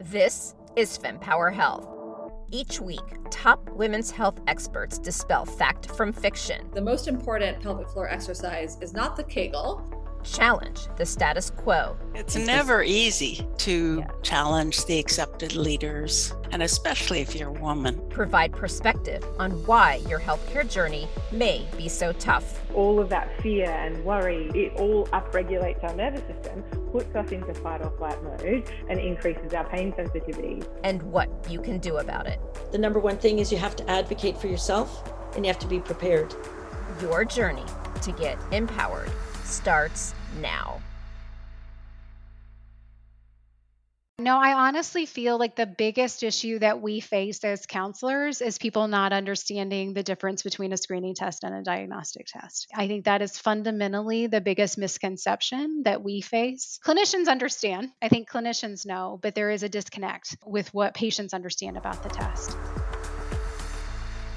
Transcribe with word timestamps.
This 0.00 0.54
is 0.76 0.96
FemPower 0.96 1.52
Health. 1.52 1.88
Each 2.52 2.80
week, 2.80 3.00
top 3.32 3.68
women's 3.70 4.12
health 4.12 4.38
experts 4.46 4.96
dispel 4.96 5.44
fact 5.44 5.90
from 5.90 6.12
fiction. 6.12 6.70
The 6.72 6.80
most 6.80 7.08
important 7.08 7.60
pelvic 7.60 7.88
floor 7.88 8.08
exercise 8.08 8.78
is 8.80 8.92
not 8.92 9.16
the 9.16 9.24
Kegel, 9.24 9.82
challenge 10.22 10.86
the 10.96 11.04
status 11.04 11.50
quo. 11.50 11.96
It's 12.14 12.36
never 12.36 12.84
easy 12.84 13.44
to 13.58 13.98
yeah. 13.98 14.06
challenge 14.22 14.84
the 14.84 15.00
accepted 15.00 15.56
leaders, 15.56 16.32
and 16.52 16.62
especially 16.62 17.20
if 17.20 17.34
you're 17.34 17.48
a 17.48 17.60
woman. 17.60 18.00
Provide 18.08 18.52
perspective 18.52 19.24
on 19.38 19.50
why 19.66 19.96
your 20.08 20.18
healthcare 20.18 20.68
journey 20.68 21.08
may 21.32 21.66
be 21.76 21.88
so 21.88 22.12
tough. 22.12 22.60
All 22.74 23.00
of 23.00 23.08
that 23.10 23.40
fear 23.42 23.70
and 23.70 24.04
worry, 24.04 24.50
it 24.54 24.74
all 24.76 25.06
upregulates 25.08 25.82
our 25.84 25.94
nervous 25.94 26.22
system, 26.26 26.62
puts 26.92 27.14
us 27.14 27.30
into 27.30 27.54
fight 27.54 27.82
or 27.82 27.90
flight 27.98 28.22
mode, 28.22 28.70
and 28.88 28.98
increases 28.98 29.52
our 29.54 29.68
pain 29.68 29.92
sensitivity. 29.96 30.62
And 30.84 31.02
what 31.02 31.28
you 31.50 31.60
can 31.60 31.78
do 31.78 31.98
about 31.98 32.26
it. 32.26 32.40
The 32.72 32.78
number 32.78 32.98
one 32.98 33.18
thing 33.18 33.38
is 33.38 33.50
you 33.52 33.58
have 33.58 33.76
to 33.76 33.90
advocate 33.90 34.36
for 34.38 34.48
yourself 34.48 35.12
and 35.34 35.44
you 35.44 35.52
have 35.52 35.60
to 35.60 35.68
be 35.68 35.80
prepared. 35.80 36.34
Your 37.00 37.24
journey 37.24 37.64
to 38.02 38.12
get 38.12 38.38
empowered 38.52 39.10
starts 39.44 40.14
now. 40.40 40.80
No, 44.20 44.36
I 44.36 44.66
honestly 44.66 45.06
feel 45.06 45.38
like 45.38 45.54
the 45.54 45.64
biggest 45.64 46.24
issue 46.24 46.58
that 46.58 46.82
we 46.82 46.98
face 46.98 47.44
as 47.44 47.66
counselors 47.66 48.40
is 48.40 48.58
people 48.58 48.88
not 48.88 49.12
understanding 49.12 49.94
the 49.94 50.02
difference 50.02 50.42
between 50.42 50.72
a 50.72 50.76
screening 50.76 51.14
test 51.14 51.44
and 51.44 51.54
a 51.54 51.62
diagnostic 51.62 52.26
test. 52.26 52.66
I 52.74 52.88
think 52.88 53.04
that 53.04 53.22
is 53.22 53.38
fundamentally 53.38 54.26
the 54.26 54.40
biggest 54.40 54.76
misconception 54.76 55.82
that 55.84 56.02
we 56.02 56.20
face. 56.20 56.80
Clinicians 56.84 57.28
understand, 57.28 57.90
I 58.02 58.08
think 58.08 58.28
clinicians 58.28 58.84
know, 58.84 59.20
but 59.22 59.36
there 59.36 59.52
is 59.52 59.62
a 59.62 59.68
disconnect 59.68 60.36
with 60.44 60.74
what 60.74 60.94
patients 60.94 61.32
understand 61.32 61.76
about 61.76 62.02
the 62.02 62.08
test. 62.08 62.56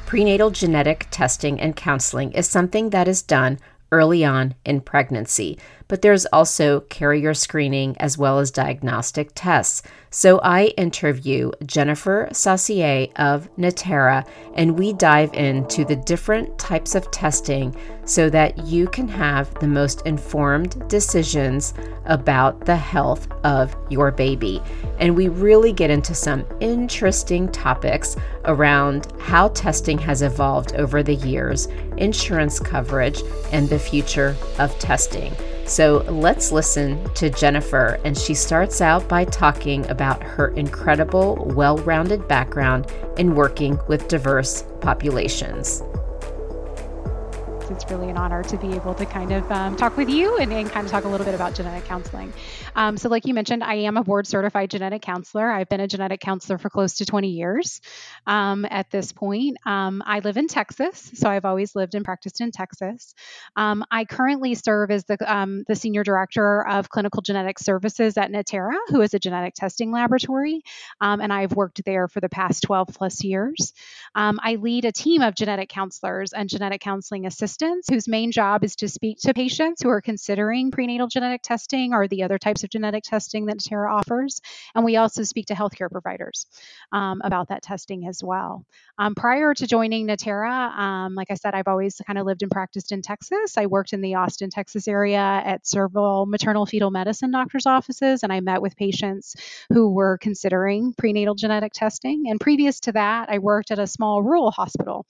Prenatal 0.05 0.51
genetic 0.51 1.07
testing 1.09 1.59
and 1.59 1.75
counseling 1.75 2.33
is 2.33 2.47
something 2.47 2.91
that 2.91 3.07
is 3.07 3.23
done 3.23 3.57
early 3.91 4.23
on 4.23 4.53
in 4.63 4.79
pregnancy, 4.79 5.57
but 5.91 6.01
there's 6.01 6.25
also 6.27 6.79
carrier 6.79 7.33
screening 7.33 7.97
as 7.99 8.17
well 8.17 8.39
as 8.39 8.49
diagnostic 8.49 9.29
tests. 9.35 9.83
So 10.09 10.39
I 10.39 10.67
interview 10.77 11.51
Jennifer 11.65 12.29
Saucier 12.31 13.07
of 13.17 13.49
Natera, 13.57 14.25
and 14.53 14.79
we 14.79 14.93
dive 14.93 15.33
into 15.33 15.83
the 15.83 15.97
different 15.97 16.57
types 16.57 16.95
of 16.95 17.11
testing 17.11 17.75
so 18.05 18.29
that 18.29 18.57
you 18.59 18.87
can 18.87 19.09
have 19.09 19.53
the 19.55 19.67
most 19.67 20.01
informed 20.05 20.87
decisions 20.87 21.73
about 22.05 22.65
the 22.65 22.77
health 22.77 23.29
of 23.43 23.75
your 23.89 24.11
baby. 24.11 24.61
And 24.97 25.13
we 25.13 25.27
really 25.27 25.73
get 25.73 25.89
into 25.89 26.15
some 26.15 26.45
interesting 26.61 27.51
topics 27.51 28.15
around 28.45 29.11
how 29.19 29.49
testing 29.49 29.97
has 29.97 30.21
evolved 30.21 30.73
over 30.75 31.03
the 31.03 31.15
years, 31.15 31.65
insurance 31.97 32.61
coverage, 32.61 33.21
and 33.51 33.67
the 33.67 33.77
future 33.77 34.37
of 34.57 34.79
testing. 34.79 35.35
So 35.65 35.99
let's 36.09 36.51
listen 36.51 37.03
to 37.13 37.29
Jennifer, 37.29 37.99
and 38.03 38.17
she 38.17 38.33
starts 38.33 38.81
out 38.81 39.07
by 39.07 39.25
talking 39.25 39.89
about 39.89 40.21
her 40.21 40.49
incredible, 40.49 41.51
well 41.55 41.77
rounded 41.77 42.27
background 42.27 42.91
in 43.17 43.35
working 43.35 43.79
with 43.87 44.07
diverse 44.07 44.63
populations 44.81 45.83
it's 47.71 47.89
really 47.89 48.09
an 48.09 48.17
honor 48.17 48.43
to 48.43 48.57
be 48.57 48.73
able 48.73 48.93
to 48.93 49.05
kind 49.05 49.31
of 49.31 49.49
um, 49.51 49.75
talk 49.75 49.97
with 49.97 50.09
you 50.09 50.37
and, 50.37 50.51
and, 50.51 50.69
kind 50.69 50.85
of 50.85 50.91
talk 50.91 51.05
a 51.05 51.07
little 51.07 51.25
bit 51.25 51.33
about 51.33 51.55
genetic 51.55 51.85
counseling. 51.85 52.31
Um, 52.75 52.97
so, 52.97 53.09
like 53.09 53.25
you 53.25 53.33
mentioned, 53.33 53.63
I 53.63 53.75
am 53.75 53.97
a 53.97 54.03
board 54.03 54.25
certified 54.27 54.71
genetic 54.71 55.01
counselor. 55.01 55.49
I've 55.49 55.67
been 55.67 55.81
a 55.81 55.87
genetic 55.87 56.21
counselor 56.21 56.57
for 56.57 56.69
close 56.69 56.95
to 56.95 57.05
20 57.05 57.29
years 57.29 57.81
um, 58.25 58.65
at 58.69 58.89
this 58.89 59.11
point. 59.11 59.57
Um, 59.65 60.01
I 60.05 60.19
live 60.19 60.37
in 60.37 60.47
Texas, 60.47 61.11
so 61.15 61.29
I've 61.29 61.45
always 61.45 61.75
lived 61.75 61.95
and 61.95 62.05
practiced 62.05 62.39
in 62.39 62.51
Texas. 62.51 63.13
Um, 63.55 63.83
I 63.91 64.05
currently 64.05 64.55
serve 64.55 64.89
as 64.89 65.03
the, 65.05 65.17
um, 65.31 65.63
the 65.67 65.75
senior 65.75 66.03
director 66.03 66.65
of 66.65 66.89
clinical 66.89 67.21
genetic 67.21 67.59
services 67.59 68.17
at 68.17 68.31
Natera, 68.31 68.75
who 68.87 69.01
is 69.01 69.13
a 69.13 69.19
genetic 69.19 69.53
testing 69.53 69.91
laboratory, 69.91 70.61
and 71.01 71.33
I've 71.33 71.53
worked 71.53 71.83
there 71.85 72.07
for 72.07 72.21
the 72.21 72.29
past 72.29 72.63
12 72.63 72.89
plus 72.93 73.23
years. 73.23 73.73
I 74.15 74.55
lead 74.55 74.85
a 74.85 74.91
team 74.91 75.21
of 75.21 75.35
genetic 75.35 75.69
counselors 75.69 76.33
and 76.33 76.49
genetic 76.49 76.81
counseling 76.81 77.25
assistants 77.25 77.89
whose 77.89 78.07
main 78.07 78.31
job 78.31 78.63
is 78.63 78.75
to 78.77 78.87
speak 78.87 79.19
to 79.21 79.33
patients 79.33 79.81
who 79.81 79.89
are 79.89 80.01
considering 80.01 80.71
prenatal 80.71 81.07
genetic 81.07 81.41
testing 81.41 81.93
or 81.93 82.07
the 82.07 82.23
other 82.23 82.37
types 82.37 82.60
of 82.63 82.69
genetic 82.69 83.03
testing 83.03 83.45
that 83.45 83.57
Natera 83.57 83.93
offers. 83.93 84.41
And 84.75 84.85
we 84.85 84.97
also 84.97 85.23
speak 85.23 85.47
to 85.47 85.53
healthcare 85.53 85.89
providers 85.89 86.45
um, 86.91 87.21
about 87.23 87.49
that 87.49 87.61
testing 87.61 88.07
as 88.07 88.23
well. 88.23 88.65
Um, 88.97 89.15
prior 89.15 89.53
to 89.53 89.67
joining 89.67 90.05
Natera, 90.05 90.71
um, 90.77 91.15
like 91.15 91.31
I 91.31 91.35
said, 91.35 91.53
I've 91.53 91.67
always 91.67 91.99
kind 92.05 92.19
of 92.19 92.25
lived 92.25 92.43
and 92.43 92.51
practiced 92.51 92.91
in 92.91 93.01
Texas. 93.01 93.57
I 93.57 93.65
worked 93.65 93.93
in 93.93 94.01
the 94.01 94.15
Austin, 94.15 94.49
Texas 94.49 94.87
area 94.87 95.17
at 95.17 95.65
several 95.65 96.25
maternal 96.25 96.65
fetal 96.65 96.91
medicine 96.91 97.31
doctors' 97.31 97.65
offices, 97.65 98.23
and 98.23 98.31
I 98.31 98.39
met 98.39 98.61
with 98.61 98.75
patients 98.75 99.35
who 99.73 99.89
were 99.89 100.17
considering 100.19 100.93
prenatal 100.97 101.35
genetic 101.35 101.73
testing. 101.73 102.25
And 102.27 102.39
previous 102.39 102.79
to 102.81 102.91
that, 102.93 103.29
I 103.29 103.39
worked 103.39 103.71
at 103.71 103.79
a 103.79 103.87
small 103.87 104.21
rural 104.21 104.51
hospital. 104.51 105.05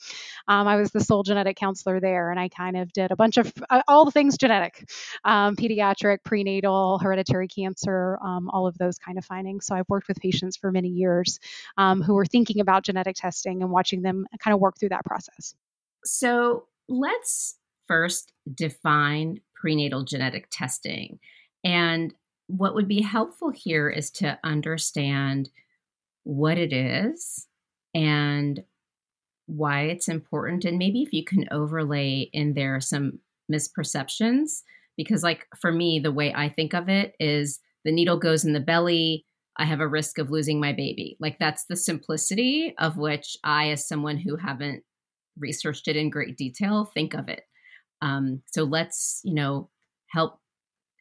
Um, 0.47 0.67
I 0.67 0.77
was 0.77 0.91
the 0.91 0.99
sole 0.99 1.23
genetic 1.23 1.57
counselor 1.57 1.99
there, 1.99 2.31
and 2.31 2.39
I 2.39 2.49
kind 2.49 2.77
of 2.77 2.91
did 2.93 3.11
a 3.11 3.15
bunch 3.15 3.37
of 3.37 3.51
uh, 3.69 3.81
all 3.87 4.05
the 4.05 4.11
things 4.11 4.37
genetic, 4.37 4.89
um, 5.23 5.55
pediatric, 5.55 6.19
prenatal, 6.23 6.99
hereditary 6.99 7.40
cancer, 7.47 8.17
um, 8.23 8.49
all 8.49 8.67
of 8.67 8.77
those 8.77 8.97
kind 8.97 9.17
of 9.17 9.25
findings. 9.25 9.65
So 9.65 9.75
I've 9.75 9.89
worked 9.89 10.07
with 10.07 10.19
patients 10.19 10.57
for 10.57 10.71
many 10.71 10.89
years 10.89 11.39
um, 11.77 12.01
who 12.01 12.17
are 12.17 12.25
thinking 12.25 12.59
about 12.59 12.83
genetic 12.83 13.15
testing 13.15 13.61
and 13.61 13.71
watching 13.71 14.01
them 14.01 14.25
kind 14.39 14.53
of 14.53 14.59
work 14.59 14.75
through 14.79 14.89
that 14.89 15.05
process. 15.05 15.53
So 16.03 16.65
let's 16.87 17.57
first 17.87 18.33
define 18.53 19.39
prenatal 19.55 20.03
genetic 20.03 20.47
testing. 20.51 21.19
And 21.63 22.13
what 22.47 22.75
would 22.75 22.87
be 22.87 23.01
helpful 23.01 23.49
here 23.49 23.89
is 23.89 24.09
to 24.11 24.39
understand 24.43 25.49
what 26.23 26.57
it 26.57 26.73
is 26.73 27.47
and 27.93 28.63
why 29.45 29.83
it's 29.83 30.07
important 30.07 30.63
and 30.63 30.77
maybe 30.77 31.01
if 31.01 31.11
you 31.11 31.25
can 31.25 31.45
overlay 31.51 32.29
in 32.31 32.53
there 32.53 32.79
some 32.79 33.19
misperceptions 33.51 34.61
because 35.03 35.23
like 35.23 35.47
for 35.59 35.71
me 35.71 35.99
the 35.99 36.11
way 36.11 36.33
i 36.33 36.49
think 36.49 36.73
of 36.73 36.89
it 36.89 37.13
is 37.19 37.59
the 37.85 37.91
needle 37.91 38.17
goes 38.17 38.45
in 38.45 38.53
the 38.53 38.59
belly 38.59 39.25
i 39.57 39.65
have 39.65 39.79
a 39.79 39.87
risk 39.87 40.17
of 40.17 40.29
losing 40.29 40.59
my 40.59 40.71
baby 40.71 41.17
like 41.19 41.37
that's 41.39 41.65
the 41.69 41.75
simplicity 41.75 42.73
of 42.77 42.97
which 42.97 43.37
i 43.43 43.69
as 43.69 43.87
someone 43.87 44.17
who 44.17 44.35
haven't 44.35 44.83
researched 45.37 45.87
it 45.87 45.95
in 45.95 46.09
great 46.09 46.37
detail 46.37 46.89
think 46.93 47.13
of 47.13 47.27
it 47.29 47.43
um, 48.03 48.41
so 48.47 48.63
let's 48.63 49.21
you 49.23 49.33
know 49.33 49.69
help 50.09 50.39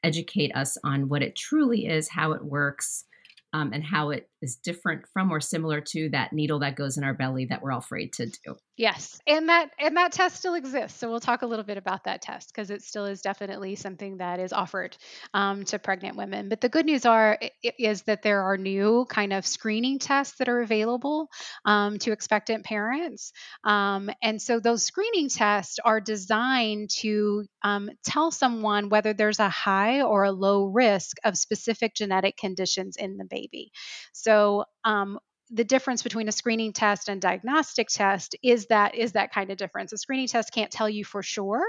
educate 0.05 0.55
us 0.55 0.77
on 0.85 1.09
what 1.09 1.23
it 1.23 1.37
truly 1.37 1.87
is 1.87 2.09
how 2.09 2.33
it 2.33 2.45
works 2.45 3.05
um, 3.53 3.73
and 3.73 3.85
how 3.85 4.11
it 4.11 4.29
is 4.43 4.57
different 4.57 5.03
from 5.13 5.31
or 5.31 5.41
similar 5.41 5.81
to 5.81 6.09
that 6.11 6.33
needle 6.33 6.61
that 6.61 6.77
goes 6.77 6.97
in 6.97 7.05
our 7.05 7.15
belly 7.15 7.47
that 7.47 7.63
we're 7.63 7.73
all 7.73 7.79
afraid 7.79 8.13
to 8.15 8.27
do. 8.27 8.57
Yes, 8.81 9.21
and 9.27 9.51
that 9.51 9.69
and 9.79 9.99
that 9.99 10.13
test 10.13 10.37
still 10.37 10.55
exists. 10.55 10.99
So 10.99 11.11
we'll 11.11 11.21
talk 11.21 11.43
a 11.43 11.47
little 11.47 11.67
bit 11.67 11.77
about 11.77 12.05
that 12.05 12.23
test 12.23 12.49
because 12.49 12.71
it 12.71 12.81
still 12.81 13.05
is 13.05 13.21
definitely 13.21 13.75
something 13.77 14.17
that 14.17 14.41
is 14.41 14.55
offered 14.55 14.97
um, 15.35 15.65
to 15.67 15.79
pregnant 15.79 16.17
women. 16.17 16.49
But 16.49 16.63
the 16.63 16.71
good 16.71 16.87
news 16.87 17.05
are 17.05 17.39
is 17.79 18.05
that 18.05 18.23
there 18.23 18.41
are 18.41 18.57
new 18.57 19.05
kind 19.07 19.35
of 19.35 19.47
screening 19.47 19.99
tests 19.99 20.39
that 20.39 20.49
are 20.49 20.63
available 20.63 21.29
um, 21.67 21.99
to 21.99 22.13
expectant 22.13 22.65
parents, 22.65 23.35
um, 23.65 24.09
and 24.23 24.41
so 24.41 24.61
those 24.61 24.83
screening 24.83 25.29
tests 25.29 25.79
are 25.85 26.01
designed 26.01 26.89
to 27.01 27.45
um, 27.63 27.91
tell 28.03 28.31
someone 28.31 28.89
whether 28.89 29.13
there's 29.13 29.41
a 29.41 29.51
high 29.51 30.01
or 30.01 30.25
a 30.25 30.33
low 30.33 30.65
risk 30.65 31.19
of 31.23 31.37
specific 31.37 31.95
genetic 31.95 32.39
conditions 32.39 32.97
in 32.97 33.19
the 33.19 33.27
baby. 33.27 33.73
So 34.15 34.65
um, 34.87 35.19
the 35.53 35.65
difference 35.65 36.03
between 36.03 36.29
a 36.29 36.33
screening 36.33 36.73
test 36.73 37.09
and 37.09 37.21
diagnostic 37.21 37.89
test 37.89 38.37
is 38.43 38.67
that 38.67 38.95
is 38.95 39.13
that 39.13 39.33
kind 39.33 39.51
of 39.51 39.57
difference. 39.57 39.93
A 39.93 39.99
screening 39.99 40.29
test 40.29 40.53
can't 40.53 40.71
tell 40.71 40.89
you 40.89 41.05
for 41.05 41.23
sure 41.23 41.63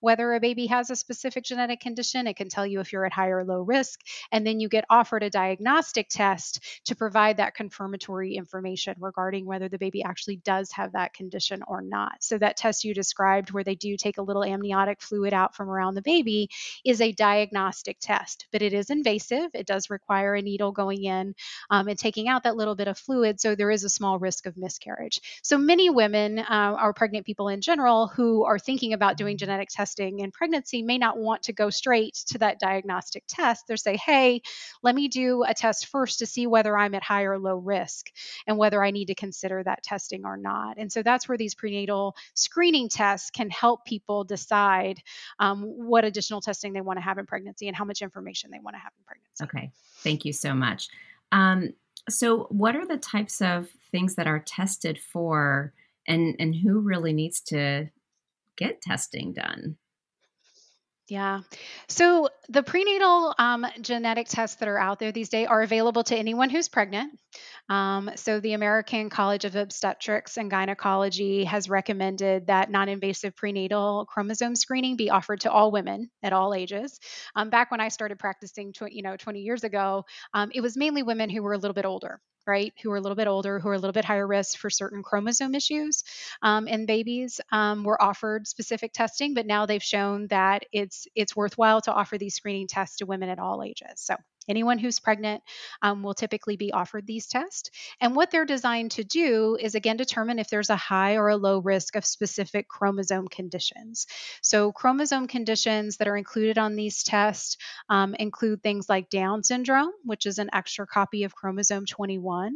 whether 0.00 0.32
a 0.32 0.40
baby 0.40 0.66
has 0.66 0.90
a 0.90 0.96
specific 0.96 1.44
genetic 1.44 1.80
condition. 1.80 2.26
It 2.26 2.36
can 2.36 2.48
tell 2.48 2.66
you 2.66 2.80
if 2.80 2.92
you're 2.92 3.06
at 3.06 3.12
high 3.12 3.28
or 3.28 3.44
low 3.44 3.60
risk, 3.60 4.00
and 4.32 4.46
then 4.46 4.58
you 4.58 4.68
get 4.68 4.84
offered 4.90 5.22
a 5.22 5.30
diagnostic 5.30 6.08
test 6.08 6.82
to 6.86 6.96
provide 6.96 7.36
that 7.36 7.54
confirmatory 7.54 8.34
information 8.34 8.96
regarding 8.98 9.46
whether 9.46 9.68
the 9.68 9.78
baby 9.78 10.02
actually 10.02 10.36
does 10.36 10.72
have 10.72 10.92
that 10.92 11.14
condition 11.14 11.62
or 11.68 11.80
not. 11.80 12.14
So 12.20 12.38
that 12.38 12.56
test 12.56 12.84
you 12.84 12.92
described 12.92 13.52
where 13.52 13.64
they 13.64 13.76
do 13.76 13.96
take 13.96 14.18
a 14.18 14.22
little 14.22 14.44
amniotic 14.44 15.00
fluid 15.00 15.32
out 15.32 15.54
from 15.54 15.68
around 15.68 15.94
the 15.94 16.02
baby 16.02 16.48
is 16.84 17.00
a 17.00 17.12
diagnostic 17.12 17.98
test, 18.00 18.46
but 18.50 18.62
it 18.62 18.72
is 18.72 18.90
invasive. 18.90 19.50
It 19.54 19.66
does 19.66 19.90
require 19.90 20.34
a 20.34 20.42
needle 20.42 20.72
going 20.72 21.04
in 21.04 21.34
um, 21.70 21.88
and 21.88 21.98
taking 21.98 22.28
out 22.28 22.42
that 22.42 22.56
little 22.56 22.74
bit 22.74 22.88
of 22.88 22.98
fluid 22.98 23.27
fluid, 23.28 23.40
so 23.40 23.54
there 23.54 23.70
is 23.70 23.84
a 23.84 23.88
small 23.88 24.18
risk 24.18 24.46
of 24.46 24.56
miscarriage. 24.56 25.20
So 25.42 25.58
many 25.58 25.90
women, 25.90 26.38
uh, 26.38 26.76
or 26.80 26.92
pregnant 26.92 27.26
people 27.26 27.48
in 27.48 27.60
general, 27.60 28.08
who 28.08 28.44
are 28.44 28.58
thinking 28.58 28.92
about 28.92 29.16
doing 29.16 29.36
genetic 29.36 29.68
testing 29.70 30.20
in 30.20 30.30
pregnancy 30.30 30.82
may 30.82 30.98
not 30.98 31.18
want 31.18 31.42
to 31.44 31.52
go 31.52 31.70
straight 31.70 32.14
to 32.28 32.38
that 32.38 32.60
diagnostic 32.60 33.24
test. 33.28 33.66
They 33.68 33.76
say, 33.76 33.96
hey, 33.96 34.42
let 34.82 34.94
me 34.94 35.08
do 35.08 35.44
a 35.46 35.54
test 35.54 35.86
first 35.86 36.18
to 36.20 36.26
see 36.26 36.46
whether 36.46 36.76
I'm 36.76 36.94
at 36.94 37.02
high 37.02 37.22
or 37.22 37.38
low 37.38 37.56
risk 37.56 38.06
and 38.46 38.58
whether 38.58 38.82
I 38.82 38.90
need 38.90 39.06
to 39.06 39.14
consider 39.14 39.62
that 39.62 39.82
testing 39.82 40.24
or 40.24 40.36
not. 40.36 40.78
And 40.78 40.90
so 40.90 41.02
that's 41.02 41.28
where 41.28 41.38
these 41.38 41.54
prenatal 41.54 42.14
screening 42.34 42.88
tests 42.88 43.30
can 43.30 43.50
help 43.50 43.84
people 43.84 44.24
decide 44.24 45.00
um, 45.38 45.62
what 45.62 46.04
additional 46.04 46.40
testing 46.40 46.72
they 46.72 46.80
want 46.80 46.98
to 46.98 47.02
have 47.02 47.18
in 47.18 47.26
pregnancy 47.26 47.68
and 47.68 47.76
how 47.76 47.84
much 47.84 48.02
information 48.02 48.50
they 48.50 48.60
want 48.60 48.74
to 48.74 48.80
have 48.80 48.92
in 48.98 49.04
pregnancy. 49.04 49.44
Okay, 49.44 49.70
thank 50.02 50.24
you 50.24 50.32
so 50.32 50.54
much. 50.54 50.88
Um, 51.32 51.70
so, 52.08 52.44
what 52.50 52.76
are 52.76 52.86
the 52.86 52.98
types 52.98 53.40
of 53.40 53.68
things 53.90 54.14
that 54.16 54.26
are 54.26 54.40
tested 54.40 54.98
for, 54.98 55.72
and 56.06 56.36
and 56.38 56.54
who 56.54 56.80
really 56.80 57.12
needs 57.12 57.40
to 57.42 57.90
get 58.56 58.80
testing 58.82 59.32
done? 59.32 59.76
Yeah. 61.08 61.40
So 61.88 62.28
the 62.50 62.62
prenatal 62.62 63.34
um, 63.38 63.64
genetic 63.80 64.28
tests 64.28 64.56
that 64.56 64.68
are 64.68 64.78
out 64.78 64.98
there 64.98 65.10
these 65.10 65.30
days 65.30 65.46
are 65.48 65.62
available 65.62 66.04
to 66.04 66.16
anyone 66.16 66.50
who's 66.50 66.68
pregnant. 66.68 67.18
Um, 67.70 68.10
so 68.16 68.40
the 68.40 68.52
American 68.52 69.08
College 69.08 69.46
of 69.46 69.56
Obstetrics 69.56 70.36
and 70.36 70.50
Gynecology 70.50 71.44
has 71.44 71.70
recommended 71.70 72.48
that 72.48 72.70
non-invasive 72.70 73.34
prenatal 73.36 74.06
chromosome 74.06 74.54
screening 74.54 74.96
be 74.96 75.08
offered 75.08 75.40
to 75.40 75.50
all 75.50 75.72
women 75.72 76.10
at 76.22 76.34
all 76.34 76.52
ages. 76.52 77.00
Um, 77.34 77.48
back 77.48 77.70
when 77.70 77.80
I 77.80 77.88
started 77.88 78.18
practicing, 78.18 78.74
tw- 78.74 78.90
you 78.92 79.02
know, 79.02 79.16
20 79.16 79.40
years 79.40 79.64
ago, 79.64 80.04
um, 80.34 80.50
it 80.54 80.60
was 80.60 80.76
mainly 80.76 81.02
women 81.02 81.30
who 81.30 81.42
were 81.42 81.54
a 81.54 81.58
little 81.58 81.74
bit 81.74 81.86
older 81.86 82.20
right, 82.48 82.72
who 82.82 82.90
are 82.90 82.96
a 82.96 83.00
little 83.00 83.16
bit 83.16 83.28
older, 83.28 83.60
who 83.60 83.68
are 83.68 83.74
a 83.74 83.78
little 83.78 83.92
bit 83.92 84.04
higher 84.04 84.26
risk 84.26 84.58
for 84.58 84.70
certain 84.70 85.02
chromosome 85.02 85.54
issues 85.54 86.02
um, 86.42 86.66
in 86.66 86.86
babies, 86.86 87.40
um, 87.52 87.84
were 87.84 88.02
offered 88.02 88.46
specific 88.48 88.92
testing, 88.92 89.34
but 89.34 89.46
now 89.46 89.66
they've 89.66 89.82
shown 89.82 90.26
that 90.28 90.64
it's 90.72 91.06
it's 91.14 91.36
worthwhile 91.36 91.80
to 91.82 91.92
offer 91.92 92.18
these 92.18 92.34
screening 92.34 92.66
tests 92.66 92.96
to 92.96 93.06
women 93.06 93.28
at 93.28 93.38
all 93.38 93.62
ages. 93.62 93.96
So 93.96 94.16
Anyone 94.48 94.78
who's 94.78 95.00
pregnant 95.00 95.42
um, 95.82 96.02
will 96.02 96.14
typically 96.14 96.56
be 96.56 96.72
offered 96.72 97.06
these 97.06 97.26
tests. 97.26 97.70
And 98.00 98.16
what 98.16 98.30
they're 98.30 98.44
designed 98.44 98.92
to 98.92 99.04
do 99.04 99.56
is 99.60 99.74
again 99.74 99.96
determine 99.96 100.38
if 100.38 100.48
there's 100.48 100.70
a 100.70 100.76
high 100.76 101.16
or 101.16 101.28
a 101.28 101.36
low 101.36 101.58
risk 101.58 101.96
of 101.96 102.04
specific 102.04 102.68
chromosome 102.68 103.28
conditions. 103.28 104.06
So, 104.42 104.72
chromosome 104.72 105.26
conditions 105.26 105.96
that 105.98 106.08
are 106.08 106.16
included 106.16 106.58
on 106.58 106.76
these 106.76 107.02
tests 107.02 107.56
um, 107.88 108.14
include 108.14 108.62
things 108.62 108.88
like 108.88 109.10
Down 109.10 109.42
syndrome, 109.42 109.92
which 110.04 110.26
is 110.26 110.38
an 110.38 110.50
extra 110.52 110.86
copy 110.86 111.24
of 111.24 111.34
chromosome 111.34 111.86
21. 111.86 112.54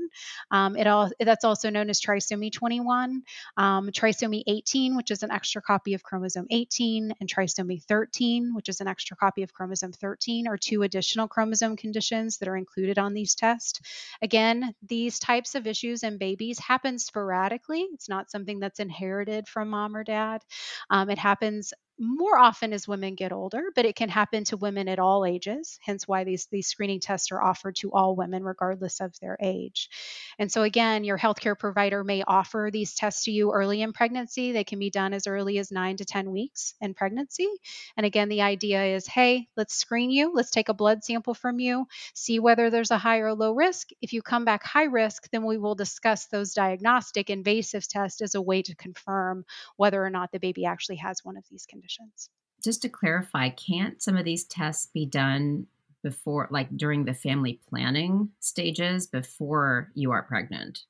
Um, 0.51 0.77
it 0.77 0.87
all 0.87 1.11
that's 1.21 1.45
also 1.45 1.71
known 1.71 1.91
as 1.91 2.01
trisomy 2.01 2.53
21, 2.53 3.23
um, 3.57 3.91
trisomy 3.91 4.43
18, 4.47 4.97
which 4.97 5.11
is 5.11 5.23
an 5.23 5.31
extra 5.31 5.63
copy 5.63 5.95
of 5.95 6.03
chromosome 6.03 6.47
18, 6.51 7.15
and 7.21 7.29
trisomy 7.29 7.83
13, 7.83 8.55
which 8.55 8.69
is 8.69 8.81
an 8.81 8.89
extra 8.89 9.17
copy 9.17 9.43
of 9.43 9.53
chromosome 9.53 9.93
13, 9.93 10.47
are 10.47 10.57
two 10.57 10.83
additional 10.83 11.29
chromosome 11.29 11.77
conditions 11.83 12.39
that 12.39 12.49
are 12.49 12.57
included 12.57 12.99
on 12.99 13.13
these 13.13 13.35
tests. 13.35 13.81
Again, 14.23 14.75
these 14.89 15.19
types 15.19 15.55
of 15.55 15.67
issues 15.67 16.03
in 16.03 16.17
babies 16.19 16.59
happen 16.59 16.99
sporadically. 16.99 17.83
It's 17.93 18.09
not 18.09 18.31
something 18.31 18.61
that's 18.61 18.81
inherited 18.81 19.49
from 19.49 19.69
mom 19.71 19.95
or 19.97 20.05
dad. 20.05 20.43
Um, 20.91 21.11
it 21.11 21.19
happens 21.19 21.75
more 22.03 22.37
often 22.37 22.73
as 22.73 22.89
women 22.89 23.15
get 23.15 23.33
older, 23.33 23.63
but 23.77 23.87
it 23.87 23.95
can 23.95 24.09
happen 24.09 24.43
to 24.43 24.57
women 24.57 24.89
at 24.89 24.99
all 24.99 25.25
ages, 25.25 25.79
hence 25.81 26.09
why 26.09 26.25
these, 26.25 26.49
these 26.51 26.67
screening 26.67 26.99
tests 26.99 27.31
are 27.31 27.41
offered 27.41 27.77
to 27.77 27.93
all 27.93 28.17
women, 28.17 28.43
regardless 28.43 29.01
of 29.01 29.15
their 29.21 29.37
age. 29.41 29.89
And 30.37 30.51
so, 30.51 30.63
again, 30.63 31.05
your 31.05 31.17
healthcare 31.17 31.57
provider 31.57 32.03
may 32.03 32.25
offer 32.27 32.71
these 32.73 32.95
tests 32.95 33.25
to 33.25 33.31
you 33.31 33.53
early 33.53 33.83
in 33.83 33.93
pregnancy. 33.93 34.51
They 34.51 34.65
can 34.65 34.81
be 34.81 34.91
done 34.91 35.15
as 35.15 35.29
early 35.29 35.59
as 35.59 35.71
nine 35.71 35.97
to 35.99 36.05
10 36.05 36.33
weeks 36.33 36.75
in 36.81 36.95
pregnancy. 36.95 37.49
And 37.97 38.05
again, 38.05 38.29
the 38.29 38.43
idea 38.43 38.85
is 38.97 39.07
hey, 39.07 39.47
let's 39.57 39.75
screen 39.75 40.11
you, 40.11 40.33
let's 40.35 40.51
take 40.51 40.71
a 40.71 40.75
blood 40.75 41.05
sample 41.05 41.35
from 41.35 41.61
you, 41.61 41.87
see 42.15 42.41
whether 42.41 42.69
there's 42.69 42.91
a 42.91 42.99
high 42.99 43.19
or 43.19 43.33
low 43.33 43.53
risk. 43.53 43.91
If 44.01 44.13
you 44.13 44.23
come 44.23 44.45
back 44.45 44.65
high 44.65 44.85
risk, 44.85 45.31
then 45.31 45.45
we 45.45 45.57
will 45.57 45.77
discuss 45.77 46.27
those 46.27 46.53
diagnostic 46.53 47.31
invasive 47.31 47.87
tests 47.87 48.21
as 48.21 48.35
a 48.35 48.43
way 48.43 48.63
to 48.63 48.75
confirm 48.75 49.45
whether 49.77 50.05
or 50.05 50.11
not 50.11 50.33
the 50.33 50.41
baby 50.41 50.65
actually 50.65 50.97
has 50.97 51.25
one 51.25 51.37
of 51.37 51.45
these 51.49 51.65
conditions 51.65 51.92
conditions. 51.97 52.29
Just 52.63 52.83
to 52.83 52.89
clarify, 52.89 53.49
can't 53.51 54.03
some 54.03 54.17
of 54.17 54.25
these 54.25 54.45
tests 54.45 54.87
be 54.93 55.07
done 55.07 55.67
before, 56.03 56.49
like 56.51 56.77
during 56.77 57.05
the 57.05 57.15
family 57.15 57.61
planning 57.69 58.31
stages 58.41 59.07
before 59.07 59.91
you 59.95 60.13
are 60.13 60.23
pregnant? 60.23 60.81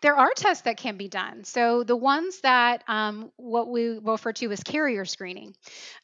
There 0.00 0.16
are 0.16 0.30
tests 0.34 0.64
that 0.64 0.76
can 0.76 0.96
be 0.96 1.08
done. 1.08 1.44
So 1.44 1.84
the 1.84 1.94
ones 1.96 2.40
that 2.40 2.82
um, 2.88 3.30
what 3.36 3.70
we 3.70 4.00
refer 4.02 4.32
to 4.32 4.50
as 4.50 4.62
carrier 4.64 5.04
screening 5.04 5.54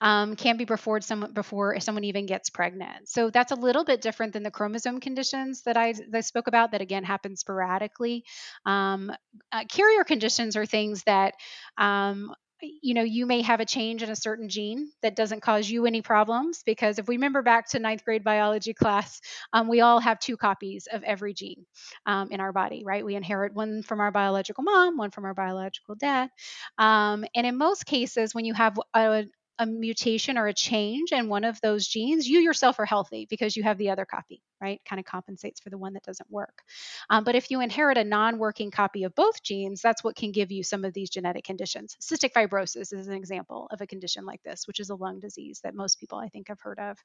um, 0.01 0.37
can 0.37 0.57
be 0.57 0.65
performed 0.65 1.03
some, 1.03 1.33
before 1.33 1.81
someone 1.81 2.05
even 2.05 2.27
gets 2.27 2.51
pregnant. 2.51 3.09
So 3.09 3.31
that's 3.31 3.51
a 3.51 3.57
little 3.57 3.85
bit 3.85 4.01
different 4.01 4.33
than 4.33 4.45
the 4.45 4.53
chromosome 4.53 5.01
conditions 5.01 5.63
that 5.63 5.77
I, 5.77 5.93
that 5.93 6.15
I 6.15 6.21
spoke 6.21 6.47
about. 6.47 6.71
That 6.71 6.83
again 6.83 7.03
happen 7.03 7.37
sporadically. 7.37 8.25
Um, 8.65 9.11
uh, 9.51 9.65
carrier 9.69 10.05
conditions 10.05 10.57
are 10.57 10.67
things 10.67 11.03
that 11.05 11.35
um, 11.77 12.33
you 12.63 12.95
know, 12.95 13.03
you 13.03 13.27
may 13.27 13.43
have 13.43 13.61
a 13.61 13.67
change 13.67 14.03
in 14.03 14.11
a 14.11 14.17
certain 14.17 14.49
gene 14.49 14.91
that 15.03 15.17
doesn't 15.17 15.43
cause 15.43 15.69
you 15.69 15.87
any 15.87 16.01
problems 16.03 16.63
because 16.65 16.99
if 16.99 17.07
we 17.07 17.17
remember 17.17 17.43
back 17.43 17.69
to 17.71 17.79
ninth 17.79 18.05
grade 18.05 18.25
biology 18.25 18.73
class, 18.73 19.21
um, 19.53 19.69
we 19.69 19.81
all 19.81 20.01
have 20.01 20.19
two 20.19 20.37
copies 20.37 20.87
of 20.91 21.03
every 21.03 21.35
gene 21.35 21.67
um, 22.07 22.31
in 22.31 22.41
our 22.41 22.53
body, 22.53 22.83
right? 22.85 23.05
We 23.05 23.17
inherit 23.17 23.55
one 23.55 23.83
from 23.83 24.01
our 24.01 24.11
biological 24.11 24.65
mom, 24.65 24.97
one 24.97 25.11
from 25.11 25.25
our 25.25 25.35
biological 25.35 25.95
dad. 25.97 26.31
Um, 26.79 27.25
and 27.35 27.47
in 27.47 27.59
most 27.59 27.87
cases, 27.87 28.35
when 28.35 28.45
you 28.45 28.55
have 28.55 28.79
a, 28.95 29.25
a 29.59 29.67
mutation 29.67 30.39
or 30.39 30.47
a 30.47 30.55
change 30.55 31.13
in 31.13 31.29
one 31.29 31.45
of 31.45 31.61
those 31.61 31.87
genes, 31.87 32.27
you 32.29 32.41
yourself 32.41 32.79
are 32.79 32.87
healthy 32.87 33.27
because 33.29 33.57
you 33.57 33.63
have 33.63 33.79
the 33.79 33.91
other 33.91 34.07
copy, 34.07 34.43
right? 34.65 34.81
Kind 34.89 34.99
of 34.99 35.05
compensates 35.05 35.61
for 35.61 35.69
the 35.69 35.77
one 35.77 35.93
that 35.93 36.03
doesn't 36.05 36.31
work. 36.31 36.63
Um, 37.11 37.23
but 37.23 37.35
if 37.35 37.51
you 37.51 37.61
inherit 37.61 37.99
a 37.99 38.05
non 38.05 38.39
working 38.39 38.71
copy 38.71 39.05
of 39.05 39.15
both 39.15 39.43
genes, 39.43 39.83
that's 39.83 40.03
what 40.03 40.17
can 40.17 40.33
give 40.33 40.51
you 40.51 40.63
some 40.63 40.87
of 40.87 40.95
these 40.95 41.11
genetic 41.11 41.45
conditions. 41.45 41.99
Cystic 42.01 42.33
fibrosis 42.33 42.95
is 42.95 43.07
an 43.09 43.13
example 43.15 43.69
of 43.71 43.83
a 43.83 43.87
condition 43.87 44.25
like 44.25 44.43
this, 44.43 44.67
which 44.67 44.81
is 44.81 44.89
a 44.89 44.95
lung 44.95 45.21
disease 45.21 45.61
that 45.65 45.75
most 45.75 46.01
people 46.01 46.19
I 46.19 46.29
think 46.29 46.49
have 46.49 46.61
heard 46.61 46.79
of. 46.79 46.97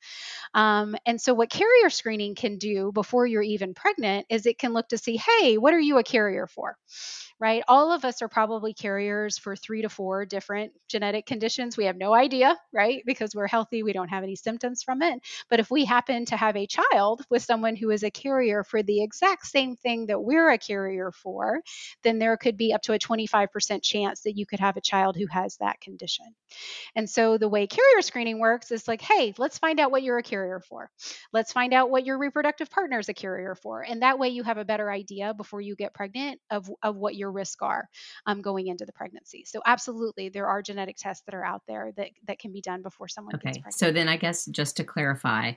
Um, 0.53 0.95
and 1.06 1.19
so, 1.19 1.33
what 1.33 1.50
carrier 1.50 1.89
screening 1.89 2.35
can 2.35 2.57
do 2.57 2.94
before 2.94 3.27
you're 3.27 3.41
even 3.41 3.73
pregnant 3.73 4.25
is 4.29 4.45
it 4.45 4.57
can 4.57 4.71
look 4.71 4.88
to 4.89 4.97
see, 4.97 5.17
hey, 5.17 5.57
what 5.57 5.73
are 5.73 5.79
you 5.79 5.97
a 5.97 6.03
carrier 6.03 6.47
for? 6.47 6.77
right? 7.39 7.63
All 7.67 7.91
of 7.91 8.03
us 8.03 8.21
are 8.21 8.27
probably 8.27 8.73
carriers 8.73 9.38
for 9.38 9.56
three 9.56 9.81
to 9.81 9.89
four 9.89 10.25
different 10.25 10.73
genetic 10.89 11.25
conditions. 11.25 11.77
We 11.77 11.85
have 11.85 11.97
no 11.97 12.13
idea, 12.13 12.57
right? 12.73 13.01
Because 13.06 13.33
we're 13.33 13.47
healthy, 13.47 13.81
we 13.81 13.94
don't 13.94 14.09
have 14.09 14.23
any 14.23 14.35
symptoms 14.35 14.83
from 14.83 15.01
it. 15.01 15.21
But 15.50 15.59
if 15.59 15.71
we 15.71 15.85
happen 15.85 16.25
to 16.25 16.38
have 16.38 16.57
a 16.57 16.67
child 16.67 17.23
with 17.29 17.44
someone 17.49 17.75
who 17.75 17.89
is 17.89 18.03
a 18.03 18.11
carrier 18.11 18.63
for 18.63 18.83
the 18.83 19.01
exact 19.01 19.47
same 19.47 19.75
thing 19.75 20.05
that 20.05 20.21
we're 20.21 20.51
a 20.51 20.57
carrier 20.59 21.11
for, 21.11 21.61
then 22.03 22.19
there 22.19 22.37
could 22.37 22.57
be 22.57 22.73
up 22.73 22.83
to 22.83 22.94
a 22.94 22.99
25% 22.99 23.81
chance 23.81 24.21
that 24.21 24.37
you 24.37 24.45
could 24.45 24.59
have 24.59 24.77
a 24.77 24.81
child 24.81 25.15
who 25.18 25.25
has 25.25 25.57
that 25.57 25.81
condition. 25.81 26.27
And 26.95 27.09
so 27.09 27.39
the 27.39 27.49
way 27.49 27.65
carrier 27.65 28.03
screening 28.03 28.37
works 28.39 28.69
is 28.69 28.87
like, 28.87 29.01
hey, 29.01 29.33
let's 29.39 29.57
find 29.57 29.79
out 29.79 29.89
what 29.89 30.03
you're 30.03 30.19
a 30.19 30.23
carrier 30.23 30.59
for. 30.59 30.91
Let's 31.33 31.51
find 31.51 31.73
out 31.73 31.89
what 31.89 32.06
your 32.06 32.19
reproductive 32.19 32.69
partner 32.69 32.99
is 32.99 33.09
a 33.09 33.15
carrier 33.15 33.56
for. 33.56 33.81
And 33.81 34.03
that 34.03 34.19
way 34.19 34.29
you 34.29 34.44
have 34.44 34.59
a 34.59 34.65
better 34.65 34.91
idea 34.91 35.33
before 35.33 35.59
you 35.59 35.75
get 35.75 35.95
pregnant 35.95 36.39
of, 36.51 36.69
of 36.83 36.97
what 36.97 37.15
your 37.15 37.31
risk 37.31 37.63
are 37.63 37.89
um, 38.27 38.44
going 38.44 38.68
into 38.68 38.85
the 38.85 38.94
pregnancy. 38.94 39.44
So 39.47 39.59
absolutely, 39.65 40.29
there 40.29 40.45
are 40.45 40.61
genetic 40.61 40.97
tests 40.97 41.23
that 41.25 41.33
are 41.33 41.45
out 41.45 41.63
there 41.68 41.94
that, 41.97 42.11
that 42.27 42.37
can 42.37 42.51
be 42.51 42.61
done 42.61 42.83
before 42.83 43.07
someone 43.07 43.33
okay. 43.33 43.47
gets 43.47 43.57
pregnant. 43.57 43.79
So 43.79 43.91
then 43.91 44.07
I 44.07 44.18
guess 44.18 44.45
just 44.45 44.77
to 44.77 44.83
clarify, 44.83 45.53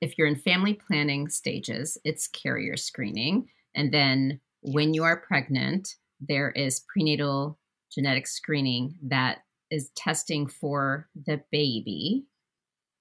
if 0.00 0.16
you're 0.16 0.26
in 0.26 0.36
family 0.36 0.74
planning 0.74 1.28
stages, 1.28 1.98
it's 2.04 2.28
carrier 2.28 2.76
screening. 2.76 3.48
And 3.74 3.92
then 3.92 4.40
when 4.62 4.94
you 4.94 5.04
are 5.04 5.16
pregnant, 5.16 5.96
there 6.20 6.50
is 6.50 6.84
prenatal 6.92 7.58
genetic 7.92 8.26
screening 8.26 8.96
that 9.02 9.38
is 9.70 9.90
testing 9.96 10.46
for 10.46 11.08
the 11.14 11.42
baby 11.50 12.24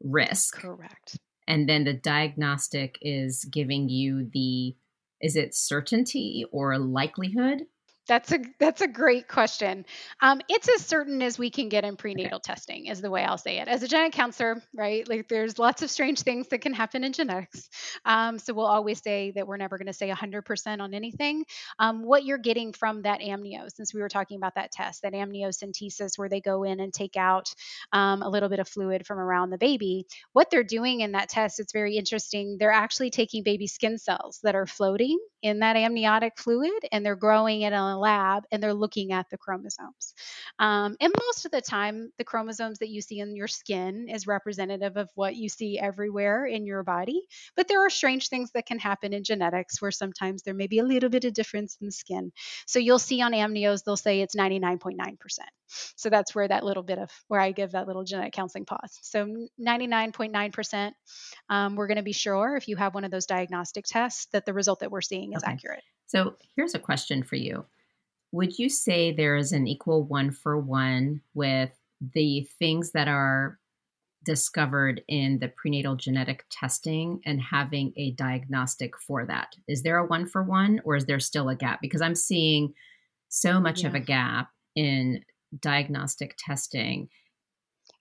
risk. 0.02 0.58
Correct. 0.58 1.18
And 1.48 1.70
then 1.70 1.84
the 1.84 1.94
diagnostic 1.94 2.98
is 3.02 3.46
giving 3.46 3.90
you 3.90 4.30
the 4.34 4.76
is 5.22 5.36
it 5.36 5.56
certainty 5.56 6.46
or 6.52 6.78
likelihood 6.78 7.64
That's 8.08 8.32
a 8.32 8.40
that's 8.60 8.82
a 8.82 8.88
great 8.88 9.28
question. 9.28 9.86
Um, 10.22 10.42
it's 10.48 10.70
as 10.70 10.86
certain 10.86 11.22
as 11.22 11.40
we 11.40 11.50
can 11.50 11.70
get 11.70 11.84
in 11.84 11.96
prenatal 11.96 12.38
okay. 12.38 12.54
testing, 12.54 12.86
is 12.86 13.02
the 13.02 13.10
way 13.10 13.24
I'll 13.24 13.38
say 13.38 13.58
it. 13.58 13.68
As 13.68 13.82
a 13.82 13.88
genetic 13.88 14.14
counselor, 14.14 14.62
right? 14.76 15.08
Like 15.08 15.28
there's 15.28 15.58
lots 15.58 15.82
of 15.82 15.90
strange 15.90 16.22
things 16.22 16.48
that 16.50 16.60
can 16.60 16.74
happen 16.74 17.04
in 17.04 17.14
genetics. 17.14 17.70
Um, 18.06 18.38
so 18.38 18.54
we'll 18.54 18.66
always 18.66 19.02
say 19.02 19.32
that 19.32 19.48
we're 19.48 19.58
never 19.58 19.78
going 19.78 19.88
to 19.88 19.94
say 19.94 20.10
100% 20.10 20.82
on 20.82 20.94
anything. 20.94 21.46
Um, 21.80 22.04
what 22.04 22.26
you're 22.26 22.38
getting 22.38 22.74
from 22.74 23.02
that 23.04 23.22
amnio, 23.22 23.70
since 23.74 23.94
we 23.94 24.02
were 24.02 24.10
talking 24.10 24.38
about 24.38 24.56
that 24.56 24.72
test, 24.72 25.02
that 25.02 25.14
amniocentesis, 25.14 26.18
where 26.18 26.30
they 26.30 26.42
go 26.42 26.64
in 26.64 26.80
and 26.80 26.94
take 26.94 27.18
out 27.18 27.54
um, 27.92 28.22
a 28.22 28.30
little 28.30 28.50
bit 28.50 28.60
of 28.60 28.68
fluid 28.68 29.06
from 29.08 29.20
around 29.20 29.50
the 29.50 29.58
baby. 29.58 30.06
What 30.34 30.52
they're 30.52 30.64
doing 30.64 31.02
in 31.02 31.14
that 31.14 31.30
test, 31.30 31.60
it's 31.60 31.74
very 31.74 31.98
interesting. 31.98 32.58
They're 32.60 32.72
actually 32.72 33.10
taking 33.10 33.44
baby 33.44 33.68
skin 33.68 33.98
cells 33.98 34.40
that 34.44 34.56
are 34.56 34.68
floating 34.68 35.18
in 35.42 35.60
that 35.60 35.76
amniotic 35.76 36.38
fluid 36.38 36.72
and 36.92 37.06
they're 37.06 37.16
growing 37.16 37.62
it 37.62 37.74
in 37.74 37.95
a 37.96 38.00
lab 38.00 38.44
and 38.52 38.62
they're 38.62 38.74
looking 38.74 39.12
at 39.12 39.26
the 39.30 39.38
chromosomes. 39.38 40.14
Um, 40.60 40.96
and 41.00 41.14
most 41.26 41.46
of 41.46 41.52
the 41.52 41.62
time, 41.62 42.12
the 42.18 42.24
chromosomes 42.24 42.80
that 42.80 42.90
you 42.90 43.02
see 43.02 43.20
in 43.20 43.36
your 43.36 43.48
skin 43.48 44.08
is 44.10 44.28
representative 44.28 44.98
of 44.98 45.10
what 45.16 45.36
you 45.36 45.50
see 45.50 45.80
everywhere 45.80 46.46
in 46.46 46.66
your 46.66 46.84
body. 46.84 47.22
But 47.56 47.68
there 47.68 47.86
are 47.86 47.90
strange 47.90 48.30
things 48.30 48.52
that 48.54 48.66
can 48.66 48.80
happen 48.80 49.14
in 49.14 49.24
genetics 49.24 49.82
where 49.82 49.92
sometimes 49.92 50.44
there 50.44 50.54
may 50.54 50.68
be 50.68 50.80
a 50.80 50.84
little 50.84 51.10
bit 51.10 51.26
of 51.26 51.34
difference 51.34 51.78
in 51.82 51.88
the 51.88 51.92
skin. 51.92 52.32
So 52.68 52.80
you'll 52.80 53.00
see 53.00 53.22
on 53.22 53.34
amnios, 53.34 53.84
they'll 53.84 53.98
say 53.98 54.22
it's 54.22 54.36
99.9%. 54.36 55.18
So 55.96 56.10
that's 56.10 56.36
where 56.36 56.48
that 56.48 56.64
little 56.64 56.84
bit 56.84 57.00
of 57.00 57.10
where 57.28 57.40
I 57.40 57.52
give 57.52 57.72
that 57.72 57.88
little 57.88 58.04
genetic 58.04 58.34
counseling 58.34 58.66
pause. 58.66 59.00
So 59.02 59.26
99.9%, 59.60 60.92
um, 61.50 61.76
we're 61.76 61.88
going 61.88 61.98
to 61.98 62.04
be 62.04 62.14
sure 62.14 62.56
if 62.56 62.68
you 62.68 62.76
have 62.76 62.94
one 62.94 63.04
of 63.04 63.12
those 63.12 63.26
diagnostic 63.26 63.86
tests 63.86 64.28
that 64.32 64.46
the 64.46 64.54
result 64.54 64.82
that 64.82 64.92
we're 64.92 65.02
seeing 65.02 65.34
is 65.34 65.44
okay. 65.44 65.54
accurate. 65.54 65.84
So 66.08 66.36
here's 66.56 66.76
a 66.76 66.80
question 66.80 67.24
for 67.24 67.36
you. 67.36 67.66
Would 68.36 68.60
you 68.60 68.68
say 68.68 69.14
there 69.14 69.38
is 69.38 69.54
an 69.54 69.66
equal 69.66 70.04
one 70.04 70.30
for 70.30 70.60
one 70.60 71.22
with 71.34 71.72
the 72.14 72.46
things 72.60 72.92
that 72.92 73.08
are 73.08 73.58
discovered 74.26 75.02
in 75.08 75.40
the 75.40 75.48
prenatal 75.48 75.96
genetic 75.96 76.44
testing 76.50 77.22
and 77.26 77.40
having 77.40 77.94
a 77.96 78.12
diagnostic 78.12 79.00
for 79.00 79.26
that? 79.26 79.56
Is 79.70 79.84
there 79.84 80.00
a 80.00 80.06
one 80.06 80.28
for 80.28 80.44
one 80.44 80.82
or 80.84 80.98
is 80.98 81.06
there 81.06 81.22
still 81.22 81.48
a 81.48 81.56
gap? 81.56 81.80
Because 81.82 82.02
I'm 82.02 82.14
seeing 82.14 82.74
so 83.30 83.62
much 83.62 83.84
yeah. 83.84 83.88
of 83.88 83.96
a 83.96 84.02
gap 84.02 84.50
in 84.76 85.24
diagnostic 85.62 86.36
testing 86.38 87.08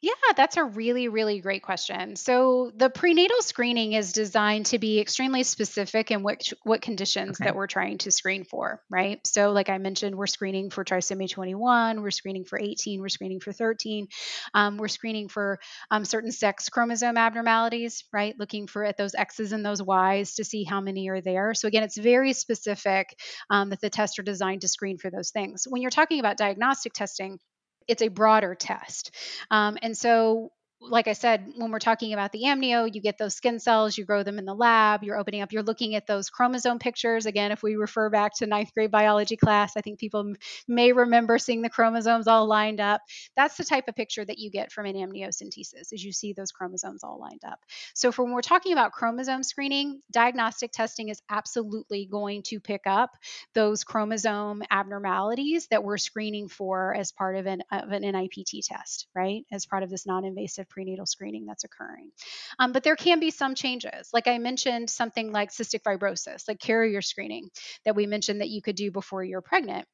yeah, 0.04 0.32
that's 0.37 0.58
a 0.58 0.64
really, 0.64 1.08
really 1.08 1.40
great 1.40 1.62
question. 1.62 2.16
So 2.16 2.70
the 2.76 2.90
prenatal 2.90 3.40
screening 3.40 3.94
is 3.94 4.12
designed 4.12 4.66
to 4.66 4.78
be 4.78 5.00
extremely 5.00 5.44
specific 5.44 6.11
in 6.11 6.23
which 6.23 6.52
what 6.62 6.82
conditions 6.82 7.40
okay. 7.40 7.46
that 7.46 7.56
we're 7.56 7.66
trying 7.66 7.96
to 7.99 8.11
screen 8.11 8.44
for, 8.44 8.82
right? 8.90 9.26
So 9.26 9.52
like 9.52 9.70
I 9.70 9.78
mentioned, 9.78 10.14
we're 10.14 10.26
screening 10.26 10.68
for 10.68 10.84
trisomy 10.84 11.30
21, 11.30 12.02
we're 12.02 12.11
screening 12.11 12.44
for 12.44 12.61
18, 12.61 13.00
we're 13.00 13.08
screening 13.08 13.40
for 13.40 13.50
13, 13.50 14.08
um, 14.52 14.76
we're 14.76 14.88
screening 14.88 15.28
for 15.28 15.58
um, 15.90 16.04
certain 16.04 16.32
sex 16.32 16.68
chromosome 16.68 17.16
abnormalities, 17.16 18.04
right? 18.12 18.34
Looking 18.38 18.66
for 18.66 18.84
at 18.84 18.99
those 18.99 19.14
X's 19.14 19.52
and 19.52 19.64
those 19.64 19.82
Y's 19.82 20.34
to 20.34 20.44
see 20.44 20.64
how 20.64 20.82
many 20.82 21.08
are 21.08 21.23
there. 21.23 21.54
So 21.54 21.66
again, 21.66 21.82
it's 21.82 21.96
very 21.96 22.34
specific 22.34 23.16
um, 23.49 23.70
that 23.70 23.80
the 23.80 23.88
tests 23.88 24.18
are 24.18 24.23
designed 24.23 24.61
to 24.61 24.68
screen 24.68 24.99
for 24.99 25.11
those 25.11 25.30
things. 25.30 25.64
When 25.66 25.80
you're 25.80 25.90
talking 25.90 26.20
about 26.20 26.37
diagnostic 26.37 26.92
testing, 26.92 27.38
it's 27.88 28.02
a 28.02 28.08
broader 28.08 28.54
test. 28.54 29.10
Um, 29.50 29.78
and 29.82 29.96
so 29.96 30.52
like 30.80 31.08
I 31.08 31.12
said, 31.14 31.52
when 31.56 31.70
we're 31.70 31.78
talking 31.78 32.12
about 32.12 32.32
the 32.32 32.42
amnio, 32.42 32.92
you 32.92 33.00
get 33.00 33.16
those 33.18 33.34
skin 33.34 33.58
cells, 33.58 33.96
you 33.96 34.04
grow 34.04 34.22
them 34.22 34.38
in 34.38 34.44
the 34.44 34.54
lab, 34.54 35.02
you're 35.02 35.18
opening 35.18 35.40
up, 35.40 35.52
you're 35.52 35.62
looking 35.62 35.94
at 35.94 36.06
those 36.06 36.30
chromosome 36.30 36.78
pictures. 36.78 37.26
Again, 37.26 37.52
if 37.52 37.62
we 37.62 37.76
refer 37.76 38.10
back 38.10 38.34
to 38.38 38.46
ninth 38.46 38.72
grade 38.74 38.90
biology 38.90 39.36
class, 39.36 39.76
I 39.76 39.80
think 39.80 39.98
people 39.98 40.34
may 40.68 40.92
remember 40.92 41.38
seeing 41.38 41.62
the 41.62 41.70
chromosomes 41.70 42.26
all 42.26 42.46
lined 42.46 42.80
up. 42.80 43.02
That's 43.36 43.56
the 43.56 43.64
type 43.64 43.88
of 43.88 43.94
picture 43.94 44.24
that 44.24 44.38
you 44.38 44.50
get 44.50 44.72
from 44.72 44.86
an 44.86 44.94
amniocentesis, 44.94 45.92
as 45.92 46.04
you 46.04 46.12
see 46.12 46.32
those 46.32 46.52
chromosomes 46.52 47.02
all 47.02 47.18
lined 47.18 47.42
up. 47.46 47.60
So, 47.94 48.12
for 48.12 48.24
when 48.24 48.34
we're 48.34 48.42
talking 48.42 48.72
about 48.72 48.92
chromosome 48.92 49.42
screening, 49.42 50.00
diagnostic 50.12 50.72
testing 50.72 51.08
is 51.08 51.22
absolutely 51.30 52.06
going 52.10 52.42
to 52.44 52.60
pick 52.60 52.82
up 52.86 53.10
those 53.54 53.84
chromosome 53.84 54.62
abnormalities 54.70 55.66
that 55.70 55.82
we're 55.82 55.98
screening 55.98 56.48
for 56.48 56.94
as 56.94 57.12
part 57.12 57.36
of 57.36 57.46
an, 57.46 57.62
of 57.70 57.90
an 57.90 58.02
NIPT 58.02 58.64
test, 58.64 59.06
right? 59.14 59.44
As 59.52 59.66
part 59.66 59.82
of 59.82 59.90
this 59.90 60.06
non 60.06 60.24
invasive 60.24 60.63
prenatal 60.64 61.06
screening 61.06 61.47
that's 61.47 61.64
occurring. 61.64 62.11
Um, 62.59 62.73
but 62.73 62.83
there 62.83 62.97
can 62.97 63.21
be 63.21 63.30
some 63.30 63.54
changes. 63.54 64.11
Like 64.12 64.26
I 64.26 64.38
mentioned, 64.38 64.90
something 64.90 65.33
like 65.33 65.50
cystic 65.50 65.83
fibrosis, 65.83 66.49
like 66.49 66.61
carrier 66.61 67.02
screening 67.02 67.49
that 67.85 67.97
we 67.97 68.06
mentioned 68.06 68.40
that 68.40 68.49
you 68.49 68.62
could 68.62 68.76
do 68.76 68.90
before 68.90 69.25
you're 69.25 69.40
pregnant. 69.40 69.87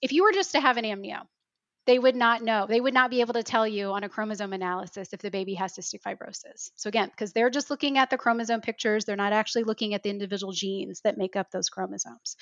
If 0.00 0.12
you 0.12 0.22
were 0.22 0.32
just 0.32 0.52
to 0.52 0.60
have 0.60 0.76
an 0.76 0.84
amnio, 0.84 1.22
they 1.88 1.98
would 1.98 2.16
not 2.16 2.42
know. 2.42 2.66
They 2.68 2.82
would 2.82 2.92
not 2.92 3.08
be 3.08 3.22
able 3.22 3.32
to 3.32 3.42
tell 3.42 3.66
you 3.66 3.92
on 3.92 4.04
a 4.04 4.10
chromosome 4.10 4.52
analysis 4.52 5.14
if 5.14 5.20
the 5.20 5.30
baby 5.30 5.54
has 5.54 5.72
cystic 5.72 6.02
fibrosis. 6.02 6.70
So, 6.76 6.88
again, 6.88 7.08
because 7.08 7.32
they're 7.32 7.48
just 7.48 7.70
looking 7.70 7.96
at 7.96 8.10
the 8.10 8.18
chromosome 8.18 8.60
pictures, 8.60 9.06
they're 9.06 9.16
not 9.16 9.32
actually 9.32 9.64
looking 9.64 9.94
at 9.94 10.02
the 10.02 10.10
individual 10.10 10.52
genes 10.52 11.00
that 11.04 11.16
make 11.16 11.34
up 11.34 11.50
those 11.50 11.70
chromosomes. 11.70 12.36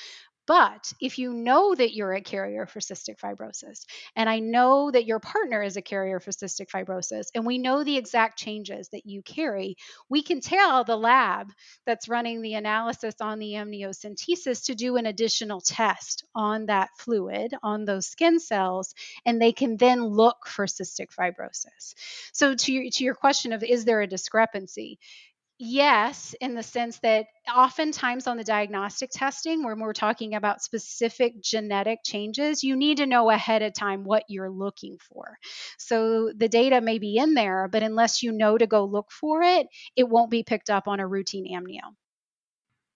But 0.46 0.92
if 1.00 1.18
you 1.18 1.32
know 1.32 1.74
that 1.74 1.94
you're 1.94 2.12
a 2.12 2.20
carrier 2.20 2.66
for 2.66 2.80
cystic 2.80 3.18
fibrosis, 3.18 3.84
and 4.14 4.28
I 4.28 4.38
know 4.38 4.90
that 4.90 5.04
your 5.06 5.18
partner 5.18 5.62
is 5.62 5.76
a 5.76 5.82
carrier 5.82 6.20
for 6.20 6.30
cystic 6.30 6.68
fibrosis, 6.68 7.26
and 7.34 7.44
we 7.44 7.58
know 7.58 7.82
the 7.82 7.96
exact 7.96 8.38
changes 8.38 8.88
that 8.90 9.06
you 9.06 9.22
carry, 9.22 9.76
we 10.08 10.22
can 10.22 10.40
tell 10.40 10.84
the 10.84 10.96
lab 10.96 11.52
that's 11.84 12.08
running 12.08 12.42
the 12.42 12.54
analysis 12.54 13.14
on 13.20 13.38
the 13.38 13.54
amniocentesis 13.54 14.66
to 14.66 14.74
do 14.74 14.96
an 14.96 15.06
additional 15.06 15.60
test 15.60 16.24
on 16.34 16.66
that 16.66 16.90
fluid, 16.96 17.52
on 17.62 17.84
those 17.84 18.06
skin 18.06 18.38
cells, 18.38 18.94
and 19.24 19.40
they 19.40 19.52
can 19.52 19.76
then 19.76 20.04
look 20.04 20.46
for 20.46 20.66
cystic 20.66 21.08
fibrosis. 21.12 21.94
So, 22.32 22.54
to 22.54 22.72
your, 22.72 22.90
to 22.90 23.04
your 23.04 23.14
question 23.14 23.52
of 23.52 23.64
is 23.64 23.84
there 23.84 24.00
a 24.00 24.06
discrepancy? 24.06 24.98
Yes, 25.58 26.34
in 26.38 26.54
the 26.54 26.62
sense 26.62 26.98
that 26.98 27.28
oftentimes 27.54 28.26
on 28.26 28.36
the 28.36 28.44
diagnostic 28.44 29.08
testing, 29.10 29.64
when 29.64 29.80
we're 29.80 29.94
talking 29.94 30.34
about 30.34 30.60
specific 30.60 31.40
genetic 31.40 32.00
changes, 32.04 32.62
you 32.62 32.76
need 32.76 32.98
to 32.98 33.06
know 33.06 33.30
ahead 33.30 33.62
of 33.62 33.72
time 33.72 34.04
what 34.04 34.24
you're 34.28 34.50
looking 34.50 34.98
for. 34.98 35.38
So 35.78 36.30
the 36.36 36.50
data 36.50 36.82
may 36.82 36.98
be 36.98 37.16
in 37.16 37.32
there, 37.32 37.68
but 37.72 37.82
unless 37.82 38.22
you 38.22 38.32
know 38.32 38.58
to 38.58 38.66
go 38.66 38.84
look 38.84 39.10
for 39.10 39.40
it, 39.42 39.66
it 39.96 40.06
won't 40.06 40.30
be 40.30 40.42
picked 40.42 40.68
up 40.68 40.88
on 40.88 41.00
a 41.00 41.06
routine 41.06 41.50
amnio. 41.50 41.94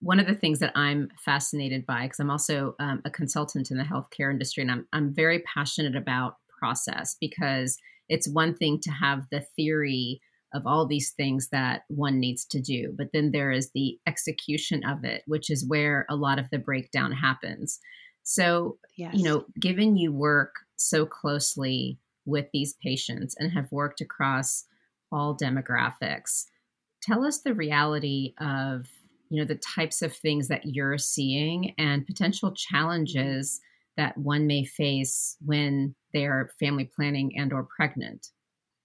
One 0.01 0.21
of 0.21 0.27
the 0.27 0.35
things 0.35 0.59
that 0.59 0.73
I'm 0.77 1.09
fascinated 1.25 1.87
by, 1.87 2.03
because 2.03 2.21
I'm 2.21 2.31
also 2.31 2.75
um, 2.79 3.01
a 3.07 3.11
consultant 3.11 3.71
in 3.71 3.79
the 3.79 3.85
healthcare 3.85 4.31
industry, 4.31 4.63
and 4.63 4.71
I'm, 4.71 4.87
I'm 4.93 5.15
very 5.15 5.39
passionate 5.41 5.97
about 5.97 6.37
process 6.59 7.17
because 7.19 7.79
it's 8.11 8.29
one 8.29 8.55
thing 8.55 8.81
to 8.81 8.91
have 8.91 9.27
the 9.31 9.41
theory 9.57 10.21
of 10.53 10.67
all 10.67 10.87
these 10.87 11.11
things 11.11 11.49
that 11.51 11.83
one 11.89 12.19
needs 12.19 12.45
to 12.47 12.61
do. 12.61 12.93
But 12.97 13.09
then 13.13 13.31
there 13.31 13.51
is 13.51 13.71
the 13.71 13.99
execution 14.07 14.85
of 14.85 15.05
it, 15.05 15.23
which 15.27 15.51
is 15.51 15.67
where 15.67 16.07
a 16.09 16.17
lot 16.17 16.39
of 16.39 16.51
the 16.51 16.59
breakdown 16.59 17.13
happens. 17.13 17.79
So, 18.23 18.79
yes. 18.97 19.15
you 19.15 19.25
know, 19.25 19.45
given 19.61 19.97
you 19.97 20.13
work 20.13 20.55
so 20.77 21.07
closely 21.07 21.99
with 22.25 22.47
these 22.53 22.75
patients 22.83 23.35
and 23.39 23.53
have 23.53 23.73
worked 23.73 24.01
across 24.01 24.65
all 25.13 25.37
demographics, 25.37 26.45
tell 27.03 27.25
us 27.25 27.39
the 27.39 27.55
reality 27.55 28.35
of, 28.41 28.87
you 29.31 29.41
know, 29.41 29.47
the 29.47 29.55
types 29.57 30.03
of 30.03 30.15
things 30.15 30.49
that 30.49 30.67
you're 30.67 30.99
seeing 30.99 31.75
and 31.79 32.07
potential 32.07 32.53
challenges 32.53 33.61
that 33.97 34.17
one 34.19 34.47
may 34.47 34.65
face 34.65 35.37
when 35.45 35.95
they're 36.13 36.51
family 36.59 36.91
planning 36.95 37.33
and 37.37 37.53
or 37.53 37.67
pregnant. 37.77 38.29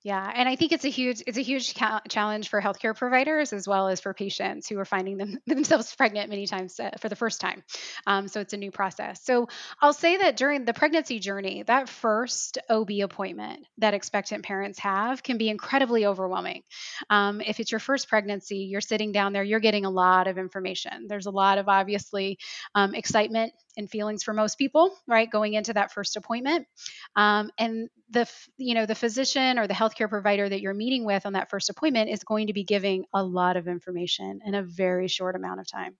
Yeah, 0.06 0.32
and 0.36 0.48
I 0.48 0.56
think 0.56 0.72
it's 0.72 0.86
a 0.86 0.90
huge 0.90 1.24
it's 1.26 1.40
a 1.40 1.42
huge 1.42 1.74
ca- 1.74 2.02
challenge 2.08 2.50
for 2.50 2.62
healthcare 2.62 2.96
providers 2.96 3.52
as 3.54 3.68
well 3.68 3.88
as 3.88 4.00
for 4.02 4.14
patients 4.14 4.70
who 4.70 4.78
are 4.78 4.86
finding 4.86 5.18
them 5.18 5.40
themselves 5.48 5.96
pregnant 5.96 6.30
many 6.30 6.46
times 6.46 6.80
uh, 6.80 6.92
for 7.00 7.10
the 7.10 7.16
first 7.16 7.42
time. 7.42 7.64
Um, 8.06 8.28
so 8.28 8.40
it's 8.40 8.54
a 8.54 8.58
new 8.58 8.70
process. 8.70 9.24
So 9.24 9.48
I'll 9.82 9.94
say 9.94 10.18
that 10.18 10.38
during 10.38 10.64
the 10.64 10.76
pregnancy 10.76 11.18
journey, 11.18 11.64
that 11.64 11.90
first 11.90 12.60
OB 12.70 13.02
appointment 13.02 13.66
that 13.80 13.96
expectant 13.96 14.46
parents 14.46 14.78
have 14.78 15.24
can 15.24 15.40
be 15.40 15.50
incredibly 15.50 16.06
overwhelming. 16.06 16.62
Um, 17.10 17.42
if 17.42 17.60
it's 17.60 17.72
your 17.72 17.80
first 17.80 18.08
pregnancy, 18.08 18.58
you're 18.58 18.82
sitting 18.82 19.12
down 19.12 19.34
there, 19.34 19.44
you're 19.44 19.60
getting 19.60 19.86
a 19.86 19.90
lot 19.90 20.28
of 20.28 20.38
information. 20.38 21.08
There's 21.08 21.26
a 21.26 21.32
lot 21.32 21.58
of 21.58 21.68
obviously 21.68 22.38
um, 22.76 22.94
excitement 22.94 23.54
and 23.78 23.90
feelings 23.90 24.24
for 24.24 24.34
most 24.34 24.58
people, 24.58 24.96
right? 25.08 25.30
Going 25.30 25.54
into 25.54 25.74
that 25.74 25.92
first 25.92 26.16
appointment, 26.16 26.68
um, 27.16 27.50
and 27.58 27.90
the 28.10 28.30
you 28.58 28.76
know 28.76 28.86
the 28.86 28.96
physician 28.96 29.58
or 29.58 29.68
the 29.68 29.74
healthcare 29.74 30.10
provider 30.10 30.48
that 30.48 30.62
you're 30.62 30.74
meeting 30.74 31.06
with 31.06 31.26
on 31.26 31.34
that 31.34 31.50
first 31.50 31.70
appointment 31.70 32.10
is 32.10 32.24
going 32.24 32.48
to 32.48 32.54
be 32.54 32.64
giving 32.64 33.06
a 33.14 33.24
lot 33.24 33.58
of 33.58 33.68
information 33.68 34.40
in 34.46 34.56
a 34.56 34.64
very 34.64 35.08
short 35.08 35.36
amount 35.36 35.60
of 35.60 35.68
time. 35.68 35.96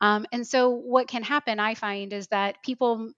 Um, 0.00 0.26
and 0.32 0.46
so 0.46 0.70
what 0.70 1.08
can 1.08 1.22
happen, 1.22 1.60
I 1.60 1.74
find, 1.74 2.12
is 2.12 2.28
that 2.28 2.62
people 2.62 3.12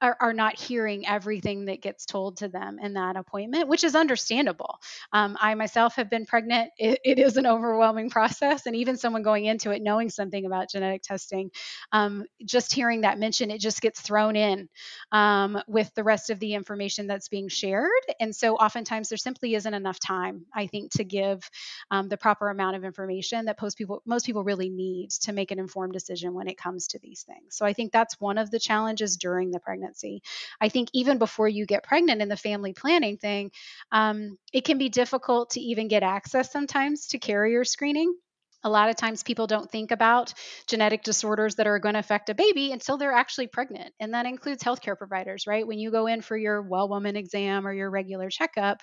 are, 0.00 0.16
are, 0.20 0.32
not 0.32 0.58
hearing 0.58 1.06
everything 1.06 1.66
that 1.66 1.82
gets 1.82 2.06
told 2.06 2.38
to 2.38 2.48
them 2.48 2.78
in 2.80 2.94
that 2.94 3.16
appointment, 3.16 3.68
which 3.68 3.84
is 3.84 3.94
understandable. 3.94 4.78
Um, 5.12 5.36
I 5.40 5.54
myself 5.54 5.96
have 5.96 6.08
been 6.08 6.24
pregnant. 6.24 6.70
It, 6.78 7.00
it 7.04 7.18
is 7.18 7.36
an 7.36 7.46
overwhelming 7.46 8.10
process. 8.10 8.66
And 8.66 8.74
even 8.76 8.96
someone 8.96 9.22
going 9.22 9.44
into 9.44 9.70
it 9.70 9.82
knowing 9.82 10.08
something 10.08 10.46
about 10.46 10.70
genetic 10.70 11.02
testing, 11.02 11.50
um, 11.92 12.24
just 12.44 12.72
hearing 12.72 13.02
that 13.02 13.18
mention, 13.18 13.50
it 13.50 13.60
just 13.60 13.82
gets 13.82 14.00
thrown 14.00 14.36
in 14.36 14.68
um, 15.12 15.60
with 15.66 15.92
the 15.94 16.04
rest 16.04 16.30
of 16.30 16.38
the 16.40 16.54
information 16.54 17.06
that's 17.06 17.28
being 17.28 17.48
shared. 17.48 17.90
And 18.18 18.34
so 18.34 18.56
oftentimes 18.56 19.08
there 19.10 19.18
simply 19.18 19.54
isn't 19.54 19.74
enough 19.74 19.98
time, 19.98 20.46
I 20.54 20.66
think, 20.66 20.92
to 20.92 21.04
give 21.04 21.48
um, 21.90 22.08
the 22.08 22.16
proper 22.16 22.48
amount 22.48 22.76
of 22.76 22.84
information 22.84 23.44
that 23.46 23.58
people, 23.76 24.02
most 24.06 24.24
people 24.24 24.44
really 24.44 24.70
need 24.70 25.10
to 25.22 25.32
make 25.32 25.50
an 25.50 25.58
informed 25.58 25.92
decision 25.92 26.32
when 26.32 26.48
it 26.48 26.56
comes 26.56 26.86
to 26.88 26.98
these 26.98 27.22
things. 27.22 27.56
So 27.56 27.66
I 27.66 27.72
think 27.74 27.92
that's 27.92 28.18
one 28.18 28.38
of 28.38 28.50
the 28.50 28.58
challenges 28.58 29.16
during 29.16 29.50
the 29.50 29.60
pregnancy 29.60 29.89
pregnancy. 29.90 30.22
I 30.60 30.68
think 30.68 30.88
even 30.92 31.18
before 31.18 31.48
you 31.48 31.66
get 31.66 31.82
pregnant 31.82 32.22
in 32.22 32.28
the 32.28 32.36
family 32.36 32.72
planning 32.72 33.16
thing, 33.16 33.50
um, 33.92 34.38
it 34.52 34.64
can 34.64 34.78
be 34.78 34.88
difficult 34.88 35.50
to 35.50 35.60
even 35.60 35.88
get 35.88 36.02
access 36.02 36.52
sometimes 36.52 37.08
to 37.08 37.18
carrier 37.18 37.64
screening 37.64 38.14
a 38.64 38.70
lot 38.70 38.90
of 38.90 38.96
times 38.96 39.22
people 39.22 39.46
don't 39.46 39.70
think 39.70 39.90
about 39.90 40.34
genetic 40.66 41.02
disorders 41.02 41.56
that 41.56 41.66
are 41.66 41.78
going 41.78 41.94
to 41.94 41.98
affect 42.00 42.28
a 42.30 42.34
baby 42.34 42.72
until 42.72 42.96
they're 42.98 43.12
actually 43.12 43.46
pregnant 43.46 43.92
and 44.00 44.14
that 44.14 44.26
includes 44.26 44.62
healthcare 44.62 44.96
providers 44.96 45.46
right? 45.46 45.66
When 45.66 45.78
you 45.78 45.90
go 45.90 46.06
in 46.06 46.22
for 46.22 46.36
your 46.36 46.62
well 46.62 46.88
woman 46.88 47.16
exam 47.16 47.66
or 47.66 47.72
your 47.72 47.90
regular 47.90 48.30
checkup 48.30 48.82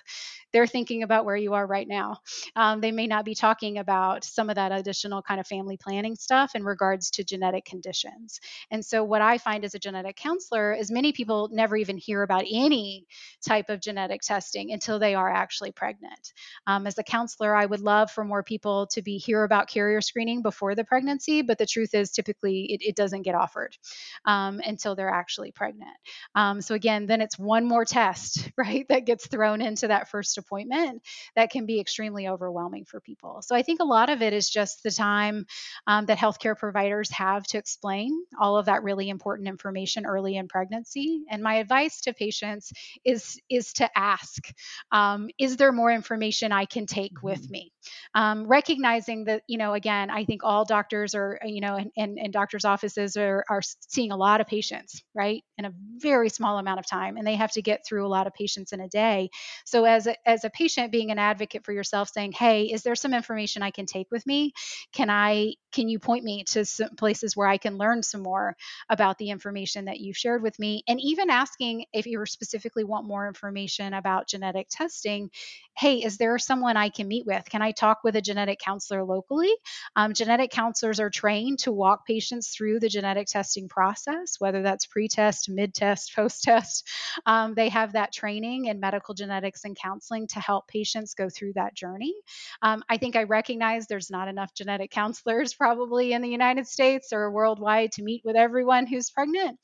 they're 0.52 0.66
thinking 0.66 1.02
about 1.02 1.24
where 1.24 1.36
you 1.36 1.54
are 1.54 1.66
right 1.66 1.86
now. 1.86 2.18
Um, 2.56 2.80
they 2.80 2.92
may 2.92 3.06
not 3.06 3.24
be 3.24 3.34
talking 3.34 3.78
about 3.78 4.24
some 4.24 4.48
of 4.48 4.56
that 4.56 4.72
additional 4.72 5.22
kind 5.22 5.40
of 5.40 5.46
family 5.46 5.76
planning 5.76 6.16
stuff 6.16 6.52
in 6.54 6.64
regards 6.64 7.10
to 7.12 7.24
genetic 7.24 7.64
conditions. 7.64 8.40
And 8.70 8.84
so 8.84 9.04
what 9.04 9.22
i 9.22 9.38
find 9.38 9.64
as 9.64 9.74
a 9.74 9.78
genetic 9.78 10.16
counselor 10.16 10.72
is 10.72 10.90
many 10.90 11.12
people 11.12 11.48
never 11.52 11.76
even 11.76 11.96
hear 11.96 12.22
about 12.22 12.44
any 12.50 13.06
type 13.46 13.68
of 13.68 13.80
genetic 13.80 14.22
testing 14.22 14.72
until 14.72 14.98
they 14.98 15.14
are 15.14 15.30
actually 15.30 15.72
pregnant. 15.72 16.32
Um, 16.66 16.86
as 16.86 16.98
a 16.98 17.02
counselor 17.02 17.54
i 17.54 17.66
would 17.66 17.80
love 17.80 18.10
for 18.10 18.24
more 18.24 18.42
people 18.42 18.86
to 18.88 19.02
be 19.02 19.18
hear 19.18 19.44
about 19.44 19.67
carrier 19.68 20.00
screening 20.00 20.42
before 20.42 20.74
the 20.74 20.84
pregnancy, 20.84 21.42
but 21.42 21.58
the 21.58 21.66
truth 21.66 21.94
is 21.94 22.10
typically 22.10 22.72
it, 22.72 22.80
it 22.82 22.96
doesn't 22.96 23.22
get 23.22 23.34
offered 23.34 23.76
um, 24.24 24.60
until 24.64 24.94
they're 24.94 25.08
actually 25.08 25.52
pregnant. 25.52 25.96
Um, 26.34 26.60
so 26.60 26.74
again, 26.74 27.06
then 27.06 27.20
it's 27.20 27.38
one 27.38 27.66
more 27.66 27.84
test, 27.84 28.50
right, 28.56 28.86
that 28.88 29.06
gets 29.06 29.26
thrown 29.26 29.60
into 29.60 29.88
that 29.88 30.08
first 30.08 30.38
appointment 30.38 31.02
that 31.36 31.50
can 31.50 31.66
be 31.66 31.80
extremely 31.80 32.28
overwhelming 32.28 32.84
for 32.84 33.00
people. 33.00 33.42
So 33.42 33.54
I 33.54 33.62
think 33.62 33.80
a 33.80 33.84
lot 33.84 34.10
of 34.10 34.22
it 34.22 34.32
is 34.32 34.48
just 34.48 34.82
the 34.82 34.90
time 34.90 35.46
um, 35.86 36.06
that 36.06 36.18
healthcare 36.18 36.56
providers 36.56 37.10
have 37.12 37.44
to 37.48 37.58
explain 37.58 38.24
all 38.40 38.56
of 38.56 38.66
that 38.66 38.82
really 38.82 39.08
important 39.08 39.48
information 39.48 40.06
early 40.06 40.36
in 40.36 40.48
pregnancy. 40.48 41.22
And 41.30 41.42
my 41.42 41.56
advice 41.56 42.00
to 42.02 42.12
patients 42.12 42.72
is 43.04 43.40
is 43.50 43.72
to 43.74 43.88
ask, 43.96 44.52
um, 44.92 45.28
is 45.38 45.56
there 45.56 45.72
more 45.72 45.92
information 45.92 46.52
I 46.52 46.64
can 46.64 46.86
take 46.86 47.22
with 47.22 47.42
mm-hmm. 47.42 47.52
me? 47.52 47.72
Um, 48.14 48.46
recognizing 48.46 49.24
that 49.24 49.42
you 49.46 49.57
know, 49.58 49.74
again, 49.74 50.10
I 50.10 50.24
think 50.24 50.42
all 50.44 50.64
doctors 50.64 51.14
are, 51.14 51.38
uh, 51.44 51.46
you 51.48 51.60
know, 51.60 51.76
and, 51.76 51.90
and, 51.96 52.18
and 52.18 52.32
doctors' 52.32 52.64
offices 52.64 53.16
are, 53.16 53.44
are 53.50 53.60
seeing 53.88 54.12
a 54.12 54.16
lot 54.16 54.40
of 54.40 54.46
patients, 54.46 55.02
right, 55.14 55.42
in 55.58 55.66
a 55.66 55.72
very 55.98 56.30
small 56.30 56.58
amount 56.58 56.80
of 56.80 56.86
time, 56.86 57.16
and 57.16 57.26
they 57.26 57.36
have 57.36 57.52
to 57.52 57.62
get 57.62 57.84
through 57.86 58.06
a 58.06 58.08
lot 58.08 58.26
of 58.26 58.34
patients 58.34 58.72
in 58.72 58.80
a 58.80 58.88
day. 58.88 59.30
So, 59.66 59.84
as 59.84 60.06
a, 60.06 60.16
as 60.28 60.44
a 60.44 60.50
patient, 60.50 60.92
being 60.92 61.10
an 61.10 61.18
advocate 61.18 61.64
for 61.64 61.72
yourself, 61.72 62.08
saying, 62.08 62.32
"Hey, 62.32 62.64
is 62.66 62.82
there 62.82 62.94
some 62.94 63.14
information 63.14 63.62
I 63.62 63.70
can 63.70 63.86
take 63.86 64.08
with 64.10 64.26
me? 64.26 64.52
Can 64.92 65.10
I, 65.10 65.54
can 65.72 65.88
you 65.88 65.98
point 65.98 66.24
me 66.24 66.44
to 66.44 66.64
some 66.64 66.96
places 66.96 67.36
where 67.36 67.48
I 67.48 67.58
can 67.58 67.76
learn 67.78 68.02
some 68.02 68.22
more 68.22 68.56
about 68.88 69.18
the 69.18 69.30
information 69.30 69.86
that 69.86 70.00
you've 70.00 70.16
shared 70.16 70.42
with 70.42 70.58
me?" 70.58 70.82
And 70.88 71.00
even 71.00 71.30
asking 71.30 71.84
if 71.92 72.06
you 72.06 72.24
specifically 72.26 72.84
want 72.84 73.06
more 73.06 73.26
information 73.28 73.94
about 73.94 74.28
genetic 74.28 74.68
testing, 74.70 75.30
"Hey, 75.76 76.02
is 76.02 76.18
there 76.18 76.38
someone 76.38 76.76
I 76.76 76.88
can 76.90 77.08
meet 77.08 77.26
with? 77.26 77.44
Can 77.48 77.62
I 77.62 77.72
talk 77.72 77.98
with 78.04 78.16
a 78.16 78.22
genetic 78.22 78.58
counselor 78.60 79.04
locally?" 79.04 79.47
Um, 79.96 80.14
genetic 80.14 80.50
counselors 80.50 81.00
are 81.00 81.10
trained 81.10 81.60
to 81.60 81.72
walk 81.72 82.06
patients 82.06 82.50
through 82.50 82.80
the 82.80 82.88
genetic 82.88 83.26
testing 83.26 83.68
process, 83.68 84.36
whether 84.38 84.62
that's 84.62 84.86
pre 84.86 85.08
test, 85.08 85.48
mid 85.48 85.74
test, 85.74 86.14
post 86.14 86.42
test. 86.42 86.86
Um, 87.26 87.54
they 87.54 87.68
have 87.68 87.92
that 87.92 88.12
training 88.12 88.66
in 88.66 88.80
medical 88.80 89.12
genetics 89.12 89.64
and 89.64 89.76
counseling 89.76 90.28
to 90.28 90.40
help 90.40 90.68
patients 90.68 91.14
go 91.14 91.28
through 91.28 91.52
that 91.54 91.74
journey. 91.74 92.14
Um, 92.62 92.82
I 92.88 92.96
think 92.96 93.16
I 93.16 93.24
recognize 93.24 93.86
there's 93.86 94.10
not 94.10 94.28
enough 94.28 94.54
genetic 94.54 94.90
counselors 94.90 95.52
probably 95.54 96.12
in 96.12 96.22
the 96.22 96.28
United 96.28 96.66
States 96.66 97.12
or 97.12 97.30
worldwide 97.30 97.92
to 97.92 98.02
meet 98.02 98.22
with 98.24 98.36
everyone 98.36 98.86
who's 98.86 99.10
pregnant. 99.10 99.58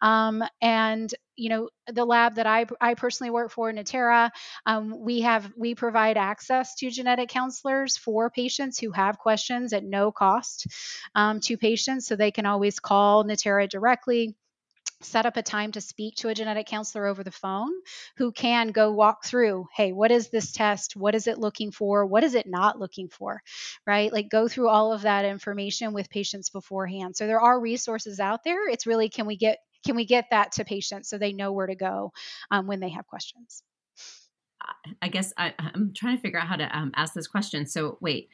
Um, 0.00 0.42
and 0.60 1.12
you 1.40 1.48
know 1.48 1.68
the 1.92 2.04
lab 2.04 2.36
that 2.36 2.46
I, 2.46 2.66
I 2.80 2.94
personally 2.94 3.30
work 3.30 3.50
for 3.50 3.72
Natera, 3.72 4.30
um, 4.66 4.94
we 4.98 5.22
have 5.22 5.50
we 5.56 5.74
provide 5.74 6.16
access 6.16 6.74
to 6.76 6.90
genetic 6.90 7.28
counselors 7.30 7.96
for 7.96 8.30
patients 8.30 8.78
who 8.78 8.92
have 8.92 9.18
questions 9.18 9.72
at 9.72 9.84
no 9.84 10.12
cost 10.12 10.66
um, 11.14 11.40
to 11.40 11.56
patients, 11.56 12.06
so 12.06 12.16
they 12.16 12.30
can 12.30 12.46
always 12.46 12.78
call 12.80 13.24
Natera 13.24 13.66
directly 13.68 14.36
set 15.02 15.24
up 15.26 15.36
a 15.36 15.42
time 15.42 15.72
to 15.72 15.80
speak 15.80 16.14
to 16.16 16.28
a 16.28 16.34
genetic 16.34 16.66
counselor 16.66 17.06
over 17.06 17.24
the 17.24 17.30
phone 17.30 17.70
who 18.18 18.32
can 18.32 18.68
go 18.68 18.92
walk 18.92 19.24
through 19.24 19.66
hey 19.74 19.92
what 19.92 20.10
is 20.10 20.28
this 20.28 20.52
test? 20.52 20.96
What 20.96 21.14
is 21.14 21.26
it 21.26 21.38
looking 21.38 21.72
for? 21.72 22.04
What 22.06 22.24
is 22.24 22.34
it 22.34 22.46
not 22.46 22.78
looking 22.78 23.08
for? 23.08 23.42
Right? 23.86 24.12
Like 24.12 24.28
go 24.28 24.48
through 24.48 24.68
all 24.68 24.92
of 24.92 25.02
that 25.02 25.24
information 25.24 25.94
with 25.94 26.10
patients 26.10 26.50
beforehand. 26.50 27.16
So 27.16 27.26
there 27.26 27.40
are 27.40 27.60
resources 27.60 28.20
out 28.20 28.44
there. 28.44 28.68
It's 28.68 28.86
really 28.86 29.08
can 29.08 29.26
we 29.26 29.36
get 29.36 29.58
can 29.84 29.96
we 29.96 30.04
get 30.04 30.26
that 30.30 30.52
to 30.52 30.64
patients 30.64 31.08
so 31.08 31.18
they 31.18 31.32
know 31.32 31.52
where 31.52 31.66
to 31.66 31.74
go 31.74 32.12
um, 32.50 32.66
when 32.66 32.80
they 32.80 32.90
have 32.90 33.06
questions? 33.06 33.62
I 35.00 35.08
guess 35.08 35.32
I, 35.36 35.54
am 35.74 35.92
trying 35.96 36.16
to 36.16 36.22
figure 36.22 36.38
out 36.38 36.46
how 36.46 36.56
to 36.56 36.76
um, 36.76 36.92
ask 36.94 37.14
this 37.14 37.26
question. 37.26 37.66
So 37.66 37.98
wait 38.00 38.28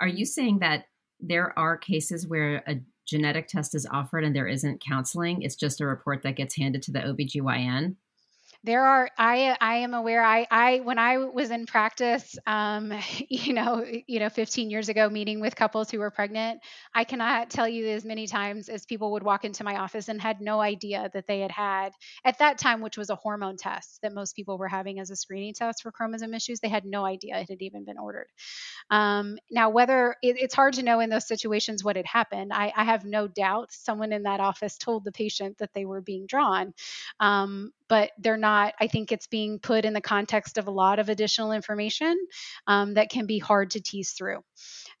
are 0.00 0.08
you 0.08 0.24
saying 0.24 0.58
that 0.60 0.84
there 1.20 1.58
are 1.58 1.76
cases 1.76 2.26
where 2.26 2.62
a 2.66 2.80
genetic 3.06 3.48
test 3.48 3.74
is 3.74 3.86
offered 3.90 4.24
and 4.24 4.34
there 4.34 4.48
isn't 4.48 4.84
counseling? 4.86 5.42
It's 5.42 5.56
just 5.56 5.80
a 5.80 5.86
report 5.86 6.22
that 6.22 6.36
gets 6.36 6.56
handed 6.56 6.82
to 6.82 6.92
the 6.92 7.00
obgyn 7.00 7.96
there 8.66 8.84
are 8.84 9.08
i 9.16 9.56
i 9.60 9.76
am 9.76 9.94
aware 9.94 10.22
i 10.22 10.46
i 10.50 10.80
when 10.80 10.98
i 10.98 11.16
was 11.16 11.50
in 11.50 11.64
practice 11.64 12.36
um 12.46 12.92
you 13.28 13.54
know 13.54 13.84
you 14.06 14.20
know 14.20 14.28
15 14.28 14.70
years 14.70 14.88
ago 14.88 15.08
meeting 15.08 15.40
with 15.40 15.56
couples 15.56 15.90
who 15.90 15.98
were 15.98 16.10
pregnant 16.10 16.60
i 16.94 17.04
cannot 17.04 17.48
tell 17.48 17.68
you 17.68 17.86
as 17.86 18.04
many 18.04 18.26
times 18.26 18.68
as 18.68 18.84
people 18.84 19.12
would 19.12 19.22
walk 19.22 19.44
into 19.44 19.64
my 19.64 19.76
office 19.76 20.08
and 20.08 20.20
had 20.20 20.40
no 20.40 20.60
idea 20.60 21.10
that 21.14 21.26
they 21.26 21.40
had 21.40 21.50
had 21.50 21.92
at 22.24 22.38
that 22.38 22.58
time 22.58 22.80
which 22.82 22.98
was 22.98 23.08
a 23.08 23.16
hormone 23.16 23.56
test 23.56 24.00
that 24.02 24.12
most 24.12 24.36
people 24.36 24.58
were 24.58 24.68
having 24.68 25.00
as 25.00 25.10
a 25.10 25.16
screening 25.16 25.54
test 25.54 25.82
for 25.82 25.90
chromosome 25.90 26.34
issues 26.34 26.60
they 26.60 26.68
had 26.68 26.84
no 26.84 27.04
idea 27.04 27.38
it 27.38 27.48
had 27.48 27.62
even 27.62 27.84
been 27.84 27.98
ordered. 27.98 28.28
Um, 28.90 29.38
now 29.50 29.70
whether 29.70 30.16
it, 30.22 30.36
it's 30.38 30.54
hard 30.54 30.74
to 30.74 30.82
know 30.82 31.00
in 31.00 31.10
those 31.10 31.26
situations 31.26 31.84
what 31.84 31.96
had 31.96 32.06
happened. 32.06 32.52
I, 32.52 32.72
I, 32.76 32.84
have 32.84 33.04
no 33.04 33.26
doubt 33.26 33.72
someone 33.72 34.12
in 34.12 34.24
that 34.24 34.40
office 34.40 34.76
told 34.76 35.04
the 35.04 35.12
patient 35.12 35.58
that 35.58 35.70
they 35.74 35.84
were 35.84 36.00
being 36.00 36.26
drawn 36.26 36.72
um, 37.20 37.72
but 37.88 38.10
they're 38.18 38.36
not 38.36 38.74
i 38.80 38.86
think 38.86 39.12
it's 39.12 39.26
being 39.26 39.58
put 39.58 39.84
in 39.84 39.92
the 39.92 40.00
context 40.00 40.58
of 40.58 40.66
a 40.66 40.70
lot 40.70 40.98
of 40.98 41.08
additional 41.08 41.52
information 41.52 42.18
um, 42.66 42.94
that 42.94 43.10
can 43.10 43.26
be 43.26 43.38
hard 43.38 43.70
to 43.70 43.80
tease 43.80 44.12
through 44.12 44.40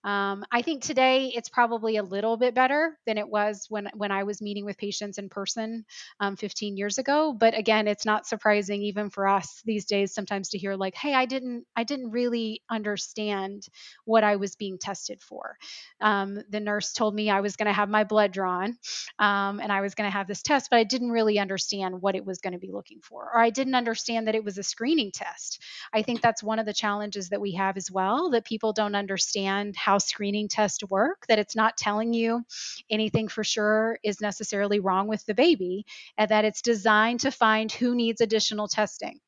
um, 0.06 0.44
I 0.52 0.62
think 0.62 0.82
today 0.84 1.32
it's 1.34 1.48
probably 1.48 1.96
a 1.96 2.02
little 2.04 2.36
bit 2.36 2.54
better 2.54 2.96
than 3.06 3.18
it 3.18 3.28
was 3.28 3.66
when 3.68 3.90
when 3.94 4.12
I 4.12 4.22
was 4.22 4.40
meeting 4.40 4.64
with 4.64 4.78
patients 4.78 5.18
in 5.18 5.28
person 5.28 5.84
um, 6.20 6.36
15 6.36 6.76
years 6.76 6.98
ago. 6.98 7.34
But 7.36 7.58
again, 7.58 7.88
it's 7.88 8.06
not 8.06 8.24
surprising 8.24 8.82
even 8.84 9.10
for 9.10 9.26
us 9.26 9.60
these 9.64 9.84
days 9.84 10.14
sometimes 10.14 10.50
to 10.50 10.58
hear 10.58 10.76
like, 10.76 10.94
"Hey, 10.94 11.12
I 11.12 11.26
didn't 11.26 11.64
I 11.74 11.82
didn't 11.82 12.12
really 12.12 12.62
understand 12.70 13.66
what 14.04 14.22
I 14.22 14.36
was 14.36 14.54
being 14.54 14.78
tested 14.78 15.20
for." 15.22 15.56
Um, 16.00 16.38
the 16.50 16.60
nurse 16.60 16.92
told 16.92 17.12
me 17.12 17.28
I 17.28 17.40
was 17.40 17.56
going 17.56 17.66
to 17.66 17.72
have 17.72 17.88
my 17.88 18.04
blood 18.04 18.30
drawn 18.30 18.78
um, 19.18 19.58
and 19.58 19.72
I 19.72 19.80
was 19.80 19.96
going 19.96 20.08
to 20.08 20.16
have 20.16 20.28
this 20.28 20.42
test, 20.42 20.70
but 20.70 20.76
I 20.76 20.84
didn't 20.84 21.10
really 21.10 21.40
understand 21.40 22.00
what 22.00 22.14
it 22.14 22.24
was 22.24 22.38
going 22.38 22.52
to 22.52 22.60
be 22.60 22.70
looking 22.70 23.00
for, 23.02 23.24
or 23.34 23.40
I 23.40 23.50
didn't 23.50 23.74
understand 23.74 24.28
that 24.28 24.36
it 24.36 24.44
was 24.44 24.56
a 24.56 24.62
screening 24.62 25.10
test. 25.10 25.60
I 25.92 26.02
think 26.02 26.20
that's 26.20 26.44
one 26.44 26.60
of 26.60 26.66
the 26.66 26.72
challenges 26.72 27.30
that 27.30 27.40
we 27.40 27.54
have 27.54 27.76
as 27.76 27.90
well 27.90 28.30
that 28.30 28.44
people 28.44 28.72
don't 28.72 28.94
understand 28.94 29.74
how 29.76 29.95
how 29.96 29.98
screening 29.98 30.48
tests 30.48 30.84
work, 30.90 31.26
that 31.28 31.38
it's 31.38 31.56
not 31.56 31.78
telling 31.78 32.12
you 32.12 32.44
anything 32.90 33.28
for 33.28 33.42
sure 33.42 33.98
is 34.04 34.20
necessarily 34.20 34.78
wrong 34.78 35.08
with 35.08 35.24
the 35.24 35.34
baby, 35.34 35.86
and 36.18 36.30
that 36.30 36.44
it's 36.44 36.60
designed 36.60 37.20
to 37.20 37.30
find 37.30 37.72
who 37.72 37.94
needs 37.94 38.20
additional 38.20 38.68
testing. 38.68 39.18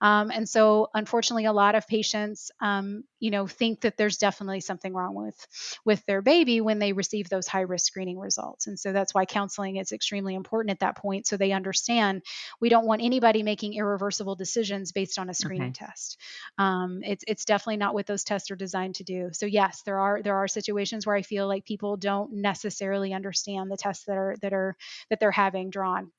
Um, 0.00 0.30
and 0.30 0.48
so, 0.48 0.88
unfortunately, 0.94 1.46
a 1.46 1.52
lot 1.52 1.74
of 1.74 1.86
patients, 1.86 2.50
um, 2.60 3.04
you 3.20 3.30
know, 3.30 3.46
think 3.46 3.82
that 3.82 3.96
there's 3.96 4.16
definitely 4.16 4.60
something 4.60 4.92
wrong 4.92 5.14
with 5.14 5.36
with 5.84 6.04
their 6.06 6.22
baby 6.22 6.60
when 6.60 6.78
they 6.78 6.92
receive 6.92 7.28
those 7.28 7.46
high 7.46 7.60
risk 7.60 7.86
screening 7.86 8.18
results. 8.18 8.66
And 8.66 8.78
so 8.78 8.92
that's 8.92 9.14
why 9.14 9.24
counseling 9.24 9.76
is 9.76 9.92
extremely 9.92 10.34
important 10.34 10.72
at 10.72 10.80
that 10.80 10.96
point, 10.96 11.26
so 11.26 11.36
they 11.36 11.52
understand 11.52 12.22
we 12.60 12.68
don't 12.68 12.86
want 12.86 13.02
anybody 13.02 13.42
making 13.42 13.74
irreversible 13.74 14.36
decisions 14.36 14.92
based 14.92 15.18
on 15.18 15.30
a 15.30 15.34
screening 15.34 15.70
okay. 15.70 15.86
test. 15.86 16.18
Um, 16.58 17.00
it's 17.04 17.24
it's 17.26 17.44
definitely 17.44 17.78
not 17.78 17.94
what 17.94 18.06
those 18.06 18.24
tests 18.24 18.50
are 18.50 18.56
designed 18.56 18.96
to 18.96 19.04
do. 19.04 19.30
So 19.32 19.46
yes, 19.46 19.82
there 19.82 19.98
are 20.02 20.22
there 20.22 20.36
are 20.36 20.48
situations 20.48 21.06
where 21.06 21.16
I 21.16 21.22
feel 21.22 21.46
like 21.46 21.64
people 21.64 21.96
don't 21.96 22.32
necessarily 22.32 23.12
understand 23.12 23.70
the 23.70 23.76
tests 23.76 24.04
that 24.06 24.16
are 24.16 24.36
that 24.42 24.52
are 24.52 24.76
that 25.10 25.20
they're 25.20 25.30
having 25.30 25.70
drawn 25.70 26.10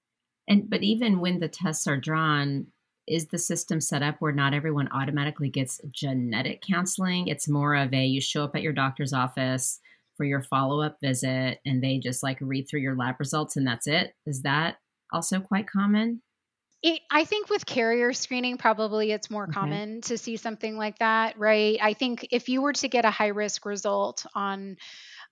And 0.48 0.70
but 0.70 0.84
even 0.84 1.20
when 1.20 1.40
the 1.40 1.50
tests 1.50 1.88
are 1.88 1.98
drawn, 1.98 2.68
is 3.08 3.28
the 3.28 3.38
system 3.38 3.82
set 3.82 4.02
up 4.02 4.16
where 4.20 4.32
not 4.32 4.54
everyone 4.54 4.90
automatically 4.92 5.50
gets 5.50 5.82
genetic 5.92 6.62
counseling? 6.62 7.28
It's 7.28 7.50
more 7.50 7.76
of 7.76 7.94
a 7.94 8.06
you 8.06 8.22
show 8.22 8.44
up 8.46 8.56
at 8.56 8.62
your 8.62 8.74
doctor's 8.74 9.14
office 9.14 9.80
for 10.16 10.26
your 10.26 10.42
follow 10.42 10.82
up 10.82 10.98
visit 11.02 11.60
and 11.66 11.84
they 11.84 11.98
just 11.98 12.24
like 12.24 12.38
read 12.40 12.68
through 12.70 12.82
your 12.82 12.96
lab 12.96 13.16
results 13.20 13.58
and 13.58 13.68
that's 13.68 13.88
it. 13.88 14.14
Is 14.26 14.44
that 14.44 14.78
also 15.12 15.40
quite 15.40 15.68
common? 15.70 16.22
It, 16.84 17.02
I 17.10 17.24
think 17.24 17.50
with 17.50 17.66
carrier 17.66 18.14
screening, 18.14 18.58
probably 18.58 19.12
it's 19.12 19.30
more 19.30 19.48
okay. 19.50 19.54
common 19.54 20.02
to 20.02 20.18
see 20.18 20.36
something 20.38 20.78
like 20.78 21.00
that, 21.00 21.40
right? 21.40 21.80
I 21.82 21.94
think 21.94 22.28
if 22.32 22.50
you 22.50 22.62
were 22.62 22.74
to 22.74 22.90
get 22.90 23.06
a 23.06 23.10
high 23.12 23.28
risk 23.28 23.66
result 23.66 24.26
on 24.36 24.78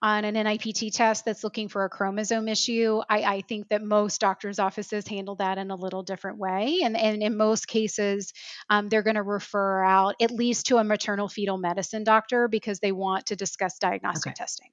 on 0.01 0.25
an 0.25 0.33
NIPT 0.33 0.93
test 0.93 1.25
that's 1.25 1.43
looking 1.43 1.67
for 1.67 1.85
a 1.85 1.89
chromosome 1.89 2.47
issue, 2.47 3.01
I, 3.07 3.21
I, 3.21 3.41
think 3.41 3.69
that 3.69 3.83
most 3.83 4.19
doctors' 4.19 4.57
offices 4.57 5.07
handle 5.07 5.35
that 5.35 5.59
in 5.59 5.69
a 5.69 5.75
little 5.75 6.01
different 6.01 6.39
way. 6.39 6.79
And, 6.83 6.97
and 6.97 7.21
in 7.21 7.37
most 7.37 7.67
cases, 7.67 8.33
um, 8.69 8.89
they're 8.89 9.03
going 9.03 9.15
to 9.15 9.21
refer 9.21 9.83
out 9.83 10.15
at 10.19 10.31
least 10.31 10.67
to 10.67 10.77
a 10.77 10.83
maternal 10.83 11.27
fetal 11.27 11.57
medicine 11.57 12.03
doctor 12.03 12.47
because 12.47 12.79
they 12.79 12.91
want 12.91 13.27
to 13.27 13.35
discuss 13.35 13.77
diagnostic 13.77 14.31
okay. 14.31 14.35
testing. 14.35 14.69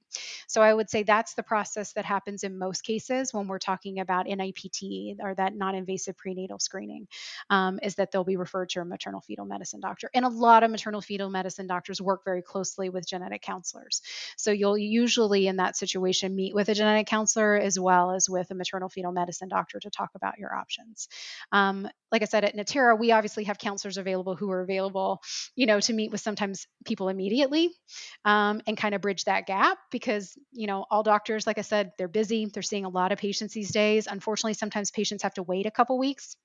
So 0.47 0.63
I 0.63 0.73
would 0.73 0.89
say 0.89 1.03
that's 1.03 1.35
the 1.35 1.43
process 1.43 1.93
that 1.93 2.05
happens 2.05 2.43
in 2.43 2.57
most 2.57 2.83
cases 2.83 3.31
when 3.31 3.47
we're 3.47 3.59
talking 3.59 3.99
about 3.99 4.25
NIPT 4.25 5.19
or 5.21 5.35
that 5.35 5.53
non 5.55 5.75
invasive 5.75 6.17
prenatal 6.17 6.57
screening, 6.57 7.07
um, 7.51 7.79
is 7.83 7.95
that 7.95 8.11
they'll 8.11 8.23
be 8.23 8.37
referred 8.37 8.69
to 8.69 8.81
a 8.81 8.85
maternal 8.85 9.21
fetal 9.21 9.45
medicine 9.45 9.79
doctor. 9.79 10.09
And 10.15 10.25
a 10.25 10.29
lot 10.29 10.63
of 10.63 10.71
maternal 10.71 11.01
fetal 11.01 11.29
medicine 11.29 11.67
doctors 11.67 12.01
work 12.01 12.25
very 12.25 12.41
closely 12.41 12.89
with 12.89 13.07
genetic 13.07 13.43
counselors. 13.43 14.01
So 14.35 14.49
you'll 14.51 14.77
usually 14.77 15.18
usually 15.19 15.47
in 15.47 15.57
that 15.57 15.75
situation 15.75 16.35
meet 16.35 16.55
with 16.55 16.69
a 16.69 16.73
genetic 16.73 17.07
counselor 17.07 17.55
as 17.55 17.77
well 17.79 18.11
as 18.11 18.29
with 18.29 18.49
a 18.51 18.55
maternal 18.55 18.89
fetal 18.89 19.11
medicine 19.11 19.49
doctor 19.49 19.79
to 19.79 19.89
talk 19.89 20.09
about 20.15 20.37
your 20.37 20.53
options. 20.55 21.09
Um, 21.51 21.89
like 22.11 22.21
I 22.21 22.25
said, 22.25 22.43
at 22.43 22.55
Natera, 22.55 22.97
we 22.97 23.11
obviously 23.11 23.43
have 23.43 23.57
counselors 23.59 23.97
available 23.97 24.35
who 24.35 24.49
are 24.49 24.61
available, 24.61 25.21
you 25.55 25.67
know, 25.67 25.79
to 25.79 25.93
meet 25.93 26.11
with 26.11 26.21
sometimes 26.21 26.65
people 26.85 27.09
immediately 27.09 27.69
um, 28.25 28.61
and 28.65 28.77
kind 28.77 28.95
of 28.95 29.01
bridge 29.01 29.25
that 29.25 29.45
gap 29.45 29.77
because, 29.91 30.35
you 30.51 30.65
know, 30.65 30.85
all 30.89 31.03
doctors, 31.03 31.45
like 31.45 31.57
I 31.57 31.61
said, 31.61 31.91
they're 31.97 32.07
busy. 32.07 32.45
They're 32.45 32.63
seeing 32.63 32.85
a 32.85 32.89
lot 32.89 33.11
of 33.11 33.19
patients 33.19 33.53
these 33.53 33.71
days. 33.71 34.07
Unfortunately, 34.07 34.53
sometimes 34.53 34.89
patients 34.89 35.23
have 35.23 35.35
to 35.35 35.43
wait 35.43 35.65
a 35.65 35.71
couple 35.71 35.99
weeks 35.99 36.35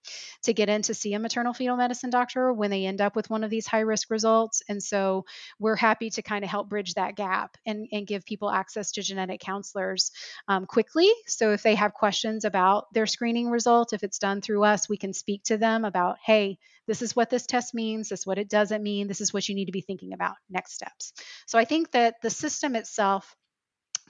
to 0.42 0.52
get 0.52 0.68
in 0.68 0.82
to 0.82 0.94
see 0.94 1.14
a 1.14 1.18
maternal 1.18 1.54
fetal 1.54 1.76
medicine 1.76 2.10
doctor 2.10 2.52
when 2.52 2.70
they 2.70 2.84
end 2.84 3.00
up 3.00 3.16
with 3.16 3.30
one 3.30 3.44
of 3.44 3.50
these 3.50 3.66
high 3.66 3.80
risk 3.80 4.10
results. 4.10 4.62
And 4.68 4.82
so 4.82 5.24
we're 5.58 5.76
happy 5.76 6.10
to 6.10 6.22
kind 6.22 6.44
of 6.44 6.50
help 6.50 6.68
bridge 6.68 6.94
that 6.94 7.16
gap 7.16 7.56
and, 7.64 7.88
and 7.90 8.06
give 8.06 8.24
people 8.26 8.50
access 8.50 8.63
to 8.72 9.02
genetic 9.02 9.40
counselors 9.40 10.10
um, 10.48 10.66
quickly. 10.66 11.10
So 11.26 11.52
if 11.52 11.62
they 11.62 11.74
have 11.74 11.94
questions 11.94 12.44
about 12.44 12.86
their 12.92 13.06
screening 13.06 13.50
result, 13.50 13.92
if 13.92 14.02
it's 14.02 14.18
done 14.18 14.40
through 14.40 14.64
us, 14.64 14.88
we 14.88 14.96
can 14.96 15.12
speak 15.12 15.42
to 15.44 15.56
them 15.56 15.84
about, 15.84 16.16
hey, 16.24 16.58
this 16.86 17.02
is 17.02 17.16
what 17.16 17.30
this 17.30 17.46
test 17.46 17.74
means, 17.74 18.08
this 18.08 18.20
is 18.20 18.26
what 18.26 18.38
it 18.38 18.48
doesn't 18.48 18.82
mean, 18.82 19.08
this 19.08 19.20
is 19.20 19.32
what 19.32 19.48
you 19.48 19.54
need 19.54 19.66
to 19.66 19.72
be 19.72 19.80
thinking 19.80 20.12
about, 20.12 20.34
next 20.50 20.74
steps. 20.74 21.12
So 21.46 21.58
I 21.58 21.64
think 21.64 21.92
that 21.92 22.16
the 22.22 22.30
system 22.30 22.76
itself 22.76 23.34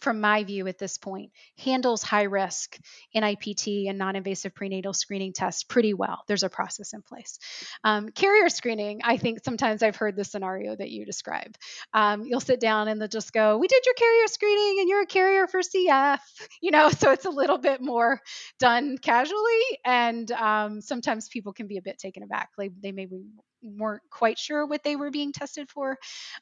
from 0.01 0.21
my 0.21 0.45
view 0.45 0.67
at 0.67 0.79
this 0.79 0.99
point, 0.99 1.31
handles 1.59 2.03
high 2.03 2.25
risk 2.25 2.79
NIPT 3.15 3.89
and 3.89 3.99
non 3.99 4.17
invasive 4.17 4.55
prenatal 4.55 4.93
screening 4.93 5.33
tests 5.33 5.65
pretty 5.65 5.95
well. 5.95 6.23
There's 6.27 6.43
a 6.43 6.49
process 6.49 6.93
in 6.93 7.03
place. 7.03 7.39
Um, 7.85 8.09
carrier 8.11 8.49
screening, 8.49 9.01
I 9.05 9.17
think 9.17 9.45
sometimes 9.45 9.83
I've 9.83 9.97
heard 9.97 10.17
the 10.17 10.25
scenario 10.25 10.75
that 10.77 10.91
you 10.91 11.05
describe. 11.05 11.57
Um, 11.93 12.25
you'll 12.25 12.41
sit 12.41 12.61
down 12.61 12.89
and 12.89 13.01
they'll 13.01 13.09
just 13.09 13.33
go, 13.33 13.59
We 13.59 13.69
did 13.69 13.85
your 13.87 13.95
carrier 13.95 14.27
screening 14.27 14.81
and 14.81 14.89
you're 14.89 15.03
a 15.03 15.07
carrier 15.07 15.47
for 15.47 15.61
CF, 15.61 16.19
you 16.61 16.71
know, 16.71 16.91
so 16.91 17.11
it's 17.11 17.25
a 17.25 17.31
little 17.31 17.59
bit 17.59 17.81
more 17.81 18.21
done 18.59 18.99
casually. 18.99 19.63
And 19.85 20.31
um, 20.33 20.81
sometimes 20.81 21.29
people 21.29 21.53
can 21.53 21.67
be 21.67 21.79
a 21.79 21.83
bit 21.83 21.99
taken 21.99 22.23
aback. 22.23 22.51
Like 22.59 22.73
they 22.83 22.93
maybe 22.93 23.23
weren't 23.65 24.03
quite 24.11 24.39
sure 24.39 24.67
what 24.67 24.85
they 24.85 24.97
were 24.97 25.11
being 25.11 25.33
tested 25.33 25.69
for 25.71 25.99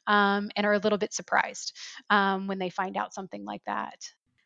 um, 0.07 0.51
and 0.55 0.65
are 0.65 0.73
a 0.73 0.79
little 0.79 0.97
bit 0.97 1.13
surprised 1.13 1.73
um, 2.09 2.47
when 2.47 2.59
they 2.59 2.69
find 2.69 2.97
out 2.97 3.13
something 3.13 3.45
like 3.45 3.61
that. 3.65 3.99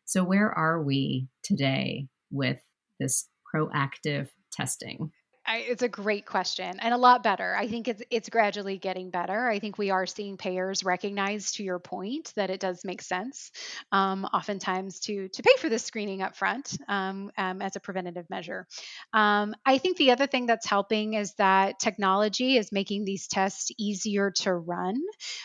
So, 0.04 0.24
where 0.24 0.50
are 0.50 0.82
we 0.82 1.28
today 1.42 2.06
with 2.30 2.62
this 2.98 3.28
proactive 3.54 4.28
testing? 4.52 5.10
I, 5.48 5.64
it's 5.66 5.82
a 5.82 5.88
great 5.88 6.26
question 6.26 6.78
and 6.78 6.92
a 6.92 6.98
lot 6.98 7.22
better. 7.22 7.56
I 7.56 7.68
think 7.68 7.88
it's 7.88 8.02
it's 8.10 8.28
gradually 8.28 8.76
getting 8.76 9.08
better. 9.08 9.48
I 9.48 9.60
think 9.60 9.78
we 9.78 9.88
are 9.88 10.04
seeing 10.04 10.36
payers 10.36 10.84
recognize, 10.84 11.52
to 11.52 11.62
your 11.64 11.78
point, 11.78 12.34
that 12.36 12.50
it 12.50 12.60
does 12.60 12.84
make 12.84 13.00
sense, 13.00 13.50
um, 13.90 14.26
oftentimes 14.26 15.00
to 15.00 15.28
to 15.28 15.42
pay 15.42 15.54
for 15.58 15.70
this 15.70 15.82
screening 15.82 16.20
up 16.20 16.36
front 16.36 16.76
um, 16.86 17.30
um, 17.38 17.62
as 17.62 17.76
a 17.76 17.80
preventative 17.80 18.28
measure. 18.28 18.66
Um, 19.14 19.54
I 19.64 19.78
think 19.78 19.96
the 19.96 20.10
other 20.10 20.26
thing 20.26 20.44
that's 20.44 20.66
helping 20.66 21.14
is 21.14 21.32
that 21.36 21.78
technology 21.78 22.58
is 22.58 22.70
making 22.70 23.06
these 23.06 23.26
tests 23.26 23.70
easier 23.78 24.30
to 24.42 24.52
run. 24.52 25.00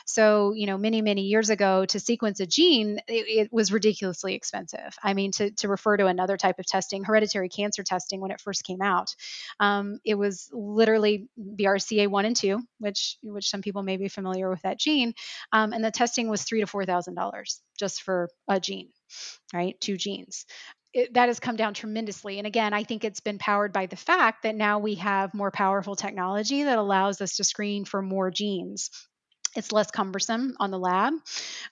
So 0.05 0.51
you 0.51 0.67
know, 0.67 0.77
many 0.77 1.01
many 1.01 1.21
years 1.21 1.49
ago, 1.49 1.85
to 1.85 1.99
sequence 2.01 2.41
a 2.41 2.45
gene, 2.45 2.99
it, 3.07 3.45
it 3.45 3.53
was 3.53 3.71
ridiculously 3.71 4.35
expensive. 4.35 4.97
I 5.01 5.13
mean, 5.13 5.31
to 5.33 5.51
to 5.51 5.69
refer 5.69 5.95
to 5.95 6.07
another 6.07 6.35
type 6.35 6.59
of 6.59 6.65
testing, 6.65 7.05
hereditary 7.05 7.47
cancer 7.47 7.83
testing, 7.83 8.19
when 8.19 8.31
it 8.31 8.41
first 8.41 8.65
came 8.65 8.81
out. 8.81 9.15
Um, 9.93 9.99
it 10.05 10.15
was 10.15 10.49
literally 10.51 11.27
BRCA1 11.39 12.25
and 12.25 12.35
2, 12.35 12.61
which 12.79 13.17
which 13.23 13.49
some 13.49 13.61
people 13.61 13.83
may 13.83 13.97
be 13.97 14.07
familiar 14.07 14.49
with 14.49 14.61
that 14.63 14.79
gene. 14.79 15.13
Um, 15.51 15.73
and 15.73 15.83
the 15.83 15.91
testing 15.91 16.29
was 16.29 16.43
three 16.43 16.61
to 16.61 16.67
four 16.67 16.85
thousand 16.85 17.15
dollars 17.15 17.61
just 17.77 18.03
for 18.03 18.29
a 18.49 18.59
gene, 18.59 18.89
right? 19.53 19.79
Two 19.79 19.97
genes. 19.97 20.45
It, 20.93 21.15
that 21.15 21.27
has 21.27 21.39
come 21.39 21.55
down 21.55 21.73
tremendously. 21.73 22.37
And 22.37 22.45
again, 22.45 22.71
I 22.71 22.83
think 22.83 23.03
it's 23.03 23.19
been 23.19 23.39
powered 23.39 23.73
by 23.73 23.87
the 23.87 23.95
fact 23.95 24.43
that 24.43 24.55
now 24.55 24.77
we 24.77 24.95
have 24.95 25.33
more 25.33 25.49
powerful 25.49 25.95
technology 25.95 26.63
that 26.63 26.77
allows 26.77 27.19
us 27.19 27.37
to 27.37 27.43
screen 27.43 27.83
for 27.83 28.03
more 28.03 28.29
genes 28.29 28.91
it's 29.55 29.71
less 29.71 29.91
cumbersome 29.91 30.55
on 30.59 30.71
the 30.71 30.79
lab. 30.79 31.13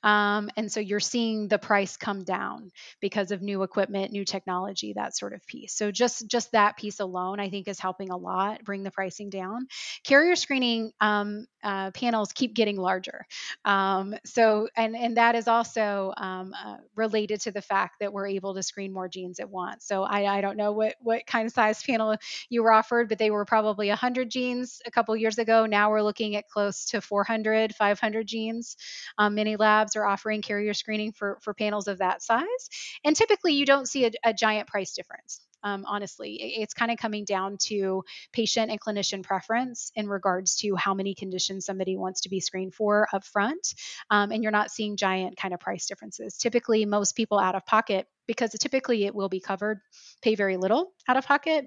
Um, 0.04 0.50
and 0.56 0.72
so 0.72 0.80
you're 0.80 1.00
seeing 1.00 1.48
the 1.48 1.58
price 1.58 1.98
come 1.98 2.24
down 2.24 2.72
because 3.00 3.32
of 3.32 3.42
new 3.42 3.64
equipment, 3.64 4.12
new 4.12 4.26
technology, 4.26 4.94
that 4.94 5.18
sort 5.18 5.34
of 5.34 5.46
piece. 5.46 5.74
So 5.74 5.92
just 5.92 6.28
just 6.28 6.52
that 6.52 6.78
piece 6.78 7.00
alone, 7.00 7.40
I 7.40 7.50
think, 7.50 7.68
is 7.68 7.80
helping 7.80 8.10
a 8.10 8.18
lot 8.18 8.64
bring 8.64 8.84
the 8.84 8.92
pricing 8.92 9.30
down. 9.30 9.68
Carrier 10.04 10.36
screening 10.36 10.92
um, 11.02 11.48
uh, 11.64 11.92
panels 11.92 12.32
keep 12.34 12.54
getting 12.54 12.78
larger. 12.78 13.26
Um, 13.66 14.16
so 14.26 14.68
and 14.76 14.96
and 14.96 15.18
that 15.18 15.36
is 15.36 15.48
also 15.48 16.14
um, 16.18 16.54
uh, 16.54 16.78
related 16.96 17.42
to 17.42 17.52
the 17.52 17.62
fact 17.62 17.96
that 18.00 18.14
we're 18.14 18.28
able 18.28 18.56
to 18.56 18.64
screen 18.64 18.94
more 18.94 19.08
genes 19.08 19.40
at 19.40 19.50
once. 19.50 19.86
So 19.86 20.04
I, 20.04 20.38
I 20.38 20.42
don't 20.42 20.58
know 20.58 20.72
what 20.72 20.96
what 21.00 21.26
kind 21.26 21.46
of 21.46 21.54
size 21.54 21.82
panel 21.84 22.16
you 22.50 22.64
were 22.64 22.72
offered, 22.72 23.10
but 23.10 23.18
they 23.18 23.32
were 23.32 23.46
probably 23.46 23.90
100 23.90 24.30
genes 24.30 24.82
a 24.86 24.92
couple 24.92 25.16
years 25.16 25.38
ago. 25.38 25.66
Now 25.66 25.92
we're 25.92 26.02
looking 26.02 26.36
at 26.36 26.48
close 26.48 26.86
to 26.86 27.02
400 27.02 27.71
500 27.76 28.28
genes. 28.28 28.78
Um, 29.18 29.36
many 29.36 29.56
labs 29.56 29.96
are 29.96 30.06
offering 30.06 30.42
carrier 30.42 30.74
screening 30.74 31.12
for, 31.14 31.40
for 31.42 31.54
panels 31.54 31.88
of 31.88 32.00
that 32.00 32.24
size. 32.24 32.70
And 33.04 33.16
typically, 33.16 33.54
you 33.54 33.66
don't 33.66 33.88
see 33.88 34.06
a, 34.06 34.12
a 34.24 34.34
giant 34.34 34.68
price 34.68 34.94
difference. 34.94 35.42
Um, 35.64 35.86
honestly. 35.88 36.56
It's 36.60 36.74
kind 36.74 36.92
of 36.92 36.98
coming 36.98 37.24
down 37.24 37.58
to 37.66 38.04
patient 38.34 38.72
and 38.72 38.82
clinician 38.82 39.22
preference 39.22 39.92
in 39.96 40.10
regards 40.10 40.56
to 40.62 40.76
how 40.76 40.96
many 40.96 41.14
conditions 41.14 41.68
somebody 41.68 41.96
wants 41.96 42.22
to 42.22 42.30
be 42.30 42.40
screened 42.40 42.74
for 42.74 43.08
up 43.14 43.24
front. 43.24 43.76
Um, 44.10 44.32
and 44.32 44.42
you're 44.42 44.52
not 44.52 44.72
seeing 44.72 44.98
giant 44.98 45.38
kind 45.38 45.54
of 45.54 45.60
price 45.60 45.86
differences. 45.86 46.36
Typically, 46.38 46.86
most 46.86 47.16
people 47.16 47.38
out 47.38 47.54
of 47.54 47.64
pocket 47.68 48.08
because 48.28 48.52
typically 48.52 49.06
it 49.06 49.16
will 49.16 49.30
be 49.30 49.40
covered, 49.40 49.80
pay 50.22 50.36
very 50.36 50.58
little 50.58 50.94
out 51.08 51.18
of 51.18 51.26
pocket. 51.26 51.66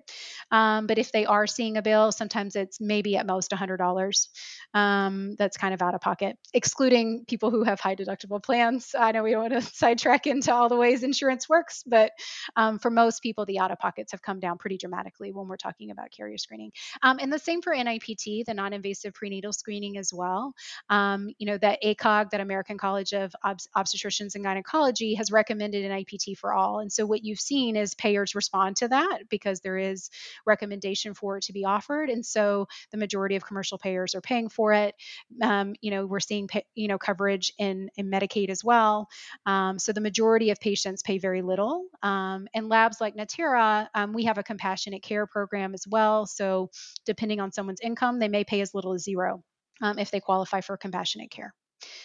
Um, 0.50 0.86
but 0.86 0.98
if 0.98 1.12
they 1.12 1.26
are 1.26 1.46
seeing 1.46 1.76
a 1.76 1.82
bill, 1.82 2.12
sometimes 2.12 2.56
it's 2.56 2.80
maybe 2.80 3.16
at 3.16 3.26
most 3.26 3.50
$100 3.50 4.26
um, 4.74 5.34
that's 5.38 5.56
kind 5.56 5.74
of 5.74 5.82
out 5.82 5.94
of 5.94 6.00
pocket, 6.00 6.36
excluding 6.52 7.24
people 7.26 7.50
who 7.50 7.64
have 7.64 7.80
high 7.80 7.94
deductible 7.94 8.42
plans. 8.42 8.94
I 8.98 9.12
know 9.12 9.22
we 9.22 9.30
don't 9.30 9.50
want 9.50 9.52
to 9.54 9.62
sidetrack 9.74 10.26
into 10.26 10.52
all 10.52 10.68
the 10.68 10.76
ways 10.76 11.02
insurance 11.02 11.48
works, 11.48 11.82
but 11.86 12.12
um, 12.56 12.78
for 12.78 12.90
most 12.90 13.20
people, 13.22 13.46
the 13.46 13.58
out 13.58 13.70
of 13.70 13.78
pockets 13.78 14.12
have 14.12 14.22
come 14.22 14.40
down 14.40 14.58
pretty 14.58 14.76
dramatically 14.78 15.32
when 15.32 15.48
we're 15.48 15.56
talking 15.56 15.90
about 15.90 16.10
carrier 16.10 16.38
screening. 16.38 16.72
Um, 17.02 17.18
and 17.20 17.32
the 17.32 17.38
same 17.38 17.62
for 17.62 17.74
NIPT, 17.74 18.46
the 18.46 18.54
non 18.54 18.72
invasive 18.72 19.14
prenatal 19.14 19.52
screening 19.52 19.96
as 19.96 20.12
well. 20.12 20.54
Um, 20.90 21.30
you 21.38 21.46
know, 21.46 21.58
that 21.58 21.82
ACOG, 21.82 22.30
that 22.30 22.40
American 22.40 22.78
College 22.78 23.12
of 23.12 23.32
Obst- 23.44 23.68
Obstetricians 23.76 24.34
and 24.34 24.44
Gynecology, 24.44 25.14
has 25.14 25.30
recommended 25.30 25.84
NIPT 25.90 26.38
for 26.44 26.52
all. 26.52 26.80
And 26.80 26.92
so 26.92 27.07
what 27.07 27.24
you've 27.24 27.40
seen 27.40 27.74
is 27.74 27.94
payers 27.94 28.35
respond 28.35 28.76
to 28.76 28.88
that 28.88 29.20
because 29.30 29.61
there 29.61 29.78
is 29.78 30.11
recommendation 30.44 31.14
for 31.14 31.38
it 31.38 31.44
to 31.44 31.54
be 31.54 31.64
offered. 31.64 32.11
And 32.11 32.24
so 32.24 32.68
the 32.92 32.98
majority 32.98 33.37
of 33.37 33.46
commercial 33.46 33.78
payers 33.78 34.14
are 34.14 34.20
paying 34.20 34.50
for 34.50 34.74
it. 34.74 34.94
Um, 35.40 35.74
you 35.80 35.90
know, 35.90 36.04
we're 36.04 36.20
seeing, 36.20 36.46
pay, 36.46 36.66
you 36.74 36.87
know, 36.87 36.98
coverage 36.98 37.54
in, 37.57 37.88
in 37.96 38.11
Medicaid 38.11 38.50
as 38.50 38.62
well. 38.62 39.09
Um, 39.46 39.78
so 39.78 39.94
the 39.94 40.02
majority 40.02 40.50
of 40.50 40.61
patients 40.61 41.02
pay 41.02 41.16
very 41.16 41.40
little. 41.40 41.87
Um, 42.02 42.46
and 42.52 42.68
labs 42.68 43.00
like 43.00 43.16
Natera, 43.16 43.88
um, 43.94 44.12
we 44.12 44.24
have 44.24 44.37
a 44.37 44.42
compassionate 44.42 45.02
care 45.02 45.26
program 45.26 45.72
as 45.72 45.87
well. 45.88 46.26
So 46.26 46.68
depending 47.07 47.40
on 47.40 47.52
someone's 47.52 47.80
income, 47.80 48.18
they 48.18 48.28
may 48.28 48.44
pay 48.44 48.61
as 48.61 48.74
little 48.74 48.92
as 48.92 49.02
zero 49.02 49.42
um, 49.80 49.98
if 49.98 50.11
they 50.11 50.20
qualify 50.20 50.61
for 50.61 50.76
compassionate 50.76 51.30
care. 51.30 51.54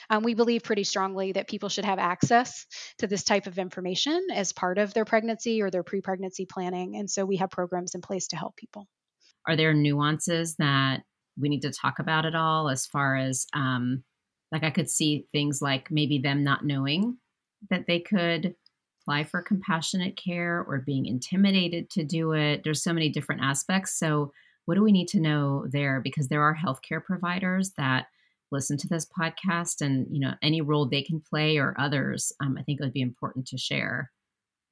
Um, 0.09 0.23
we 0.23 0.33
believe 0.33 0.63
pretty 0.63 0.83
strongly 0.83 1.31
that 1.33 1.47
people 1.47 1.69
should 1.69 1.85
have 1.85 1.99
access 1.99 2.65
to 2.99 3.07
this 3.07 3.23
type 3.23 3.47
of 3.47 3.57
information 3.59 4.27
as 4.33 4.53
part 4.53 4.77
of 4.77 4.93
their 4.93 5.05
pregnancy 5.05 5.61
or 5.61 5.69
their 5.69 5.83
pre 5.83 6.01
pregnancy 6.01 6.45
planning. 6.45 6.95
And 6.97 7.09
so 7.09 7.25
we 7.25 7.37
have 7.37 7.49
programs 7.49 7.95
in 7.95 8.01
place 8.01 8.27
to 8.29 8.35
help 8.35 8.55
people. 8.55 8.87
Are 9.47 9.55
there 9.55 9.73
nuances 9.73 10.55
that 10.57 11.03
we 11.39 11.49
need 11.49 11.61
to 11.61 11.71
talk 11.71 11.99
about 11.99 12.25
at 12.25 12.35
all 12.35 12.69
as 12.69 12.85
far 12.85 13.15
as, 13.15 13.47
um, 13.53 14.03
like, 14.51 14.63
I 14.63 14.71
could 14.71 14.89
see 14.89 15.27
things 15.31 15.61
like 15.61 15.91
maybe 15.91 16.17
them 16.19 16.43
not 16.43 16.65
knowing 16.65 17.17
that 17.69 17.85
they 17.87 17.99
could 17.99 18.55
apply 19.01 19.23
for 19.23 19.41
compassionate 19.41 20.17
care 20.17 20.63
or 20.67 20.83
being 20.85 21.05
intimidated 21.05 21.89
to 21.91 22.03
do 22.03 22.33
it. 22.33 22.61
There's 22.63 22.83
so 22.83 22.93
many 22.93 23.09
different 23.09 23.41
aspects. 23.41 23.97
So, 23.97 24.31
what 24.65 24.75
do 24.75 24.83
we 24.83 24.91
need 24.91 25.07
to 25.09 25.19
know 25.19 25.65
there? 25.67 25.99
Because 25.99 26.27
there 26.27 26.43
are 26.43 26.55
healthcare 26.55 27.03
providers 27.03 27.71
that 27.77 28.05
listen 28.51 28.77
to 28.77 28.87
this 28.87 29.07
podcast 29.07 29.81
and 29.81 30.07
you 30.11 30.19
know 30.19 30.33
any 30.41 30.61
role 30.61 30.87
they 30.87 31.01
can 31.01 31.21
play 31.21 31.57
or 31.57 31.75
others 31.79 32.31
um, 32.41 32.57
i 32.57 32.63
think 32.63 32.79
it 32.79 32.83
would 32.83 32.93
be 32.93 33.01
important 33.01 33.45
to 33.47 33.57
share 33.57 34.11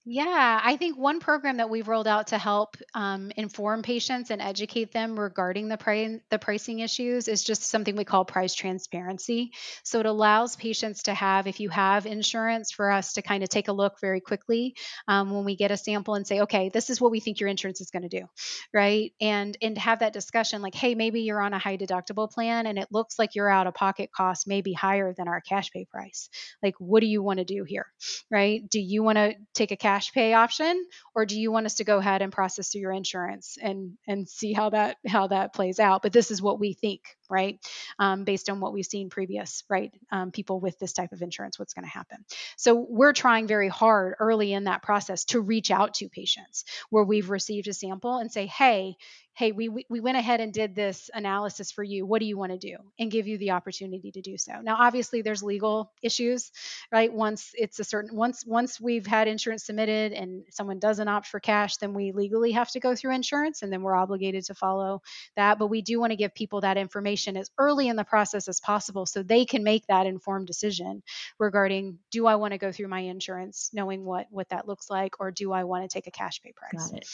yeah, 0.09 0.61
I 0.63 0.77
think 0.77 0.97
one 0.97 1.19
program 1.19 1.57
that 1.57 1.69
we've 1.69 1.85
rolled 1.85 2.07
out 2.07 2.27
to 2.27 2.37
help 2.37 2.77
um, 2.93 3.29
inform 3.35 3.81
patients 3.81 4.31
and 4.31 4.41
educate 4.41 4.93
them 4.93 5.19
regarding 5.19 5.67
the 5.67 5.75
pri- 5.75 6.21
the 6.29 6.39
pricing 6.39 6.79
issues 6.79 7.27
is 7.27 7.43
just 7.43 7.63
something 7.63 7.93
we 7.97 8.05
call 8.05 8.23
price 8.23 8.53
transparency. 8.53 9.51
So 9.83 9.99
it 9.99 10.05
allows 10.05 10.55
patients 10.55 11.03
to 11.03 11.13
have, 11.13 11.45
if 11.45 11.59
you 11.59 11.67
have 11.67 12.05
insurance, 12.05 12.71
for 12.71 12.89
us 12.89 13.13
to 13.13 13.21
kind 13.21 13.43
of 13.43 13.49
take 13.49 13.67
a 13.67 13.73
look 13.73 13.99
very 13.99 14.21
quickly 14.21 14.75
um, 15.09 15.31
when 15.31 15.43
we 15.43 15.57
get 15.57 15.71
a 15.71 15.77
sample 15.77 16.15
and 16.15 16.25
say, 16.25 16.39
okay, 16.39 16.69
this 16.69 16.89
is 16.89 17.01
what 17.01 17.11
we 17.11 17.19
think 17.19 17.41
your 17.41 17.49
insurance 17.49 17.81
is 17.81 17.91
going 17.91 18.07
to 18.07 18.21
do, 18.21 18.27
right? 18.73 19.11
And 19.19 19.57
and 19.61 19.77
have 19.77 19.99
that 19.99 20.13
discussion 20.13 20.61
like, 20.61 20.75
hey, 20.75 20.95
maybe 20.95 21.23
you're 21.23 21.41
on 21.41 21.53
a 21.53 21.59
high 21.59 21.75
deductible 21.75 22.31
plan 22.31 22.65
and 22.65 22.79
it 22.79 22.87
looks 22.91 23.19
like 23.19 23.35
your 23.35 23.49
out 23.49 23.67
of 23.67 23.73
pocket 23.73 24.09
cost 24.13 24.47
may 24.47 24.61
be 24.61 24.71
higher 24.71 25.13
than 25.13 25.27
our 25.27 25.41
cash 25.41 25.69
pay 25.71 25.83
price. 25.83 26.29
Like, 26.63 26.75
what 26.79 27.01
do 27.01 27.07
you 27.07 27.21
want 27.21 27.39
to 27.39 27.45
do 27.45 27.65
here, 27.65 27.87
right? 28.31 28.61
Do 28.69 28.79
you 28.79 29.03
want 29.03 29.17
to 29.17 29.35
take 29.53 29.71
a 29.71 29.75
cash 29.75 29.96
cash 29.97 30.13
pay 30.13 30.33
option 30.33 30.85
or 31.15 31.25
do 31.25 31.39
you 31.39 31.51
want 31.51 31.65
us 31.65 31.75
to 31.75 31.83
go 31.83 31.97
ahead 31.97 32.21
and 32.21 32.31
process 32.31 32.69
through 32.69 32.81
your 32.81 32.91
insurance 32.91 33.57
and 33.61 33.97
and 34.07 34.29
see 34.29 34.53
how 34.53 34.69
that 34.69 34.97
how 35.07 35.27
that 35.27 35.53
plays 35.53 35.79
out? 35.79 36.03
But 36.03 36.13
this 36.13 36.29
is 36.29 36.41
what 36.41 36.59
we 36.59 36.73
think 36.73 37.01
right? 37.29 37.59
Um, 37.99 38.23
based 38.23 38.49
on 38.49 38.59
what 38.59 38.73
we've 38.73 38.85
seen 38.85 39.09
previous 39.09 39.63
right? 39.69 39.91
Um, 40.11 40.31
people 40.31 40.59
with 40.59 40.77
this 40.79 40.93
type 40.93 41.11
of 41.11 41.21
insurance 41.21 41.57
what's 41.57 41.73
going 41.73 41.85
to 41.85 41.91
happen. 41.91 42.25
So 42.57 42.85
we're 42.87 43.13
trying 43.13 43.47
very 43.47 43.69
hard 43.69 44.15
early 44.19 44.53
in 44.53 44.65
that 44.65 44.83
process 44.83 45.25
to 45.25 45.41
reach 45.41 45.71
out 45.71 45.95
to 45.95 46.09
patients 46.09 46.63
where 46.89 47.03
we've 47.03 47.29
received 47.29 47.67
a 47.67 47.73
sample 47.73 48.17
and 48.17 48.31
say 48.31 48.45
hey 48.45 48.95
hey, 49.37 49.51
we, 49.51 49.69
we 49.87 49.99
went 49.99 50.17
ahead 50.17 50.41
and 50.41 50.51
did 50.51 50.73
this 50.73 51.11
analysis 51.13 51.71
for 51.71 51.83
you. 51.83 52.07
What 52.07 52.21
do 52.21 52.25
you 52.25 52.39
want 52.39 52.53
to 52.53 52.57
do? 52.57 52.75
And 52.97 53.11
give 53.11 53.27
you 53.27 53.37
the 53.37 53.51
opportunity 53.51 54.11
to 54.11 54.21
do 54.21 54.35
so. 54.35 54.61
Now, 54.63 54.77
obviously, 54.79 55.21
there's 55.21 55.43
legal 55.43 55.91
issues, 56.01 56.51
right? 56.91 57.13
Once 57.13 57.51
it's 57.53 57.79
a 57.79 57.83
certain 57.83 58.15
once 58.15 58.43
once 58.47 58.81
we've 58.81 59.05
had 59.05 59.27
insurance 59.27 59.63
submitted 59.63 60.11
and 60.11 60.43
someone 60.49 60.79
doesn't 60.79 61.07
opt 61.07 61.27
for 61.27 61.39
cash, 61.39 61.77
then 61.77 61.93
we 61.93 62.13
legally 62.13 62.53
have 62.53 62.71
to 62.71 62.79
go 62.79 62.95
through 62.95 63.13
insurance, 63.13 63.61
and 63.61 63.71
then 63.71 63.83
we're 63.83 63.95
obligated 63.95 64.45
to 64.45 64.55
follow 64.55 65.03
that. 65.35 65.59
But 65.59 65.67
we 65.67 65.83
do 65.83 65.99
want 65.99 66.11
to 66.11 66.17
give 66.17 66.33
people 66.33 66.61
that 66.61 66.77
information 66.77 67.37
as 67.37 67.51
early 67.59 67.89
in 67.89 67.95
the 67.95 68.03
process 68.03 68.47
as 68.47 68.59
possible, 68.59 69.05
so 69.05 69.21
they 69.21 69.45
can 69.45 69.63
make 69.63 69.85
that 69.85 70.07
informed 70.07 70.47
decision 70.47 71.03
regarding 71.37 71.99
do 72.09 72.25
I 72.25 72.35
want 72.35 72.53
to 72.53 72.57
go 72.57 72.71
through 72.71 72.87
my 72.87 73.01
insurance, 73.01 73.69
knowing 73.71 74.03
what 74.03 74.25
what 74.31 74.49
that 74.49 74.67
looks 74.67 74.89
like, 74.89 75.19
or 75.19 75.29
do 75.29 75.51
I 75.51 75.63
want 75.65 75.87
to 75.87 75.93
take 75.93 76.07
a 76.07 76.11
cash 76.11 76.41
pay 76.41 76.53
price? 76.53 76.89
Got 76.89 76.97
it 76.97 77.07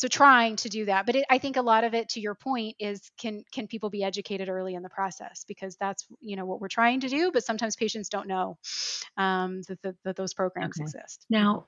so 0.00 0.08
trying 0.08 0.56
to 0.56 0.70
do 0.70 0.86
that 0.86 1.04
but 1.04 1.14
it, 1.14 1.26
i 1.28 1.36
think 1.36 1.56
a 1.56 1.62
lot 1.62 1.84
of 1.84 1.92
it 1.92 2.08
to 2.08 2.20
your 2.20 2.34
point 2.34 2.74
is 2.78 3.10
can 3.18 3.44
can 3.52 3.66
people 3.66 3.90
be 3.90 4.02
educated 4.02 4.48
early 4.48 4.74
in 4.74 4.82
the 4.82 4.88
process? 4.88 5.44
Because 5.46 5.76
that's 5.76 6.06
you 6.20 6.36
know 6.36 6.46
what 6.46 6.60
we're 6.60 6.68
trying 6.68 7.00
to 7.00 7.08
do 7.08 7.30
but 7.32 7.44
sometimes 7.44 7.76
patients 7.76 8.08
don't 8.08 8.26
know 8.26 8.58
um, 9.16 9.62
that, 9.68 9.80
that, 9.82 9.94
that, 10.04 10.16
those 10.16 10.34
programs 10.34 10.76
okay. 10.78 10.84
exist. 10.84 11.26
Now 11.28 11.66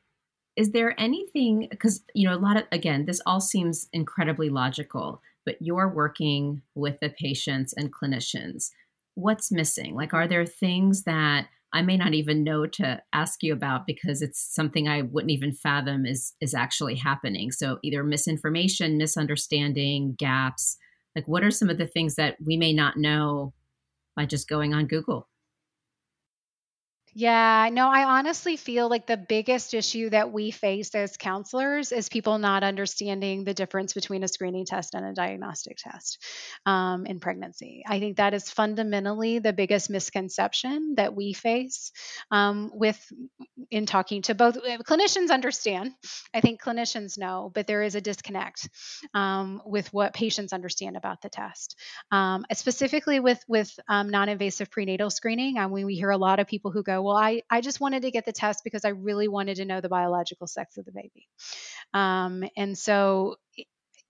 is 0.57 0.71
there 0.71 0.99
anything 0.99 1.69
because 1.71 2.03
you 2.15 2.29
know 2.29 2.35
a 2.35 2.39
lot 2.39 2.57
of 2.57 2.65
again 2.73 3.05
this 3.05 3.21
all 3.27 3.41
seems 3.41 3.89
incredibly 3.93 4.49
logical 4.49 5.21
but 5.45 5.57
you're 5.61 5.93
working 5.93 6.63
with 6.75 7.01
the 7.01 7.11
patients 7.11 7.75
and 7.77 7.93
clinicians. 7.93 8.71
What's 9.15 9.53
missing? 9.53 9.95
Like 9.95 10.15
are 10.15 10.29
there 10.29 10.47
things 10.47 11.03
that 11.05 11.49
I 11.73 11.83
may 11.83 11.97
not 11.97 12.13
even 12.13 12.45
know 12.45 12.67
to 12.67 13.03
ask 13.13 13.43
you 13.43 13.53
about 13.53 13.87
because 13.87 14.21
it's 14.21 14.55
something 14.55 14.89
I 14.89 15.03
wouldn't 15.03 15.31
even 15.31 15.53
fathom 15.53 16.05
is 16.05 16.35
is 16.41 16.55
actually 16.55 16.97
happening. 16.97 17.51
So 17.51 17.79
either 17.83 18.05
misinformation, 18.05 18.99
misunderstanding, 18.99 20.15
gaps. 20.19 20.77
Like 21.17 21.27
what 21.27 21.43
are 21.45 21.51
some 21.51 21.71
of 21.71 21.79
the 21.79 21.87
things 21.87 22.17
that 22.17 22.37
we 22.45 22.57
may 22.57 22.73
not 22.73 22.97
know 22.97 23.55
by 24.17 24.27
just 24.27 24.49
going 24.49 24.75
on 24.75 24.87
Google? 24.87 25.29
Yeah, 27.15 27.69
no, 27.71 27.89
I 27.91 28.19
honestly 28.19 28.57
feel 28.57 28.89
like 28.89 29.07
the 29.07 29.19
biggest 29.19 29.75
issue 29.75 30.09
that 30.11 30.33
we 30.33 30.51
face 30.51 30.95
as 30.95 31.19
counselors 31.19 31.93
is 31.93 32.09
people 32.09 32.39
not 32.39 32.63
understanding 32.63 33.45
the 33.45 33.53
difference 33.53 33.93
between 33.93 34.25
a 34.25 34.29
screening 34.29 34.65
test 34.65 34.95
and 34.95 35.05
a 35.05 35.13
diagnostic 35.13 35.77
test 35.77 36.25
um, 36.65 37.05
in 37.05 37.21
pregnancy. 37.21 37.83
I 37.87 38.01
think 38.01 38.17
that 38.17 38.33
is 38.33 38.49
fundamentally 38.49 39.41
the 39.41 39.53
biggest 39.53 39.91
misconception 39.91 40.95
that 40.97 41.15
we 41.15 41.35
face 41.35 41.93
um, 42.31 42.71
with 42.73 42.99
in 43.71 43.85
talking 43.85 44.23
to 44.23 44.35
both 44.35 44.57
uh, 44.57 44.79
clinicians. 44.79 45.31
Understand, 45.31 45.93
I 46.35 46.41
think 46.41 46.63
clinicians 46.63 47.19
know, 47.19 47.51
but 47.55 47.67
there 47.67 47.83
is 47.83 47.95
a 47.95 48.01
disconnect 48.01 48.69
um, 49.15 49.61
with 49.67 49.93
what 49.93 50.15
patients 50.15 50.53
understand 50.53 50.97
about 50.97 51.21
the 51.21 51.29
test, 51.29 51.79
um, 52.11 52.45
specifically 52.55 53.21
with 53.21 53.43
with 53.49 53.71
um, 53.89 54.09
non-invasive 54.09 54.71
prenatal 54.71 55.11
screening. 55.11 55.59
Um, 55.59 55.71
when 55.73 55.87
we 55.87 55.95
hear 55.95 56.11
a 56.11 56.17
lot 56.17 56.41
of 56.41 56.47
people 56.47 56.71
who 56.71 56.83
go 56.83 57.02
well, 57.03 57.17
I, 57.17 57.43
I 57.51 57.61
just 57.61 57.81
wanted 57.81 58.03
to 58.03 58.11
get 58.11 58.25
the 58.25 58.33
test 58.33 58.65
because 58.65 58.85
I 58.85 58.91
really 58.91 59.29
wanted 59.29 59.57
to 59.57 59.65
know 59.65 59.81
the 59.81 59.89
biological 59.89 60.47
sex 60.47 60.77
of 60.77 60.85
the 60.85 60.93
baby. 60.93 61.29
Um, 61.95 62.45
and 62.57 62.77
so 62.77 63.37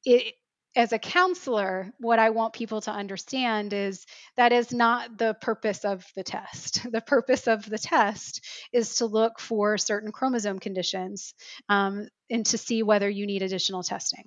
it, 0.04 0.34
as 0.74 0.92
a 0.92 0.98
counselor, 0.98 1.92
what 1.98 2.18
I 2.18 2.30
want 2.30 2.54
people 2.54 2.80
to 2.82 2.90
understand 2.90 3.72
is 3.72 4.06
that 4.36 4.52
is 4.52 4.72
not 4.72 5.18
the 5.18 5.34
purpose 5.34 5.84
of 5.84 6.04
the 6.16 6.22
test. 6.22 6.86
The 6.92 7.00
purpose 7.00 7.46
of 7.46 7.68
the 7.68 7.78
test 7.78 8.44
is 8.72 8.96
to 8.96 9.06
look 9.06 9.38
for 9.38 9.78
certain 9.78 10.12
chromosome 10.12 10.58
conditions 10.58 11.34
um, 11.68 12.08
and 12.32 12.46
to 12.46 12.58
see 12.58 12.82
whether 12.82 13.08
you 13.08 13.26
need 13.26 13.42
additional 13.42 13.82
testing, 13.82 14.24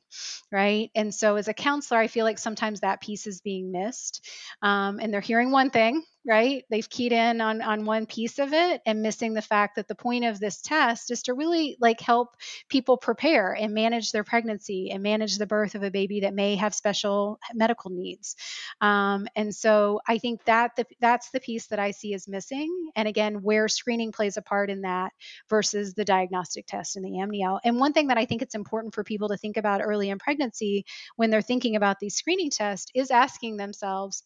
right? 0.52 0.92
And 0.96 1.14
so, 1.14 1.36
as 1.36 1.48
a 1.48 1.54
counselor, 1.54 2.00
I 2.00 2.08
feel 2.08 2.24
like 2.24 2.40
sometimes 2.40 2.82
that 2.82 3.02
piece 3.02 3.28
is 3.28 3.42
being 3.42 3.72
missed, 3.72 4.26
um, 4.62 5.00
and 5.02 5.14
they're 5.14 5.22
hearing 5.22 5.52
one 5.52 5.72
thing, 5.72 6.04
right? 6.26 6.64
They've 6.70 6.90
keyed 6.90 7.12
in 7.12 7.42
on 7.42 7.62
on 7.62 7.86
one 7.86 8.06
piece 8.06 8.40
of 8.40 8.54
it 8.54 8.82
and 8.86 9.02
missing 9.02 9.34
the 9.34 9.42
fact 9.42 9.76
that 9.76 9.88
the 9.88 9.96
point 9.96 10.26
of 10.26 10.40
this 10.40 10.62
test 10.62 11.12
is 11.12 11.24
to 11.24 11.34
really 11.34 11.78
like 11.80 12.00
help 12.00 12.30
people 12.70 12.98
prepare 12.98 13.54
and 13.54 13.74
manage 13.74 14.12
their 14.12 14.24
pregnancy 14.24 14.92
and 14.92 15.04
manage 15.04 15.38
the 15.38 15.46
birth 15.46 15.76
of 15.76 15.84
a 15.84 15.92
baby 15.92 16.22
that 16.22 16.34
may 16.34 16.56
have 16.56 16.74
special 16.74 17.40
medical 17.54 17.92
needs. 17.92 18.36
Um, 18.82 19.28
and 19.36 19.54
so 19.54 20.00
I 20.08 20.18
think 20.18 20.44
that 20.46 20.76
the, 20.76 20.86
that's 21.00 21.30
the 21.32 21.40
piece 21.40 21.68
that 21.68 21.80
I 21.80 21.92
see 21.92 22.14
is 22.14 22.28
missing. 22.28 22.92
And 22.96 23.08
again, 23.08 23.42
where 23.42 23.68
screening 23.68 24.12
plays 24.12 24.38
a 24.38 24.42
part 24.42 24.70
in 24.70 24.82
that 24.82 25.14
versus 25.50 25.94
the 25.94 26.06
diagnostic 26.06 26.66
test 26.68 26.96
and 26.96 27.06
the 27.06 27.20
amnio. 27.20 27.60
And 27.64 27.80
one 27.80 27.94
thing 27.96 28.08
that 28.08 28.20
I 28.20 28.26
think 28.26 28.44
it's 28.44 28.56
important 28.56 28.94
for 28.94 29.04
people 29.04 29.30
to 29.30 29.38
think 29.38 29.58
about 29.58 29.82
early 29.84 30.12
in 30.12 30.20
pregnancy 30.20 30.86
when 31.16 31.32
they're 31.32 31.42
thinking 31.42 31.76
about 31.76 31.98
these 32.00 32.16
screening 32.16 32.52
tests 32.52 32.92
is 32.94 33.10
asking 33.10 33.58
themselves 33.58 34.24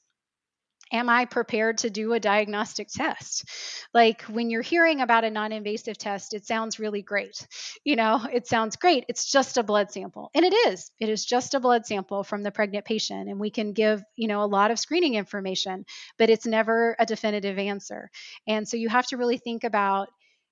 am 0.92 1.10
I 1.10 1.26
prepared 1.26 1.80
to 1.80 1.90
do 1.90 2.14
a 2.14 2.20
diagnostic 2.20 2.88
test? 2.88 3.46
Like 3.94 4.24
when 4.24 4.50
you're 4.50 4.62
hearing 4.62 5.02
about 5.02 5.24
a 5.24 5.30
non 5.30 5.52
invasive 5.52 5.98
test, 5.98 6.34
it 6.34 6.46
sounds 6.46 6.80
really 6.80 7.02
great. 7.02 7.48
You 7.84 7.96
know, 7.96 8.26
it 8.32 8.48
sounds 8.48 8.76
great. 8.76 9.06
It's 9.08 9.32
just 9.32 9.58
a 9.58 9.64
blood 9.64 9.92
sample. 9.92 10.32
And 10.34 10.46
it 10.46 10.54
is. 10.68 10.92
It 11.00 11.10
is 11.10 11.26
just 11.26 11.54
a 11.54 11.60
blood 11.60 11.86
sample 11.86 12.24
from 12.24 12.44
the 12.44 12.52
pregnant 12.52 12.86
patient. 12.86 13.30
And 13.30 13.40
we 13.40 13.52
can 13.52 13.74
give, 13.74 14.02
you 14.16 14.28
know, 14.28 14.44
a 14.44 14.46
lot 14.46 14.72
of 14.72 14.80
screening 14.80 15.16
information, 15.16 15.86
but 16.18 16.30
it's 16.30 16.46
never 16.46 16.96
a 17.00 17.06
definitive 17.06 17.58
answer. 17.58 18.10
And 18.48 18.68
so 18.68 18.78
you 18.78 18.90
have 18.90 19.08
to 19.08 19.18
really 19.18 19.38
think 19.38 19.64
about 19.64 20.10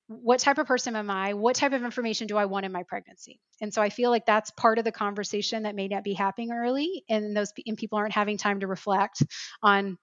what 0.07 0.39
type 0.39 0.57
of 0.57 0.67
person 0.67 0.95
am 0.95 1.09
I? 1.09 1.33
What 1.33 1.55
type 1.55 1.73
of 1.73 1.83
information 1.83 2.27
do 2.27 2.37
I 2.37 2.45
want 2.45 2.65
in 2.65 2.71
my 2.71 2.83
pregnancy? 2.83 3.39
And 3.61 3.73
so 3.73 3.81
I 3.81 3.89
feel 3.89 4.09
like 4.09 4.25
that's 4.25 4.51
part 4.51 4.79
of 4.79 4.85
the 4.85 4.91
conversation 4.91 5.63
that 5.63 5.75
may 5.75 5.87
not 5.87 6.03
be 6.03 6.13
happening 6.13 6.51
early, 6.51 7.03
and 7.09 7.35
those 7.35 7.51
and 7.65 7.77
people 7.77 7.97
aren't 7.97 8.13
having 8.13 8.37
time 8.37 8.61
to 8.61 8.67
reflect 8.67 9.23
on 9.61 9.97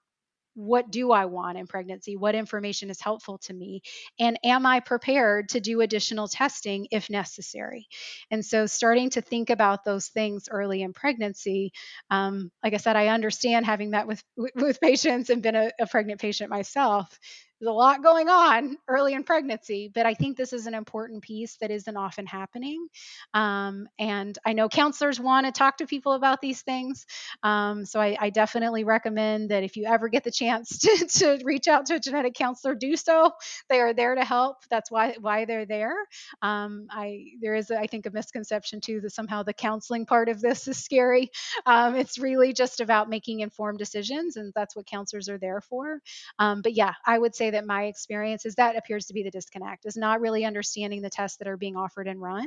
what 0.54 0.90
do 0.90 1.10
I 1.10 1.24
want 1.26 1.58
in 1.58 1.66
pregnancy? 1.66 2.16
What 2.16 2.36
information 2.36 2.88
is 2.88 3.00
helpful 3.00 3.38
to 3.38 3.52
me? 3.52 3.82
And 4.20 4.38
am 4.44 4.66
I 4.66 4.80
prepared 4.80 5.48
to 5.50 5.60
do 5.60 5.80
additional 5.80 6.28
testing 6.28 6.86
if 6.92 7.10
necessary? 7.10 7.88
And 8.30 8.44
so, 8.44 8.66
starting 8.66 9.10
to 9.10 9.20
think 9.20 9.50
about 9.50 9.84
those 9.84 10.08
things 10.08 10.48
early 10.50 10.82
in 10.82 10.92
pregnancy, 10.92 11.72
um, 12.10 12.50
like 12.62 12.74
I 12.74 12.78
said, 12.78 12.96
I 12.96 13.08
understand 13.08 13.66
having 13.66 13.90
met 13.90 14.06
with 14.06 14.22
with 14.54 14.80
patients 14.80 15.30
and 15.30 15.42
been 15.42 15.56
a, 15.56 15.70
a 15.80 15.86
pregnant 15.86 16.20
patient 16.20 16.50
myself 16.50 17.18
there's 17.64 17.72
a 17.72 17.76
lot 17.76 18.02
going 18.02 18.28
on 18.28 18.76
early 18.88 19.14
in 19.14 19.24
pregnancy, 19.24 19.90
but 19.92 20.04
I 20.04 20.14
think 20.14 20.36
this 20.36 20.52
is 20.52 20.66
an 20.66 20.74
important 20.74 21.22
piece 21.22 21.56
that 21.56 21.70
isn't 21.70 21.96
often 21.96 22.26
happening. 22.26 22.88
Um, 23.32 23.88
and 23.98 24.38
I 24.44 24.52
know 24.52 24.68
counselors 24.68 25.18
want 25.18 25.46
to 25.46 25.52
talk 25.52 25.78
to 25.78 25.86
people 25.86 26.12
about 26.12 26.42
these 26.42 26.60
things. 26.60 27.06
Um, 27.42 27.86
so 27.86 28.00
I, 28.00 28.16
I, 28.20 28.30
definitely 28.30 28.84
recommend 28.84 29.50
that 29.50 29.62
if 29.62 29.76
you 29.76 29.86
ever 29.86 30.08
get 30.08 30.24
the 30.24 30.30
chance 30.30 30.78
to, 30.80 31.06
to 31.06 31.40
reach 31.44 31.68
out 31.68 31.86
to 31.86 31.94
a 31.94 32.00
genetic 32.00 32.34
counselor, 32.34 32.74
do 32.74 32.96
so. 32.96 33.30
They 33.70 33.80
are 33.80 33.94
there 33.94 34.14
to 34.14 34.24
help. 34.24 34.56
That's 34.70 34.90
why 34.90 35.16
why 35.20 35.44
they're 35.44 35.66
there. 35.66 35.94
Um, 36.42 36.86
I 36.90 37.24
there 37.40 37.54
is 37.54 37.70
I 37.70 37.86
think 37.86 38.06
a 38.06 38.10
misconception 38.10 38.80
too 38.80 39.00
that 39.00 39.12
somehow 39.12 39.42
the 39.42 39.52
counseling 39.52 40.04
part 40.04 40.28
of 40.28 40.40
this 40.40 40.68
is 40.68 40.78
scary. 40.78 41.30
Um, 41.64 41.94
it's 41.94 42.18
really 42.18 42.52
just 42.52 42.80
about 42.80 43.08
making 43.08 43.40
informed 43.40 43.78
decisions, 43.78 44.36
and 44.36 44.52
that's 44.54 44.76
what 44.76 44.86
counselors 44.86 45.28
are 45.28 45.38
there 45.38 45.60
for. 45.60 46.00
Um, 46.38 46.60
but 46.62 46.74
yeah, 46.74 46.94
I 47.06 47.18
would 47.18 47.34
say 47.34 47.50
that 47.54 47.66
my 47.66 47.84
experience 47.84 48.44
is 48.46 48.54
that 48.56 48.76
appears 48.76 49.06
to 49.06 49.14
be 49.14 49.22
the 49.22 49.30
disconnect 49.30 49.86
is 49.86 49.96
not 49.96 50.20
really 50.20 50.44
understanding 50.44 51.02
the 51.02 51.10
tests 51.10 51.38
that 51.38 51.48
are 51.48 51.56
being 51.56 51.76
offered 51.76 52.06
and 52.06 52.20
run 52.20 52.46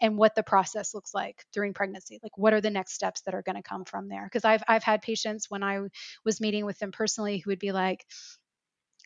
and 0.00 0.16
what 0.16 0.34
the 0.34 0.42
process 0.42 0.94
looks 0.94 1.14
like 1.14 1.44
during 1.52 1.74
pregnancy. 1.74 2.18
Like 2.22 2.36
what 2.36 2.52
are 2.52 2.60
the 2.60 2.70
next 2.70 2.92
steps 2.92 3.22
that 3.22 3.34
are 3.34 3.42
going 3.42 3.56
to 3.56 3.62
come 3.62 3.84
from 3.84 4.08
there? 4.08 4.24
Because 4.24 4.44
I've 4.44 4.62
I've 4.68 4.84
had 4.84 5.02
patients 5.02 5.50
when 5.50 5.62
I 5.62 5.80
was 6.24 6.40
meeting 6.40 6.66
with 6.66 6.78
them 6.78 6.92
personally 6.92 7.38
who 7.38 7.50
would 7.50 7.58
be 7.58 7.72
like, 7.72 8.04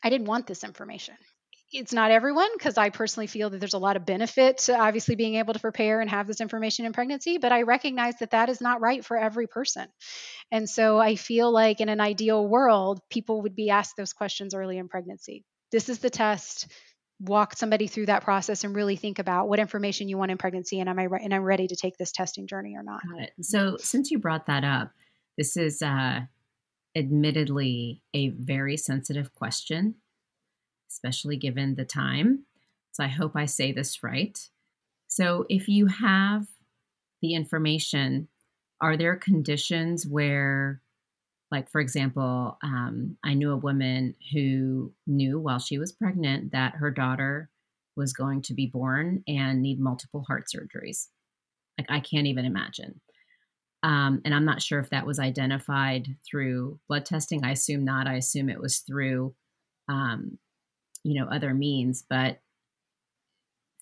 I 0.02 0.10
didn't 0.10 0.26
want 0.26 0.46
this 0.46 0.64
information 0.64 1.14
it's 1.72 1.92
not 1.92 2.10
everyone 2.10 2.50
because 2.54 2.76
I 2.76 2.90
personally 2.90 3.26
feel 3.26 3.50
that 3.50 3.58
there's 3.58 3.74
a 3.74 3.78
lot 3.78 3.96
of 3.96 4.04
benefit 4.04 4.58
to 4.58 4.78
obviously 4.78 5.14
being 5.14 5.36
able 5.36 5.54
to 5.54 5.60
prepare 5.60 6.00
and 6.00 6.10
have 6.10 6.26
this 6.26 6.40
information 6.40 6.84
in 6.84 6.92
pregnancy, 6.92 7.38
but 7.38 7.52
I 7.52 7.62
recognize 7.62 8.18
that 8.18 8.32
that 8.32 8.48
is 8.50 8.60
not 8.60 8.80
right 8.80 9.04
for 9.04 9.16
every 9.16 9.46
person. 9.46 9.88
And 10.50 10.68
so 10.68 10.98
I 10.98 11.16
feel 11.16 11.50
like 11.50 11.80
in 11.80 11.88
an 11.88 12.00
ideal 12.00 12.46
world, 12.46 13.00
people 13.10 13.42
would 13.42 13.56
be 13.56 13.70
asked 13.70 13.96
those 13.96 14.12
questions 14.12 14.54
early 14.54 14.76
in 14.76 14.88
pregnancy. 14.88 15.44
This 15.70 15.88
is 15.88 16.00
the 16.00 16.10
test. 16.10 16.70
Walk 17.20 17.56
somebody 17.56 17.86
through 17.86 18.06
that 18.06 18.24
process 18.24 18.64
and 18.64 18.74
really 18.74 18.96
think 18.96 19.18
about 19.18 19.48
what 19.48 19.58
information 19.58 20.08
you 20.08 20.18
want 20.18 20.30
in 20.30 20.38
pregnancy, 20.38 20.80
and 20.80 20.88
am 20.88 20.98
I 20.98 21.04
re- 21.04 21.20
and 21.22 21.32
I'm 21.32 21.44
ready 21.44 21.68
to 21.68 21.76
take 21.76 21.96
this 21.96 22.10
testing 22.10 22.48
journey 22.48 22.74
or 22.76 22.82
not. 22.82 23.00
So 23.40 23.76
since 23.78 24.10
you 24.10 24.18
brought 24.18 24.46
that 24.46 24.64
up, 24.64 24.90
this 25.38 25.56
is 25.56 25.82
uh, 25.82 26.22
admittedly 26.96 28.02
a 28.12 28.30
very 28.30 28.76
sensitive 28.76 29.32
question 29.34 29.94
especially 30.92 31.36
given 31.36 31.74
the 31.74 31.84
time. 31.84 32.44
So 32.92 33.02
I 33.02 33.08
hope 33.08 33.32
I 33.34 33.46
say 33.46 33.72
this 33.72 34.02
right. 34.02 34.38
So 35.08 35.46
if 35.48 35.68
you 35.68 35.86
have 35.86 36.46
the 37.22 37.34
information, 37.34 38.28
are 38.80 38.96
there 38.96 39.16
conditions 39.16 40.06
where, 40.06 40.82
like, 41.50 41.70
for 41.70 41.80
example, 41.80 42.58
um, 42.62 43.16
I 43.24 43.34
knew 43.34 43.52
a 43.52 43.56
woman 43.56 44.14
who 44.32 44.92
knew 45.06 45.38
while 45.38 45.58
she 45.58 45.78
was 45.78 45.92
pregnant 45.92 46.52
that 46.52 46.76
her 46.76 46.90
daughter 46.90 47.50
was 47.96 48.12
going 48.12 48.42
to 48.42 48.54
be 48.54 48.66
born 48.66 49.22
and 49.28 49.62
need 49.62 49.78
multiple 49.78 50.24
heart 50.26 50.46
surgeries. 50.54 51.08
Like, 51.78 51.90
I 51.90 52.00
can't 52.00 52.26
even 52.26 52.44
imagine. 52.44 53.00
Um, 53.82 54.22
and 54.24 54.34
I'm 54.34 54.44
not 54.44 54.62
sure 54.62 54.80
if 54.80 54.90
that 54.90 55.06
was 55.06 55.18
identified 55.18 56.06
through 56.28 56.78
blood 56.88 57.04
testing. 57.04 57.44
I 57.44 57.50
assume 57.50 57.84
not. 57.84 58.06
I 58.06 58.14
assume 58.14 58.48
it 58.48 58.60
was 58.60 58.78
through 58.78 59.34
um, 59.88 60.38
you 61.04 61.18
know 61.18 61.28
other 61.28 61.54
means 61.54 62.04
but 62.08 62.40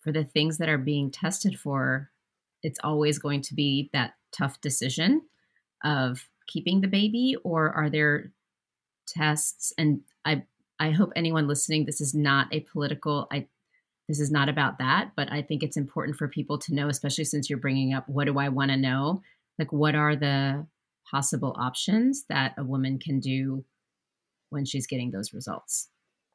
for 0.00 0.12
the 0.12 0.24
things 0.24 0.59
that 0.59 0.68
are 0.68 0.78
being 0.78 1.11
tested 1.11 1.59
for 1.59 2.11
it's 2.62 2.80
always 2.83 3.18
going 3.18 3.40
to 3.40 3.54
be 3.54 3.90
that 3.92 4.14
tough 4.33 4.61
decision 4.61 5.22
of 5.85 6.28
keeping 6.46 6.80
the 6.80 6.88
baby 6.88 7.37
or 7.42 7.70
are 7.70 7.90
there 7.90 8.33
tests? 9.06 9.72
And 9.76 10.00
i 10.24 10.42
i 10.78 10.90
hope 10.90 11.12
anyone 11.16 11.48
listening 11.48 11.85
this 11.85 12.00
is 12.00 12.14
not 12.14 12.46
a 12.52 12.61
political 12.61 13.26
i 13.33 13.46
this 14.09 14.20
is 14.20 14.30
not 14.30 14.48
about 14.48 14.78
that 14.78 15.12
but 15.16 15.30
i 15.33 15.42
think 15.42 15.62
it's 15.62 15.76
important 15.76 16.16
for 16.16 16.28
people 16.28 16.59
to 16.59 16.74
know 16.74 16.88
especially 16.88 17.24
since 17.24 17.50
you're 17.50 17.59
bringing 17.59 17.92
up 17.92 18.09
what 18.09 18.26
do 18.26 18.38
i 18.38 18.48
want 18.48 18.70
to 18.70 18.76
know? 18.76 19.22
Like 19.59 19.72
what 19.72 19.94
are 19.94 20.16
the 20.16 20.66
possible 21.11 21.54
options 21.59 22.24
that 22.28 22.54
a 22.56 22.64
woman 22.64 22.98
can 22.98 23.20
do 23.20 23.64
when 24.48 24.64
she's 24.64 24.87
getting 24.87 25.11
those 25.11 25.35
results 25.35 25.88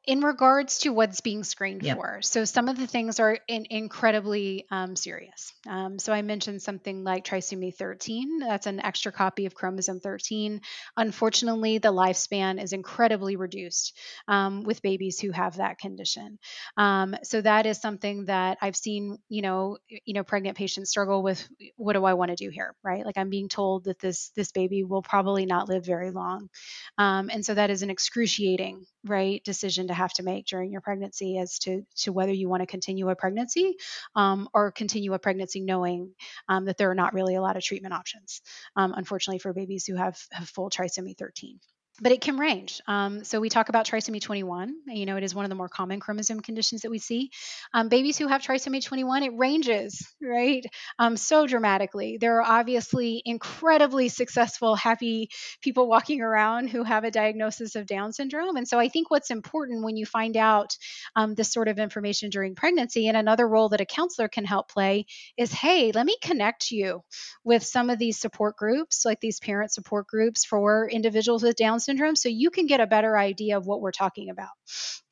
in 0.06 0.20
regards 0.20 0.78
to 0.78 0.90
what's 0.90 1.20
being 1.20 1.42
screened 1.42 1.82
yep. 1.82 1.96
for, 1.96 2.20
so 2.22 2.44
some 2.44 2.68
of 2.68 2.78
the 2.78 2.86
things 2.86 3.18
are 3.18 3.38
in, 3.48 3.66
incredibly 3.70 4.64
um, 4.70 4.94
serious. 4.94 5.52
Um, 5.68 5.98
so 5.98 6.12
I 6.12 6.22
mentioned 6.22 6.62
something 6.62 7.02
like 7.02 7.24
trisomy 7.24 7.74
13. 7.74 8.38
That's 8.38 8.66
an 8.66 8.78
extra 8.78 9.10
copy 9.10 9.46
of 9.46 9.54
chromosome 9.54 9.98
13. 9.98 10.60
Unfortunately, 10.96 11.78
the 11.78 11.92
lifespan 11.92 12.62
is 12.62 12.72
incredibly 12.72 13.34
reduced 13.34 13.98
um, 14.28 14.62
with 14.62 14.80
babies 14.80 15.18
who 15.18 15.32
have 15.32 15.56
that 15.56 15.78
condition. 15.78 16.38
Um, 16.76 17.16
so 17.24 17.40
that 17.40 17.66
is 17.66 17.80
something 17.80 18.26
that 18.26 18.58
I've 18.62 18.76
seen, 18.76 19.18
you 19.28 19.42
know, 19.42 19.78
you 19.88 20.14
know, 20.14 20.22
pregnant 20.22 20.56
patients 20.56 20.90
struggle 20.90 21.24
with. 21.24 21.48
What 21.76 21.94
do 21.94 22.04
I 22.04 22.14
want 22.14 22.30
to 22.30 22.36
do 22.36 22.48
here, 22.50 22.74
right? 22.84 23.04
Like 23.04 23.18
I'm 23.18 23.30
being 23.30 23.48
told 23.48 23.84
that 23.84 23.98
this 23.98 24.30
this 24.36 24.52
baby 24.52 24.84
will 24.84 25.02
probably 25.02 25.46
not 25.46 25.68
live 25.68 25.84
very 25.84 26.12
long, 26.12 26.48
um, 26.96 27.28
and 27.32 27.44
so 27.44 27.54
that 27.54 27.70
is 27.70 27.82
an 27.82 27.90
excruciating 27.90 28.86
right 29.06 29.42
decision 29.44 29.88
to 29.88 29.94
have 29.94 30.12
to 30.12 30.22
make 30.22 30.46
during 30.46 30.70
your 30.70 30.80
pregnancy 30.80 31.38
as 31.38 31.58
to 31.60 31.84
to 31.96 32.12
whether 32.12 32.32
you 32.32 32.48
want 32.48 32.60
to 32.62 32.66
continue 32.66 33.08
a 33.08 33.16
pregnancy 33.16 33.76
um, 34.14 34.48
or 34.52 34.72
continue 34.72 35.14
a 35.14 35.18
pregnancy 35.18 35.60
knowing 35.60 36.12
um, 36.48 36.66
that 36.66 36.76
there 36.76 36.90
are 36.90 36.94
not 36.94 37.14
really 37.14 37.34
a 37.34 37.42
lot 37.42 37.56
of 37.56 37.62
treatment 37.62 37.94
options 37.94 38.42
um, 38.76 38.94
unfortunately 38.96 39.38
for 39.38 39.52
babies 39.52 39.86
who 39.86 39.94
have, 39.94 40.18
have 40.32 40.48
full 40.48 40.70
trisomy 40.70 41.16
13 41.16 41.58
but 42.00 42.12
it 42.12 42.20
can 42.20 42.36
range. 42.36 42.80
Um, 42.86 43.24
so 43.24 43.40
we 43.40 43.48
talk 43.48 43.68
about 43.68 43.86
trisomy 43.86 44.20
21. 44.20 44.74
You 44.86 45.06
know, 45.06 45.16
it 45.16 45.24
is 45.24 45.34
one 45.34 45.44
of 45.44 45.48
the 45.48 45.54
more 45.54 45.68
common 45.68 45.98
chromosome 46.00 46.40
conditions 46.40 46.82
that 46.82 46.90
we 46.90 46.98
see. 46.98 47.30
Um, 47.72 47.88
babies 47.88 48.18
who 48.18 48.26
have 48.26 48.42
trisomy 48.42 48.84
21, 48.84 49.22
it 49.22 49.32
ranges, 49.34 50.06
right? 50.20 50.64
Um, 50.98 51.16
so 51.16 51.46
dramatically. 51.46 52.18
There 52.20 52.40
are 52.40 52.58
obviously 52.58 53.22
incredibly 53.24 54.08
successful, 54.08 54.74
happy 54.74 55.30
people 55.62 55.88
walking 55.88 56.20
around 56.20 56.68
who 56.68 56.82
have 56.82 57.04
a 57.04 57.10
diagnosis 57.10 57.76
of 57.76 57.86
Down 57.86 58.12
syndrome. 58.12 58.56
And 58.56 58.68
so 58.68 58.78
I 58.78 58.88
think 58.88 59.10
what's 59.10 59.30
important 59.30 59.82
when 59.84 59.96
you 59.96 60.04
find 60.04 60.36
out 60.36 60.76
um, 61.14 61.34
this 61.34 61.52
sort 61.52 61.68
of 61.68 61.78
information 61.78 62.28
during 62.30 62.54
pregnancy, 62.54 63.08
and 63.08 63.16
another 63.16 63.48
role 63.48 63.70
that 63.70 63.80
a 63.80 63.86
counselor 63.86 64.28
can 64.28 64.44
help 64.44 64.70
play 64.70 65.06
is, 65.38 65.52
hey, 65.52 65.92
let 65.92 66.04
me 66.04 66.16
connect 66.22 66.70
you 66.70 67.02
with 67.42 67.62
some 67.62 67.88
of 67.88 67.98
these 67.98 68.18
support 68.18 68.56
groups, 68.56 69.04
like 69.04 69.20
these 69.20 69.40
parent 69.40 69.72
support 69.72 70.06
groups 70.06 70.44
for 70.44 70.88
individuals 70.90 71.42
with 71.42 71.56
Down 71.56 71.80
syndrome 71.86 72.16
so 72.16 72.28
you 72.28 72.50
can 72.50 72.66
get 72.66 72.80
a 72.80 72.86
better 72.86 73.16
idea 73.16 73.56
of 73.56 73.66
what 73.66 73.80
we're 73.80 73.92
talking 73.92 74.30
about 74.30 74.50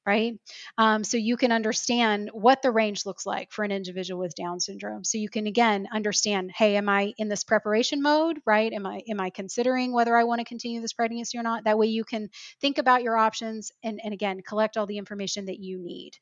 right? 0.06 0.38
Um, 0.76 1.04
so 1.04 1.16
you 1.16 1.36
can 1.36 1.52
understand 1.52 2.30
what 2.32 2.62
the 2.62 2.70
range 2.70 3.06
looks 3.06 3.24
like 3.24 3.52
for 3.52 3.64
an 3.64 3.72
individual 3.72 4.20
with 4.20 4.34
Down 4.34 4.60
syndrome. 4.60 5.04
So 5.04 5.18
you 5.18 5.28
can 5.28 5.46
again 5.46 5.88
understand, 5.92 6.50
hey, 6.54 6.76
am 6.76 6.88
I 6.88 7.14
in 7.16 7.28
this 7.28 7.44
preparation 7.44 8.02
mode, 8.02 8.40
right? 8.44 8.72
Am 8.72 8.86
I 8.86 9.02
am 9.08 9.20
I 9.20 9.30
considering 9.30 9.92
whether 9.92 10.16
I 10.16 10.24
want 10.24 10.40
to 10.40 10.44
continue 10.44 10.80
this 10.80 10.92
pregnancy 10.92 11.38
or 11.38 11.42
not? 11.42 11.64
That 11.64 11.78
way 11.78 11.86
you 11.86 12.04
can 12.04 12.28
think 12.60 12.78
about 12.78 13.02
your 13.02 13.16
options 13.16 13.72
and, 13.82 14.00
and 14.02 14.12
again 14.12 14.42
collect 14.42 14.76
all 14.76 14.86
the 14.86 14.98
information 14.98 15.46
that 15.46 15.60
you 15.60 15.78
need 15.78 16.12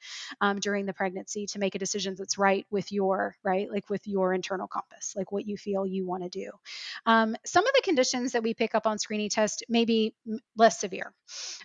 um, 0.41 0.61
during 0.61 0.87
the 0.87 0.93
pregnancy 0.93 1.47
to 1.47 1.59
make 1.59 1.75
a 1.75 1.79
decision 1.79 2.15
that's 2.17 2.39
right 2.39 2.67
with 2.71 2.93
your 2.93 3.37
right, 3.43 3.71
like 3.71 3.89
with 3.91 4.07
your 4.07 4.35
internal 4.35 4.69
compass, 4.69 5.15
like 5.17 5.33
what 5.33 5.47
you 5.47 5.57
feel 5.57 5.87
you 5.87 6.07
want 6.07 6.23
to 6.23 6.29
do. 6.29 6.51
Um, 7.07 7.37
some 7.45 7.67
of 7.67 7.73
the 7.75 7.83
conditions 7.85 8.33
that 8.33 8.43
we 8.43 8.55
pick 8.55 8.75
up 8.75 8.87
on 8.87 8.99
screening 8.99 9.31
test 9.31 9.65
may 9.69 9.85
be 9.85 10.15
less 10.57 10.79
severe. 10.81 11.13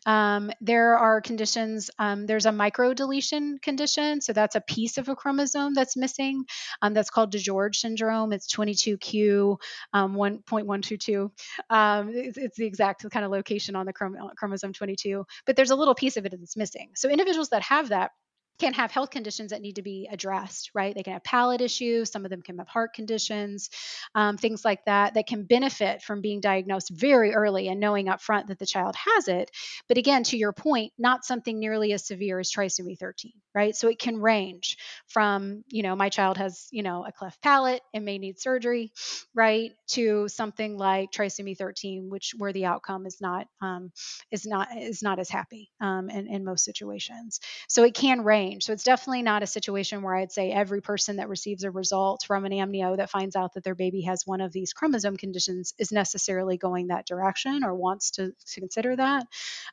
Um, 0.05 0.51
there 0.61 0.97
are 0.97 1.21
conditions. 1.21 1.89
Um, 1.99 2.06
there's 2.25 2.45
a 2.45 2.51
micro 2.51 2.93
deletion 2.93 3.57
condition, 3.59 4.21
so 4.21 4.33
that's 4.33 4.55
a 4.55 4.61
piece 4.61 4.97
of 4.97 5.09
a 5.09 5.15
chromosome 5.15 5.73
that's 5.73 5.97
missing. 5.97 6.45
Um, 6.81 6.93
that's 6.93 7.09
called 7.09 7.33
DiGeorge 7.33 7.75
syndrome. 7.75 8.33
It's 8.33 8.53
22q 8.53 9.57
um, 9.93 10.15
1.122. 10.15 11.31
Um, 11.69 12.09
it's, 12.09 12.37
it's, 12.37 12.57
the 12.57 12.65
exact 12.65 13.09
kind 13.09 13.25
of 13.25 13.31
location 13.31 13.75
on 13.75 13.85
the 13.85 13.93
chrom- 13.93 14.35
chromosome 14.35 14.73
22, 14.73 15.25
but 15.45 15.55
there's 15.55 15.71
a 15.71 15.75
little 15.75 15.95
piece 15.95 16.17
of 16.17 16.25
it 16.25 16.31
that's 16.31 16.57
missing. 16.57 16.91
So 16.95 17.09
individuals 17.09 17.49
that 17.49 17.61
have 17.63 17.89
that 17.89 18.11
can 18.59 18.73
have 18.73 18.91
health 18.91 19.09
conditions 19.11 19.51
that 19.51 19.61
need 19.61 19.75
to 19.75 19.81
be 19.81 20.07
addressed, 20.11 20.71
right? 20.73 20.95
They 20.95 21.03
can 21.03 21.13
have 21.13 21.23
palate 21.23 21.61
issues, 21.61 22.11
some 22.11 22.25
of 22.25 22.31
them 22.31 22.41
can 22.41 22.57
have 22.57 22.67
heart 22.67 22.93
conditions, 22.93 23.69
um, 24.15 24.37
things 24.37 24.65
like 24.65 24.83
that, 24.85 25.13
that 25.13 25.27
can 25.27 25.43
benefit 25.43 26.01
from 26.01 26.21
being 26.21 26.39
diagnosed 26.39 26.89
very 26.89 27.33
early 27.33 27.67
and 27.67 27.79
knowing 27.79 28.09
up 28.09 28.21
front 28.21 28.47
that 28.47 28.59
the 28.59 28.65
child 28.65 28.95
has 28.95 29.27
it. 29.27 29.51
But 29.87 29.97
again, 29.97 30.23
to 30.25 30.37
your 30.37 30.53
point, 30.53 30.93
not 30.97 31.25
something 31.25 31.59
nearly 31.59 31.93
as 31.93 32.05
severe 32.05 32.39
as 32.39 32.51
trisomy 32.51 32.97
13, 32.97 33.31
right? 33.53 33.75
So 33.75 33.87
it 33.89 33.99
can 33.99 34.19
range 34.21 34.77
from, 35.07 35.63
you 35.69 35.83
know, 35.83 35.95
my 35.95 36.09
child 36.09 36.37
has, 36.37 36.67
you 36.71 36.83
know, 36.83 37.05
a 37.05 37.11
cleft 37.11 37.41
palate 37.41 37.81
and 37.93 38.05
may 38.05 38.17
need 38.17 38.39
surgery, 38.39 38.91
right, 39.35 39.71
to 39.89 40.27
something 40.27 40.77
like 40.77 41.11
trisomy 41.11 41.55
13, 41.55 42.09
which 42.09 42.33
where 42.37 42.53
the 42.53 42.65
outcome 42.65 43.05
is 43.05 43.17
not 43.21 43.47
um, 43.61 43.91
is 44.31 44.45
not 44.45 44.69
is 44.75 45.03
not 45.03 45.19
as 45.19 45.29
happy 45.29 45.69
um, 45.79 46.09
in, 46.09 46.27
in 46.27 46.43
most 46.43 46.65
situations. 46.65 47.39
So 47.67 47.83
it 47.83 47.93
can 47.93 48.23
range 48.23 48.46
So 48.59 48.73
it's 48.73 48.83
definitely 48.83 49.21
not 49.21 49.43
a 49.43 49.47
situation 49.47 50.01
where 50.01 50.15
I'd 50.15 50.31
say 50.31 50.51
every 50.51 50.81
person 50.81 51.17
that 51.17 51.29
receives 51.29 51.63
a 51.63 51.71
result 51.71 52.23
from 52.25 52.45
an 52.45 52.51
amnio 52.51 52.97
that 52.97 53.09
finds 53.09 53.35
out 53.35 53.53
that 53.53 53.63
their 53.63 53.75
baby 53.75 54.01
has 54.01 54.23
one 54.25 54.41
of 54.41 54.51
these 54.51 54.73
chromosome 54.73 55.17
conditions 55.17 55.73
is 55.77 55.91
necessarily 55.91 56.57
going 56.57 56.87
that 56.87 57.05
direction 57.05 57.63
or 57.63 57.75
wants 57.75 58.11
to, 58.11 58.31
to 58.53 58.59
consider 58.59 58.95
that. 58.95 59.25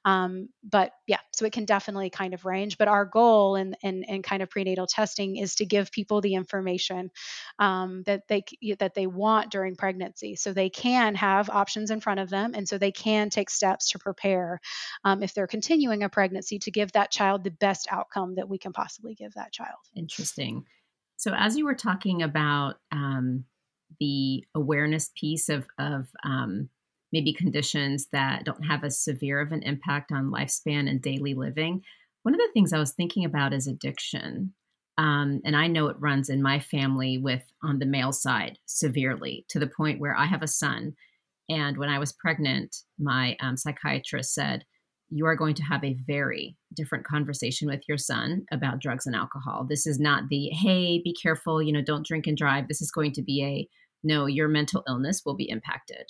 Um, 0.04 0.48
but 0.62 0.92
yeah, 1.06 1.20
so 1.32 1.44
it 1.44 1.52
can 1.52 1.64
definitely 1.64 2.10
kind 2.10 2.34
of 2.34 2.44
range. 2.44 2.78
But 2.78 2.88
our 2.88 3.04
goal 3.04 3.56
in, 3.56 3.76
in, 3.82 4.02
in 4.04 4.22
kind 4.22 4.42
of 4.42 4.50
prenatal 4.50 4.86
testing 4.86 5.36
is 5.36 5.56
to 5.56 5.66
give 5.66 5.90
people 5.90 6.20
the 6.20 6.34
information 6.34 7.10
um, 7.58 8.02
that 8.06 8.28
they 8.28 8.44
that 8.78 8.94
they 8.94 9.06
want 9.06 9.50
during 9.50 9.76
pregnancy, 9.76 10.36
so 10.36 10.52
they 10.52 10.70
can 10.70 11.14
have 11.14 11.50
options 11.50 11.90
in 11.90 12.00
front 12.00 12.20
of 12.20 12.30
them, 12.30 12.52
and 12.54 12.68
so 12.68 12.78
they 12.78 12.92
can 12.92 13.30
take 13.30 13.50
steps 13.50 13.90
to 13.90 13.98
prepare 13.98 14.60
um, 15.04 15.22
if 15.22 15.34
they're 15.34 15.46
continuing 15.46 16.02
a 16.02 16.08
pregnancy 16.08 16.58
to 16.60 16.70
give 16.70 16.92
that 16.92 17.10
child 17.10 17.44
the 17.44 17.50
best 17.50 17.86
outcome 17.90 18.34
that 18.36 18.48
we 18.48 18.58
can 18.64 18.72
possibly 18.72 19.14
give 19.14 19.34
that 19.34 19.52
child. 19.52 19.78
Interesting. 19.94 20.64
So, 21.16 21.32
as 21.36 21.56
you 21.56 21.64
were 21.64 21.74
talking 21.74 22.22
about 22.22 22.76
um, 22.90 23.44
the 24.00 24.44
awareness 24.54 25.10
piece 25.14 25.48
of, 25.48 25.66
of 25.78 26.08
um, 26.24 26.70
maybe 27.12 27.32
conditions 27.32 28.08
that 28.12 28.44
don't 28.44 28.64
have 28.64 28.82
as 28.82 28.98
severe 28.98 29.40
of 29.40 29.52
an 29.52 29.62
impact 29.62 30.10
on 30.10 30.32
lifespan 30.32 30.88
and 30.88 31.00
daily 31.00 31.34
living, 31.34 31.82
one 32.22 32.34
of 32.34 32.40
the 32.40 32.50
things 32.52 32.72
I 32.72 32.78
was 32.78 32.92
thinking 32.92 33.24
about 33.24 33.52
is 33.52 33.66
addiction. 33.66 34.54
Um, 34.96 35.40
and 35.44 35.54
I 35.56 35.66
know 35.66 35.88
it 35.88 36.00
runs 36.00 36.30
in 36.30 36.42
my 36.42 36.58
family 36.58 37.18
with 37.18 37.42
on 37.62 37.78
the 37.78 37.86
male 37.86 38.12
side 38.12 38.58
severely 38.64 39.44
to 39.50 39.58
the 39.58 39.66
point 39.66 40.00
where 40.00 40.16
I 40.16 40.24
have 40.24 40.42
a 40.42 40.48
son. 40.48 40.94
And 41.48 41.76
when 41.76 41.90
I 41.90 41.98
was 41.98 42.12
pregnant, 42.12 42.76
my 42.98 43.36
um, 43.40 43.56
psychiatrist 43.56 44.32
said, 44.32 44.64
you 45.16 45.26
are 45.26 45.36
going 45.36 45.54
to 45.54 45.62
have 45.62 45.84
a 45.84 45.96
very 46.08 46.56
different 46.74 47.06
conversation 47.06 47.68
with 47.68 47.80
your 47.86 47.96
son 47.96 48.44
about 48.50 48.80
drugs 48.80 49.06
and 49.06 49.14
alcohol. 49.14 49.64
This 49.68 49.86
is 49.86 50.00
not 50.00 50.24
the, 50.28 50.48
hey, 50.48 51.00
be 51.04 51.14
careful, 51.14 51.62
you 51.62 51.72
know, 51.72 51.82
don't 51.82 52.04
drink 52.04 52.26
and 52.26 52.36
drive. 52.36 52.66
This 52.66 52.82
is 52.82 52.90
going 52.90 53.12
to 53.12 53.22
be 53.22 53.44
a, 53.44 53.68
no, 54.02 54.26
your 54.26 54.48
mental 54.48 54.82
illness 54.88 55.22
will 55.24 55.36
be 55.36 55.48
impacted. 55.48 56.06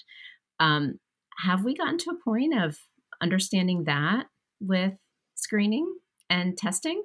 Um, 0.59 1.00
have 1.36 1.64
we 1.64 1.74
gotten 1.74 1.98
to 1.98 2.12
a 2.12 2.24
point 2.24 2.59
of 2.59 2.78
understanding 3.20 3.84
that 3.84 4.24
with 4.59 4.94
screening 5.34 5.86
and 6.30 6.57
testing? 6.57 7.02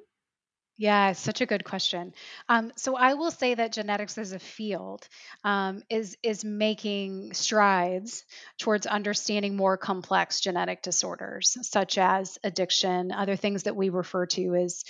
Yeah, 0.81 1.11
such 1.11 1.41
a 1.41 1.45
good 1.45 1.65
question. 1.65 2.13
Um, 2.47 2.71
so 2.77 2.95
I 2.95 3.15
will 3.15 3.31
say 3.31 3.53
that 3.53 3.73
genetics 3.73 4.17
as 4.17 4.31
a 4.31 4.39
field 4.39 5.05
um, 5.43 5.83
is 5.89 6.15
is 6.23 6.45
making 6.45 7.33
strides 7.33 8.23
towards 8.57 8.85
understanding 8.87 9.57
more 9.57 9.75
complex 9.77 10.39
genetic 10.39 10.81
disorders, 10.81 11.57
such 11.63 11.97
as 11.97 12.37
addiction, 12.45 13.11
other 13.11 13.35
things 13.35 13.63
that 13.63 13.75
we 13.75 13.89
refer 13.89 14.25
to 14.27 14.55
as 14.55 14.85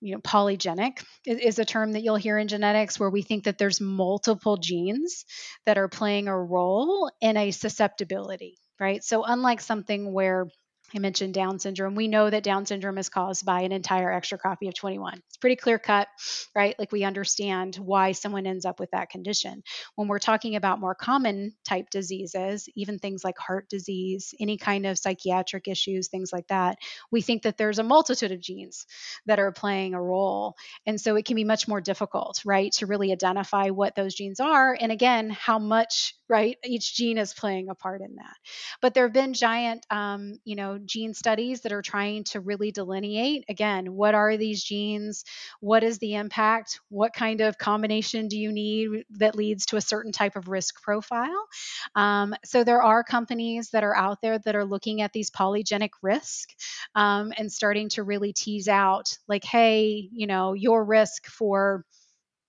you 0.00 0.14
know 0.14 0.20
polygenic 0.20 1.04
is 1.26 1.58
a 1.58 1.64
term 1.64 1.92
that 1.92 2.02
you'll 2.02 2.16
hear 2.16 2.38
in 2.38 2.46
genetics 2.46 3.00
where 3.00 3.10
we 3.10 3.22
think 3.22 3.44
that 3.44 3.58
there's 3.58 3.80
multiple 3.80 4.56
genes 4.56 5.24
that 5.66 5.78
are 5.78 5.88
playing 5.88 6.28
a 6.28 6.36
role 6.40 7.10
in 7.20 7.36
a 7.36 7.52
susceptibility 7.52 8.58
right 8.80 9.04
so 9.04 9.22
unlike 9.24 9.60
something 9.60 10.12
where 10.12 10.46
I 10.94 10.98
mentioned 10.98 11.32
Down 11.32 11.58
syndrome. 11.58 11.94
We 11.94 12.08
know 12.08 12.28
that 12.28 12.42
Down 12.42 12.66
syndrome 12.66 12.98
is 12.98 13.08
caused 13.08 13.46
by 13.46 13.62
an 13.62 13.72
entire 13.72 14.12
extra 14.12 14.38
copy 14.38 14.68
of 14.68 14.74
21. 14.74 15.14
It's 15.26 15.36
pretty 15.38 15.56
clear 15.56 15.78
cut, 15.78 16.08
right? 16.54 16.74
Like 16.78 16.92
we 16.92 17.04
understand 17.04 17.76
why 17.76 18.12
someone 18.12 18.46
ends 18.46 18.66
up 18.66 18.78
with 18.78 18.90
that 18.90 19.08
condition. 19.08 19.62
When 19.94 20.08
we're 20.08 20.18
talking 20.18 20.56
about 20.56 20.80
more 20.80 20.94
common 20.94 21.54
type 21.66 21.88
diseases, 21.90 22.68
even 22.74 22.98
things 22.98 23.24
like 23.24 23.38
heart 23.38 23.68
disease, 23.70 24.34
any 24.38 24.58
kind 24.58 24.84
of 24.84 24.98
psychiatric 24.98 25.66
issues, 25.66 26.08
things 26.08 26.30
like 26.32 26.48
that, 26.48 26.76
we 27.10 27.22
think 27.22 27.42
that 27.42 27.56
there's 27.56 27.78
a 27.78 27.82
multitude 27.84 28.32
of 28.32 28.40
genes 28.40 28.86
that 29.26 29.38
are 29.38 29.52
playing 29.52 29.94
a 29.94 30.02
role. 30.02 30.54
And 30.86 31.00
so 31.00 31.16
it 31.16 31.24
can 31.24 31.36
be 31.36 31.44
much 31.44 31.68
more 31.68 31.80
difficult, 31.80 32.42
right, 32.44 32.70
to 32.72 32.86
really 32.86 33.12
identify 33.12 33.70
what 33.70 33.94
those 33.94 34.14
genes 34.14 34.40
are. 34.40 34.76
And 34.78 34.92
again, 34.92 35.30
how 35.30 35.58
much, 35.58 36.14
right, 36.28 36.58
each 36.64 36.94
gene 36.94 37.18
is 37.18 37.32
playing 37.32 37.70
a 37.70 37.74
part 37.74 38.02
in 38.02 38.16
that. 38.16 38.36
But 38.82 38.92
there 38.94 39.04
have 39.04 39.12
been 39.14 39.32
giant, 39.32 39.86
um, 39.90 40.38
you 40.44 40.56
know, 40.56 40.78
gene 40.86 41.14
studies 41.14 41.62
that 41.62 41.72
are 41.72 41.82
trying 41.82 42.24
to 42.24 42.40
really 42.40 42.70
delineate 42.70 43.44
again, 43.48 43.92
what 43.94 44.14
are 44.14 44.36
these 44.36 44.62
genes? 44.62 45.24
What 45.60 45.82
is 45.82 45.98
the 45.98 46.14
impact? 46.14 46.80
What 46.88 47.12
kind 47.12 47.40
of 47.40 47.58
combination 47.58 48.28
do 48.28 48.38
you 48.38 48.52
need 48.52 49.04
that 49.18 49.34
leads 49.36 49.66
to 49.66 49.76
a 49.76 49.80
certain 49.80 50.12
type 50.12 50.36
of 50.36 50.48
risk 50.48 50.82
profile? 50.82 51.46
Um, 51.94 52.34
so 52.44 52.64
there 52.64 52.82
are 52.82 53.04
companies 53.04 53.70
that 53.70 53.84
are 53.84 53.96
out 53.96 54.18
there 54.22 54.38
that 54.38 54.56
are 54.56 54.64
looking 54.64 55.00
at 55.02 55.12
these 55.12 55.30
polygenic 55.30 55.90
risk 56.02 56.50
um, 56.94 57.32
and 57.36 57.50
starting 57.50 57.88
to 57.90 58.02
really 58.02 58.32
tease 58.32 58.68
out, 58.68 59.16
like, 59.28 59.44
hey, 59.44 60.08
you 60.12 60.26
know, 60.26 60.54
your 60.54 60.84
risk 60.84 61.26
for 61.26 61.84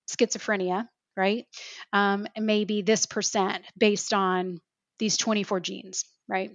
schizophrenia 0.10 0.88
right? 1.16 1.46
Um, 1.92 2.28
maybe 2.38 2.82
this 2.82 3.06
percent 3.06 3.64
based 3.78 4.14
on 4.14 4.60
these 5.00 5.18
24 5.18 5.60
genes 5.60 6.06
right 6.28 6.52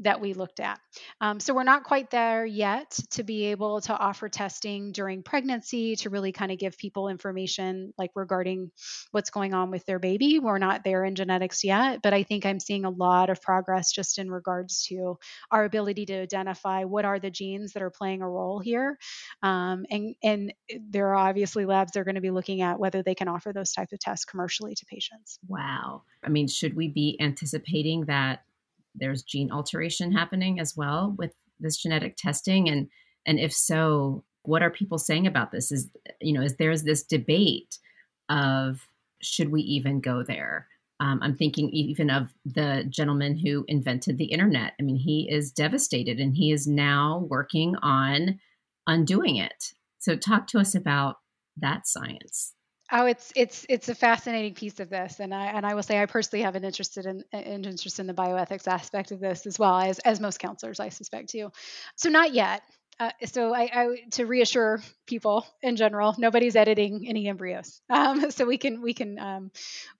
that 0.00 0.20
we 0.20 0.34
looked 0.34 0.60
at. 0.60 0.78
Um, 1.20 1.40
so 1.40 1.54
we're 1.54 1.64
not 1.64 1.84
quite 1.84 2.10
there 2.10 2.44
yet 2.44 2.98
to 3.12 3.22
be 3.22 3.46
able 3.46 3.80
to 3.82 3.96
offer 3.96 4.28
testing 4.28 4.92
during 4.92 5.22
pregnancy 5.22 5.96
to 5.96 6.10
really 6.10 6.32
kind 6.32 6.52
of 6.52 6.58
give 6.58 6.76
people 6.78 7.08
information 7.08 7.92
like 7.98 8.10
regarding 8.14 8.70
what's 9.12 9.30
going 9.30 9.54
on 9.54 9.70
with 9.70 9.84
their 9.86 9.98
baby. 9.98 10.38
We're 10.38 10.58
not 10.58 10.84
there 10.84 11.04
in 11.04 11.14
genetics 11.14 11.64
yet 11.64 12.00
but 12.02 12.12
i 12.12 12.22
think 12.22 12.46
i'm 12.46 12.60
seeing 12.60 12.84
a 12.84 12.90
lot 12.90 13.30
of 13.30 13.40
progress 13.40 13.92
just 13.92 14.18
in 14.18 14.30
regards 14.30 14.84
to 14.86 15.18
our 15.50 15.64
ability 15.64 16.06
to 16.06 16.14
identify 16.20 16.84
what 16.84 17.04
are 17.04 17.18
the 17.18 17.30
genes 17.30 17.72
that 17.72 17.82
are 17.82 17.90
playing 17.90 18.22
a 18.22 18.28
role 18.28 18.58
here. 18.58 18.98
Um, 19.42 19.84
and 19.90 20.14
and 20.22 20.52
there 20.90 21.08
are 21.08 21.16
obviously 21.16 21.66
labs 21.66 21.92
that 21.92 22.00
are 22.00 22.04
going 22.04 22.14
to 22.16 22.20
be 22.20 22.30
looking 22.30 22.62
at 22.62 22.78
whether 22.78 23.02
they 23.02 23.14
can 23.14 23.28
offer 23.28 23.52
those 23.52 23.72
types 23.72 23.92
of 23.92 23.98
tests 23.98 24.24
commercially 24.24 24.74
to 24.74 24.86
patients. 24.86 25.38
Wow. 25.46 26.02
I 26.22 26.28
mean 26.28 26.48
should 26.48 26.74
we 26.74 26.88
be 26.88 27.16
anticipating 27.20 28.06
that 28.06 28.44
there's 28.94 29.22
gene 29.22 29.50
alteration 29.50 30.12
happening 30.12 30.60
as 30.60 30.76
well 30.76 31.14
with 31.18 31.32
this 31.60 31.76
genetic 31.76 32.16
testing 32.16 32.68
and 32.68 32.88
and 33.26 33.38
if 33.38 33.52
so 33.52 34.24
what 34.44 34.62
are 34.62 34.70
people 34.70 34.98
saying 34.98 35.26
about 35.26 35.50
this? 35.50 35.72
Is 35.72 35.90
you 36.20 36.32
know 36.32 36.42
is 36.42 36.56
there's 36.56 36.84
this 36.84 37.02
debate 37.02 37.78
of 38.28 38.88
should 39.20 39.50
we 39.50 39.62
even 39.62 40.00
go 40.00 40.22
there? 40.22 40.68
Um, 41.00 41.18
i'm 41.22 41.36
thinking 41.36 41.70
even 41.70 42.08
of 42.08 42.28
the 42.44 42.84
gentleman 42.88 43.36
who 43.36 43.64
invented 43.66 44.16
the 44.16 44.26
internet. 44.26 44.74
I 44.78 44.82
mean 44.82 44.96
he 44.96 45.28
is 45.30 45.50
devastated 45.50 46.20
and 46.20 46.36
he 46.36 46.52
is 46.52 46.66
now 46.66 47.26
working 47.28 47.74
on 47.82 48.38
undoing 48.86 49.36
it. 49.36 49.72
So 49.98 50.16
talk 50.16 50.46
to 50.48 50.60
us 50.60 50.74
about 50.74 51.16
that 51.56 51.86
science 51.88 52.52
Oh, 52.96 53.06
it's 53.06 53.32
it's 53.34 53.66
it's 53.68 53.88
a 53.88 53.94
fascinating 53.94 54.54
piece 54.54 54.78
of 54.78 54.88
this, 54.88 55.18
and 55.18 55.34
I 55.34 55.46
and 55.46 55.66
I 55.66 55.74
will 55.74 55.82
say 55.82 56.00
I 56.00 56.06
personally 56.06 56.44
have 56.44 56.54
an 56.54 56.62
interest 56.62 56.96
in 56.96 57.24
an 57.32 57.64
interest 57.64 57.98
in 57.98 58.06
the 58.06 58.14
bioethics 58.14 58.68
aspect 58.68 59.10
of 59.10 59.18
this 59.18 59.46
as 59.46 59.58
well 59.58 59.80
as 59.80 59.98
as 59.98 60.20
most 60.20 60.38
counselors, 60.38 60.78
I 60.78 60.90
suspect 60.90 61.30
too. 61.30 61.50
So 61.96 62.08
not 62.08 62.32
yet. 62.32 62.62
Uh, 63.00 63.10
so 63.24 63.52
I, 63.52 63.62
I, 63.62 63.96
to 64.12 64.24
reassure 64.24 64.80
people 65.08 65.44
in 65.60 65.74
general, 65.74 66.14
nobody's 66.16 66.54
editing 66.54 67.06
any 67.08 67.26
embryos. 67.26 67.80
Um, 67.90 68.30
so 68.30 68.44
we 68.46 68.58
can 68.58 68.80
we 68.80 68.94
can 68.94 69.18
um, 69.18 69.50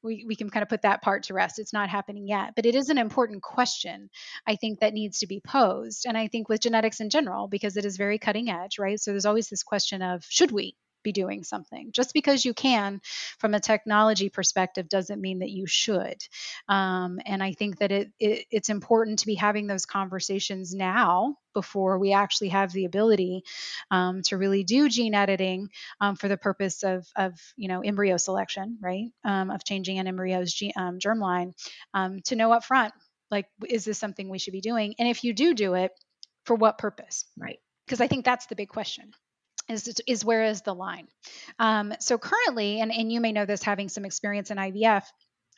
we 0.01 0.25
we 0.25 0.37
can 0.37 0.49
kind 0.49 0.63
of 0.63 0.69
put 0.69 0.83
that 0.83 1.03
part 1.03 1.25
to 1.25 1.35
rest. 1.35 1.59
It's 1.59 1.73
not 1.73 1.89
happening 1.91 2.29
yet, 2.29 2.53
but 2.55 2.65
it 2.65 2.77
is 2.77 2.91
an 2.91 2.99
important 2.99 3.43
question. 3.43 4.09
I 4.47 4.55
think 4.55 4.79
that 4.79 4.95
needs 4.95 5.19
to 5.19 5.27
be 5.27 5.41
posed, 5.41 6.07
and 6.07 6.17
I 6.17 6.29
think 6.29 6.49
with 6.49 6.61
genetics 6.61 7.01
in 7.01 7.11
general 7.11 7.49
because 7.49 7.77
it 7.77 7.85
is 7.85 7.97
very 7.97 8.21
cutting 8.21 8.51
edge, 8.51 8.79
right? 8.79 9.01
So 9.01 9.11
there's 9.11 9.27
always 9.27 9.49
this 9.49 9.65
question 9.65 10.01
of 10.01 10.25
should 10.29 10.53
we 10.53 10.77
be 11.05 11.13
doing 11.13 11.45
something. 11.45 11.93
Just 11.93 12.13
because 12.13 12.45
you 12.45 12.53
can, 12.53 13.01
from 13.39 13.55
a 13.55 13.61
technology 13.61 14.29
perspective, 14.29 14.89
doesn't 14.89 15.21
mean 15.21 15.39
that 15.39 15.51
you 15.51 15.67
should. 15.67 16.17
Um, 16.69 17.21
and 17.25 17.43
I 17.43 17.53
think 17.53 17.79
that 17.79 17.93
it, 17.93 18.11
it 18.19 18.47
it's 18.51 18.69
important 18.69 19.21
to 19.21 19.27
be 19.27 19.37
having 19.37 19.69
those 19.69 19.87
conversations 19.87 20.75
now 20.75 21.37
before 21.53 21.99
we 21.99 22.13
actually 22.13 22.49
have 22.49 22.73
the 22.73 22.85
ability 22.85 23.45
um, 23.93 24.23
to 24.23 24.37
really 24.37 24.65
do 24.65 24.89
gene 24.89 25.15
editing 25.15 25.69
um, 26.01 26.17
for 26.17 26.27
the 26.27 26.37
purpose 26.37 26.83
of, 26.83 27.07
of 27.15 27.35
you 27.57 27.69
know 27.69 27.81
embryo 27.81 28.17
selection, 28.17 28.79
right? 28.83 29.07
Um, 29.25 29.51
of 29.51 29.65
changing 29.65 30.01
an 30.01 30.09
embryo's 30.09 30.53
ge- 30.53 30.73
um, 30.77 30.99
germline, 30.99 31.53
um, 31.95 32.21
to 32.25 32.35
know 32.35 32.53
up 32.53 32.65
front 32.65 32.93
like 33.31 33.47
is 33.69 33.85
this 33.85 33.99
something 33.99 34.29
we 34.29 34.39
should 34.39 34.53
be 34.53 34.61
doing, 34.61 34.95
and 34.99 35.09
if 35.09 35.25
you 35.25 35.33
do 35.33 35.55
do 35.55 35.75
it, 35.75 35.93
for 36.45 36.55
what 36.57 36.79
purpose? 36.79 37.25
Right. 37.37 37.59
Because 37.87 38.01
I 38.01 38.07
think 38.07 38.25
that's 38.25 38.47
the 38.47 38.57
big 38.57 38.69
question 38.69 39.13
is, 39.69 40.03
is 40.07 40.25
where 40.25 40.45
is 40.45 40.63
the 40.63 40.75
line? 40.75 41.09
Um, 41.59 41.95
so 42.01 42.19
currently, 42.19 42.81
and, 42.81 42.93
and 42.93 43.13
you 43.13 43.21
may 43.21 43.33
know 43.33 43.47
this 43.47 43.63
having 43.63 43.89
some 43.89 44.05
experience 44.05 44.51
in 44.51 44.59
IVF, 44.59 45.05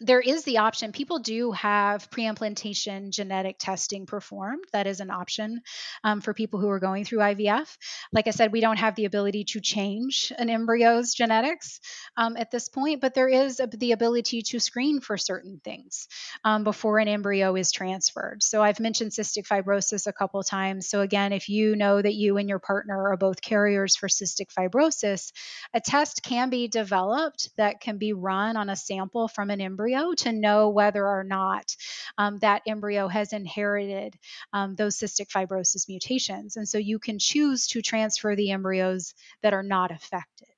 there 0.01 0.21
is 0.21 0.45
the 0.45 0.59
option. 0.59 0.93
People 0.93 1.21
do 1.21 1.53
have 1.53 2.11
pre-implantation 2.11 3.11
genetic 3.11 3.57
testing 3.59 4.05
performed. 4.05 4.65
That 4.73 4.87
is 4.87 5.01
an 5.01 5.11
option 5.11 5.63
um, 6.05 6.21
for 6.21 6.35
people 6.35 6.61
who 6.61 6.69
are 6.69 6.81
going 6.81 7.05
through 7.05 7.21
IVF. 7.21 7.77
Like 8.13 8.27
I 8.27 8.31
said, 8.31 8.53
we 8.53 8.61
don't 8.61 8.79
have 8.79 8.95
the 8.95 9.07
ability 9.07 9.45
to 9.45 9.61
change 9.61 10.33
an 10.37 10.51
embryo's 10.51 11.15
genetics 11.15 11.81
um, 12.17 12.37
at 12.37 12.51
this 12.51 12.69
point, 12.69 13.01
but 13.01 13.15
there 13.15 13.29
is 13.29 13.59
a, 13.59 13.67
the 13.67 13.93
ability 13.93 14.43
to 14.43 14.61
screen 14.61 15.01
for 15.01 15.17
certain 15.17 15.61
things 15.65 16.09
um, 16.45 16.63
before 16.63 16.99
an 16.99 17.09
embryo 17.09 17.57
is 17.57 17.73
transferred. 17.73 18.43
So 18.43 18.63
I've 18.63 18.81
mentioned 18.81 19.13
cystic 19.13 19.47
fibrosis 19.47 20.07
a 20.07 20.13
couple 20.13 20.43
times. 20.43 20.89
So 20.89 21.01
again, 21.01 21.33
if 21.33 21.49
you 21.49 21.75
know 21.75 22.03
that 22.03 22.15
you 22.15 22.37
and 22.37 22.51
your 22.51 22.59
partner 22.59 23.13
are 23.13 23.17
both 23.17 23.41
carriers 23.41 23.97
for 23.97 24.09
cystic 24.09 24.53
fibrosis, 24.53 25.33
a 25.73 25.81
test 25.81 26.23
can 26.23 26.51
be 26.51 26.69
developed 26.69 27.49
that 27.57 27.81
can 27.81 27.97
be 27.97 28.13
run 28.13 28.59
on 28.59 28.69
a 28.69 28.77
sample 28.77 29.29
from 29.29 29.49
an 29.49 29.63
embryo 29.63 29.86
embryo 29.87 30.15
to 30.15 30.33
know 30.33 30.69
whether 30.71 31.07
or 31.07 31.25
not 31.25 31.75
um, 32.19 32.39
that 32.39 32.63
embryo 32.67 33.09
has 33.09 33.33
inherited 33.33 34.15
um, 34.53 34.75
those 34.75 34.97
cystic 34.97 35.29
fibrosis 35.29 35.89
mutations. 35.89 36.57
And 36.57 36.69
so 36.69 36.79
you 36.79 36.99
can 36.99 37.19
choose 37.19 37.69
to 37.69 37.83
transfer 37.83 38.35
the 38.35 38.51
embryos 38.51 39.15
that 39.43 39.55
are 39.55 39.63
not 39.63 39.91
affected. 39.91 40.49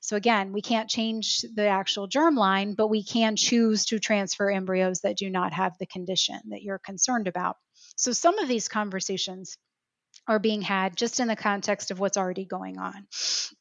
So 0.00 0.16
again, 0.16 0.52
we 0.52 0.62
can't 0.62 0.88
change 0.88 1.44
the 1.54 1.66
actual 1.66 2.08
germline, 2.08 2.74
but 2.74 2.88
we 2.88 3.04
can 3.04 3.36
choose 3.36 3.84
to 3.86 3.98
transfer 3.98 4.50
embryos 4.50 5.00
that 5.00 5.18
do 5.18 5.28
not 5.28 5.52
have 5.52 5.72
the 5.78 5.86
condition 5.86 6.40
that 6.50 6.62
you're 6.62 6.78
concerned 6.78 7.28
about. 7.28 7.56
So 7.96 8.12
some 8.12 8.38
of 8.38 8.48
these 8.48 8.68
conversations 8.68 9.58
are 10.28 10.38
being 10.38 10.60
had 10.60 10.94
just 10.94 11.20
in 11.20 11.26
the 11.26 11.34
context 11.34 11.90
of 11.90 11.98
what's 11.98 12.18
already 12.18 12.44
going 12.44 12.78
on, 12.78 13.06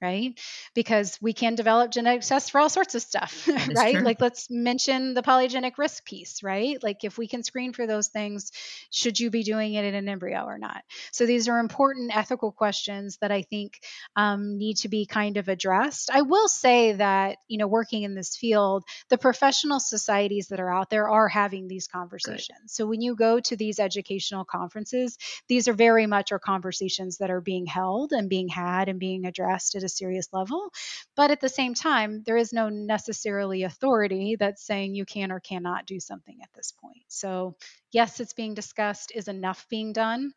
right? 0.01 0.37
Because 0.75 1.17
we 1.21 1.31
can 1.31 1.55
develop 1.55 1.91
genetic 1.91 2.21
tests 2.21 2.49
for 2.49 2.59
all 2.59 2.69
sorts 2.69 2.93
of 2.93 3.01
stuff, 3.01 3.47
right? 3.73 3.95
True. 3.95 4.03
Like 4.03 4.19
let's 4.19 4.49
mention 4.51 5.13
the 5.13 5.21
polygenic 5.21 5.77
risk 5.77 6.03
piece, 6.05 6.43
right? 6.43 6.81
Like 6.83 7.05
if 7.05 7.17
we 7.17 7.27
can 7.27 7.41
screen 7.41 7.71
for 7.71 7.87
those 7.87 8.09
things, 8.09 8.51
should 8.91 9.17
you 9.17 9.29
be 9.29 9.43
doing 9.43 9.75
it 9.75 9.85
in 9.85 9.95
an 9.95 10.09
embryo 10.09 10.43
or 10.43 10.57
not? 10.57 10.83
So 11.13 11.25
these 11.25 11.47
are 11.47 11.59
important 11.59 12.15
ethical 12.15 12.51
questions 12.51 13.17
that 13.21 13.31
I 13.31 13.43
think 13.43 13.79
um, 14.17 14.57
need 14.57 14.77
to 14.77 14.89
be 14.89 15.05
kind 15.05 15.37
of 15.37 15.47
addressed. 15.47 16.09
I 16.11 16.23
will 16.23 16.49
say 16.49 16.91
that, 16.93 17.37
you 17.47 17.57
know, 17.57 17.67
working 17.67 18.03
in 18.03 18.13
this 18.13 18.35
field, 18.35 18.83
the 19.07 19.17
professional 19.17 19.79
societies 19.79 20.49
that 20.49 20.59
are 20.59 20.73
out 20.73 20.89
there 20.89 21.09
are 21.09 21.29
having 21.29 21.69
these 21.69 21.87
conversations. 21.87 22.73
So 22.73 22.85
when 22.85 22.99
you 22.99 23.15
go 23.15 23.39
to 23.39 23.55
these 23.55 23.79
educational 23.79 24.43
conferences, 24.43 25.17
these 25.47 25.69
are 25.69 25.73
very 25.73 26.07
much 26.07 26.33
our 26.33 26.39
conversations 26.39 26.56
that 26.61 27.29
are 27.29 27.41
being 27.41 27.65
held 27.65 28.11
and 28.11 28.29
being 28.29 28.47
had 28.47 28.89
and 28.89 28.99
being 28.99 29.25
addressed 29.25 29.75
at 29.75 29.83
a 29.83 29.89
serious 29.89 30.27
level. 30.31 30.71
But 31.15 31.31
at 31.31 31.41
the 31.41 31.49
same 31.49 31.73
time, 31.73 32.23
there 32.25 32.37
is 32.37 32.53
no 32.53 32.69
necessarily 32.69 33.63
authority 33.63 34.35
that's 34.35 34.65
saying 34.65 34.95
you 34.95 35.05
can 35.05 35.31
or 35.31 35.39
cannot 35.39 35.85
do 35.85 35.99
something 35.99 36.37
at 36.41 36.49
this 36.55 36.71
point. 36.71 37.03
So, 37.07 37.55
yes, 37.91 38.19
it's 38.19 38.33
being 38.33 38.53
discussed. 38.53 39.11
Is 39.15 39.27
enough 39.27 39.67
being 39.69 39.93
done? 39.93 40.33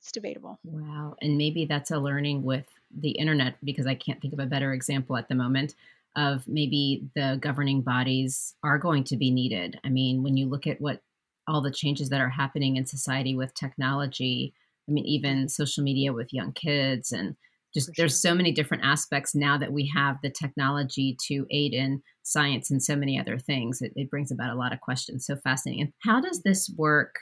It's 0.00 0.12
debatable. 0.12 0.58
Wow. 0.64 1.16
And 1.20 1.36
maybe 1.36 1.64
that's 1.66 1.90
a 1.90 1.98
learning 1.98 2.42
with 2.42 2.66
the 2.96 3.10
internet 3.10 3.56
because 3.62 3.86
I 3.86 3.94
can't 3.94 4.20
think 4.20 4.32
of 4.32 4.38
a 4.38 4.46
better 4.46 4.72
example 4.72 5.16
at 5.16 5.28
the 5.28 5.34
moment 5.34 5.74
of 6.16 6.48
maybe 6.48 7.04
the 7.14 7.38
governing 7.40 7.82
bodies 7.82 8.54
are 8.62 8.78
going 8.78 9.04
to 9.04 9.16
be 9.16 9.30
needed. 9.30 9.78
I 9.84 9.88
mean, 9.88 10.22
when 10.22 10.36
you 10.36 10.46
look 10.46 10.66
at 10.66 10.80
what 10.80 11.02
all 11.46 11.62
the 11.62 11.70
changes 11.70 12.10
that 12.10 12.20
are 12.20 12.28
happening 12.28 12.76
in 12.76 12.86
society 12.86 13.34
with 13.34 13.54
technology, 13.54 14.52
I 14.88 14.92
mean, 14.92 15.04
even 15.06 15.48
social 15.48 15.84
media 15.84 16.12
with 16.12 16.32
young 16.32 16.52
kids 16.52 17.12
and 17.12 17.36
just 17.74 17.90
there's 17.96 18.20
so 18.20 18.34
many 18.34 18.52
different 18.52 18.84
aspects 18.84 19.34
now 19.34 19.58
that 19.58 19.72
we 19.72 19.92
have 19.94 20.16
the 20.22 20.30
technology 20.30 21.16
to 21.28 21.46
aid 21.50 21.74
in 21.74 22.02
science 22.22 22.70
and 22.70 22.82
so 22.82 22.96
many 22.96 23.20
other 23.20 23.38
things. 23.38 23.82
It, 23.82 23.92
it 23.94 24.10
brings 24.10 24.30
about 24.30 24.54
a 24.54 24.58
lot 24.58 24.72
of 24.72 24.80
questions. 24.80 25.26
So 25.26 25.36
fascinating. 25.36 25.82
And 25.82 25.92
how 26.02 26.20
does 26.20 26.42
this 26.42 26.72
work 26.76 27.14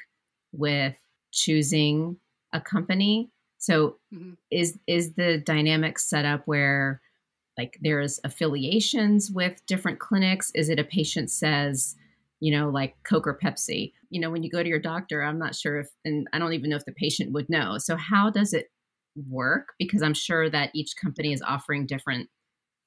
with 0.53 0.95
choosing 1.33 2.19
a 2.53 2.61
company? 2.61 3.31
So 3.59 3.97
mm-hmm. 4.15 4.35
is 4.51 4.79
is 4.87 5.15
the 5.15 5.39
dynamic 5.39 5.99
set 5.99 6.25
up 6.25 6.43
where 6.45 7.01
like 7.59 7.79
there's 7.81 8.21
affiliations 8.23 9.31
with 9.31 9.65
different 9.67 9.99
clinics? 9.99 10.53
Is 10.55 10.69
it 10.69 10.79
a 10.79 10.85
patient 10.85 11.31
says, 11.31 11.97
you 12.41 12.57
know, 12.57 12.69
like 12.69 12.95
Coke 13.05 13.27
or 13.27 13.39
Pepsi. 13.43 13.93
You 14.11 14.21
know, 14.21 14.31
when 14.31 14.43
you 14.43 14.51
go 14.51 14.63
to 14.63 14.69
your 14.69 14.79
doctor, 14.79 15.23
I'm 15.23 15.39
not 15.39 15.55
sure 15.55 15.81
if, 15.81 15.89
and 16.05 16.29
I 16.33 16.39
don't 16.39 16.53
even 16.53 16.71
know 16.71 16.77
if 16.77 16.85
the 16.85 16.93
patient 16.93 17.33
would 17.33 17.49
know. 17.49 17.79
So, 17.79 17.97
how 17.97 18.31
does 18.31 18.53
it 18.53 18.67
work? 19.29 19.69
Because 19.79 20.03
I'm 20.03 20.15
sure 20.15 20.51
that 20.51 20.71
each 20.75 20.95
company 21.01 21.33
is 21.33 21.43
offering 21.43 21.87
different 21.87 22.29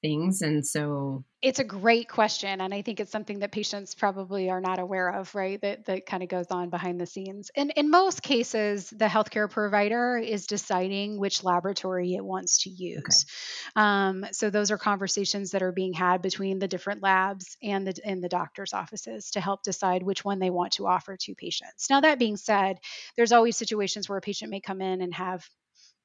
things. 0.02 0.42
And 0.42 0.66
so 0.66 1.24
it's 1.42 1.58
a 1.58 1.64
great 1.64 2.08
question. 2.08 2.60
And 2.60 2.74
I 2.74 2.82
think 2.82 3.00
it's 3.00 3.10
something 3.10 3.38
that 3.38 3.50
patients 3.50 3.94
probably 3.94 4.50
are 4.50 4.60
not 4.60 4.78
aware 4.78 5.08
of, 5.08 5.34
right? 5.34 5.60
That, 5.62 5.86
that 5.86 6.04
kind 6.04 6.22
of 6.22 6.28
goes 6.28 6.46
on 6.50 6.68
behind 6.68 7.00
the 7.00 7.06
scenes. 7.06 7.50
And 7.56 7.72
in 7.76 7.90
most 7.90 8.22
cases, 8.22 8.90
the 8.90 9.06
healthcare 9.06 9.48
provider 9.50 10.18
is 10.18 10.46
deciding 10.46 11.18
which 11.18 11.42
laboratory 11.42 12.14
it 12.14 12.24
wants 12.24 12.64
to 12.64 12.70
use. 12.70 12.98
Okay. 12.98 13.82
Um, 13.82 14.26
so 14.32 14.50
those 14.50 14.70
are 14.70 14.78
conversations 14.78 15.52
that 15.52 15.62
are 15.62 15.72
being 15.72 15.94
had 15.94 16.20
between 16.20 16.58
the 16.58 16.68
different 16.68 17.02
labs 17.02 17.56
and 17.62 17.86
the, 17.86 17.98
and 18.04 18.22
the 18.22 18.28
doctor's 18.28 18.74
offices 18.74 19.30
to 19.30 19.40
help 19.40 19.62
decide 19.62 20.02
which 20.02 20.24
one 20.24 20.40
they 20.40 20.50
want 20.50 20.72
to 20.72 20.86
offer 20.86 21.16
to 21.16 21.34
patients. 21.34 21.86
Now, 21.88 22.02
that 22.02 22.18
being 22.18 22.36
said, 22.36 22.78
there's 23.16 23.32
always 23.32 23.56
situations 23.56 24.08
where 24.08 24.18
a 24.18 24.22
patient 24.22 24.50
may 24.50 24.60
come 24.60 24.82
in 24.82 25.00
and 25.00 25.14
have 25.14 25.48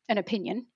an 0.08 0.18
opinion, 0.18 0.68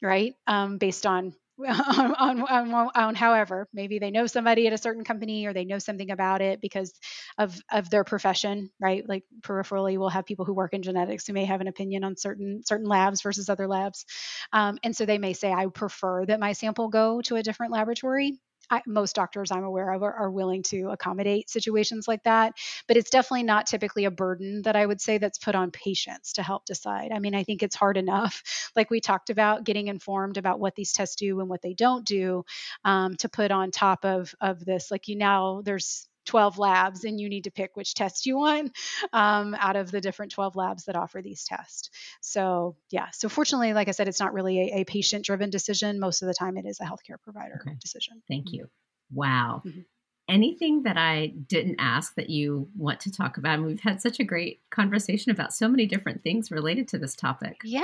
right? 0.00 0.34
Um, 0.46 0.78
based 0.78 1.06
on 1.06 1.34
on, 1.66 2.14
on, 2.14 2.40
on, 2.42 2.90
on, 2.94 3.14
however 3.14 3.66
maybe 3.72 3.98
they 3.98 4.10
know 4.10 4.26
somebody 4.26 4.66
at 4.66 4.74
a 4.74 4.78
certain 4.78 5.04
company 5.04 5.46
or 5.46 5.54
they 5.54 5.64
know 5.64 5.78
something 5.78 6.10
about 6.10 6.42
it 6.42 6.60
because 6.60 6.92
of 7.38 7.58
of 7.72 7.88
their 7.88 8.04
profession 8.04 8.70
right? 8.80 9.08
Like 9.08 9.24
peripherally 9.40 9.98
we'll 9.98 10.10
have 10.10 10.26
people 10.26 10.44
who 10.44 10.54
work 10.54 10.74
in 10.74 10.82
genetics 10.82 11.26
who 11.26 11.32
may 11.32 11.46
have 11.46 11.60
an 11.62 11.68
opinion 11.68 12.04
on 12.04 12.16
certain 12.16 12.62
certain 12.64 12.86
labs 12.86 13.22
versus 13.22 13.48
other 13.48 13.66
labs. 13.68 14.04
Um, 14.52 14.78
and 14.82 14.94
so 14.94 15.06
they 15.06 15.18
may 15.18 15.32
say 15.32 15.52
i 15.52 15.66
prefer 15.66 16.26
that 16.26 16.40
my 16.40 16.52
sample 16.52 16.88
go 16.88 17.20
to 17.22 17.36
a 17.36 17.42
different 17.42 17.72
laboratory 17.72 18.38
I, 18.70 18.82
most 18.86 19.14
doctors 19.14 19.50
I'm 19.50 19.64
aware 19.64 19.92
of 19.92 20.02
are, 20.02 20.12
are, 20.12 20.30
willing 20.30 20.62
to 20.64 20.90
accommodate 20.90 21.48
situations 21.48 22.08
like 22.08 22.22
that. 22.24 22.54
But 22.88 22.96
it's 22.96 23.10
definitely 23.10 23.44
not 23.44 23.66
typically 23.66 24.04
a 24.04 24.10
burden 24.10 24.62
that 24.62 24.76
I 24.76 24.84
would 24.84 25.00
say 25.00 25.18
that's 25.18 25.38
put 25.38 25.54
on 25.54 25.70
patients 25.70 26.34
to 26.34 26.42
help 26.42 26.64
decide. 26.64 27.12
I 27.12 27.18
mean, 27.18 27.34
I 27.34 27.44
think 27.44 27.62
it's 27.62 27.76
hard 27.76 27.96
enough, 27.96 28.42
like 28.76 28.90
we 28.90 29.00
talked 29.00 29.30
about, 29.30 29.64
getting 29.64 29.88
informed 29.88 30.36
about 30.36 30.60
what 30.60 30.74
these 30.74 30.92
tests 30.92 31.16
do 31.16 31.40
and 31.40 31.48
what 31.48 31.62
they 31.62 31.74
don't 31.74 32.04
do, 32.04 32.44
um, 32.84 33.16
to 33.16 33.28
put 33.28 33.50
on 33.50 33.70
top 33.70 34.04
of 34.04 34.34
of 34.40 34.64
this. 34.64 34.90
Like 34.90 35.08
you 35.08 35.16
now, 35.16 35.62
there's 35.64 36.08
12 36.26 36.58
labs 36.58 37.04
and 37.04 37.20
you 37.20 37.28
need 37.28 37.44
to 37.44 37.50
pick 37.50 37.76
which 37.76 37.94
test 37.94 38.26
you 38.26 38.36
want 38.36 38.72
um, 39.12 39.54
out 39.58 39.76
of 39.76 39.90
the 39.90 40.00
different 40.00 40.32
12 40.32 40.56
labs 40.56 40.84
that 40.84 40.96
offer 40.96 41.22
these 41.22 41.44
tests. 41.44 41.90
So, 42.20 42.76
yeah. 42.90 43.08
So, 43.12 43.28
fortunately, 43.28 43.72
like 43.72 43.88
I 43.88 43.92
said, 43.92 44.08
it's 44.08 44.20
not 44.20 44.34
really 44.34 44.60
a, 44.60 44.80
a 44.80 44.84
patient 44.84 45.24
driven 45.24 45.50
decision. 45.50 45.98
Most 46.00 46.22
of 46.22 46.28
the 46.28 46.34
time, 46.34 46.56
it 46.56 46.66
is 46.66 46.80
a 46.80 46.84
healthcare 46.84 47.20
provider 47.22 47.62
okay. 47.66 47.76
decision. 47.80 48.22
Thank 48.28 48.52
you. 48.52 48.68
Wow. 49.12 49.62
Mm-hmm 49.66 49.80
anything 50.28 50.82
that 50.82 50.96
I 50.96 51.28
didn't 51.48 51.76
ask 51.78 52.14
that 52.16 52.30
you 52.30 52.68
want 52.76 53.00
to 53.00 53.12
talk 53.12 53.36
about? 53.36 53.54
And 53.54 53.66
we've 53.66 53.80
had 53.80 54.00
such 54.02 54.18
a 54.18 54.24
great 54.24 54.60
conversation 54.70 55.30
about 55.30 55.52
so 55.52 55.68
many 55.68 55.86
different 55.86 56.22
things 56.22 56.50
related 56.50 56.88
to 56.88 56.98
this 56.98 57.14
topic. 57.14 57.60
Yeah, 57.64 57.82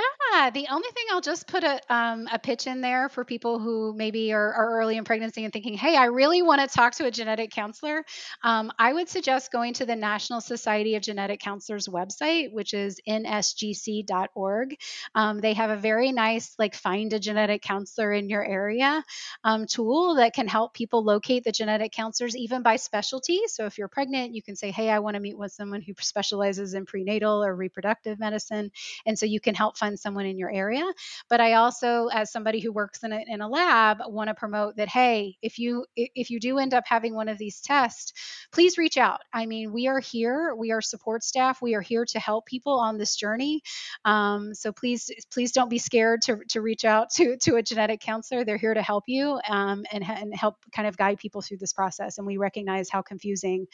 the 0.52 0.66
only 0.70 0.88
thing 0.90 1.04
I'll 1.10 1.20
just 1.20 1.46
put 1.46 1.62
a, 1.62 1.80
um, 1.88 2.28
a 2.32 2.38
pitch 2.38 2.66
in 2.66 2.80
there 2.80 3.08
for 3.08 3.24
people 3.24 3.58
who 3.58 3.94
maybe 3.94 4.32
are, 4.32 4.52
are, 4.54 4.72
early 4.72 4.96
in 4.96 5.04
pregnancy 5.04 5.44
and 5.44 5.52
thinking, 5.52 5.74
hey, 5.74 5.96
I 5.96 6.06
really 6.06 6.42
want 6.42 6.60
to 6.60 6.66
talk 6.66 6.94
to 6.94 7.06
a 7.06 7.10
genetic 7.10 7.50
counselor. 7.50 8.04
Um, 8.42 8.72
I 8.78 8.92
would 8.92 9.08
suggest 9.08 9.52
going 9.52 9.74
to 9.74 9.86
the 9.86 9.94
National 9.94 10.40
Society 10.40 10.96
of 10.96 11.02
Genetic 11.02 11.40
Counselors 11.40 11.88
website, 11.88 12.52
which 12.52 12.74
is 12.74 12.98
nsgc.org. 13.06 14.76
Um, 15.14 15.38
they 15.40 15.52
have 15.54 15.70
a 15.70 15.76
very 15.76 16.10
nice, 16.12 16.54
like, 16.58 16.74
find 16.74 17.12
a 17.12 17.20
genetic 17.20 17.62
counselor 17.62 18.12
in 18.12 18.28
your 18.28 18.44
area 18.44 19.04
um, 19.44 19.66
tool 19.66 20.16
that 20.16 20.34
can 20.34 20.48
help 20.48 20.74
people 20.74 21.04
locate 21.04 21.44
the 21.44 21.52
genetic 21.52 21.92
counselors 21.92 22.31
even 22.36 22.62
by 22.62 22.76
specialty. 22.76 23.40
So 23.46 23.66
if 23.66 23.78
you're 23.78 23.88
pregnant, 23.88 24.34
you 24.34 24.42
can 24.42 24.56
say, 24.56 24.70
Hey, 24.70 24.90
I 24.90 25.00
want 25.00 25.14
to 25.14 25.20
meet 25.20 25.38
with 25.38 25.52
someone 25.52 25.82
who 25.82 25.94
specializes 26.00 26.74
in 26.74 26.86
prenatal 26.86 27.44
or 27.44 27.54
reproductive 27.54 28.18
medicine. 28.18 28.70
And 29.06 29.18
so 29.18 29.26
you 29.26 29.40
can 29.40 29.54
help 29.54 29.76
find 29.76 29.98
someone 29.98 30.26
in 30.26 30.38
your 30.38 30.50
area. 30.50 30.84
But 31.28 31.40
I 31.40 31.54
also, 31.54 32.08
as 32.08 32.30
somebody 32.30 32.60
who 32.60 32.72
works 32.72 33.02
in 33.02 33.12
a, 33.12 33.24
in 33.26 33.40
a 33.40 33.48
lab, 33.48 33.98
want 34.06 34.28
to 34.28 34.34
promote 34.34 34.76
that, 34.76 34.88
hey, 34.88 35.36
if 35.42 35.58
you 35.58 35.84
if 35.96 36.30
you 36.30 36.40
do 36.40 36.58
end 36.58 36.74
up 36.74 36.84
having 36.86 37.14
one 37.14 37.28
of 37.28 37.38
these 37.38 37.60
tests, 37.60 38.12
please 38.52 38.78
reach 38.78 38.98
out. 38.98 39.20
I 39.32 39.46
mean, 39.46 39.72
we 39.72 39.88
are 39.88 40.00
here, 40.00 40.54
we 40.54 40.72
are 40.72 40.80
support 40.80 41.24
staff, 41.24 41.62
we 41.62 41.74
are 41.74 41.80
here 41.80 42.04
to 42.04 42.20
help 42.20 42.46
people 42.46 42.78
on 42.78 42.98
this 42.98 43.16
journey. 43.16 43.62
Um, 44.04 44.54
so 44.54 44.72
please, 44.72 45.10
please 45.32 45.52
don't 45.52 45.70
be 45.70 45.78
scared 45.78 46.22
to, 46.22 46.38
to 46.50 46.60
reach 46.60 46.84
out 46.84 47.10
to, 47.10 47.36
to 47.38 47.56
a 47.56 47.62
genetic 47.62 48.00
counselor. 48.00 48.44
They're 48.44 48.56
here 48.56 48.74
to 48.74 48.82
help 48.82 49.04
you 49.06 49.40
um, 49.48 49.84
and, 49.92 50.04
and 50.08 50.34
help 50.34 50.56
kind 50.74 50.88
of 50.88 50.96
guide 50.96 51.18
people 51.18 51.42
through 51.42 51.58
this 51.58 51.72
process 51.72 52.18
and 52.22 52.26
we 52.26 52.36
recognize 52.36 52.88
how 52.88 53.02
confusing 53.02 53.66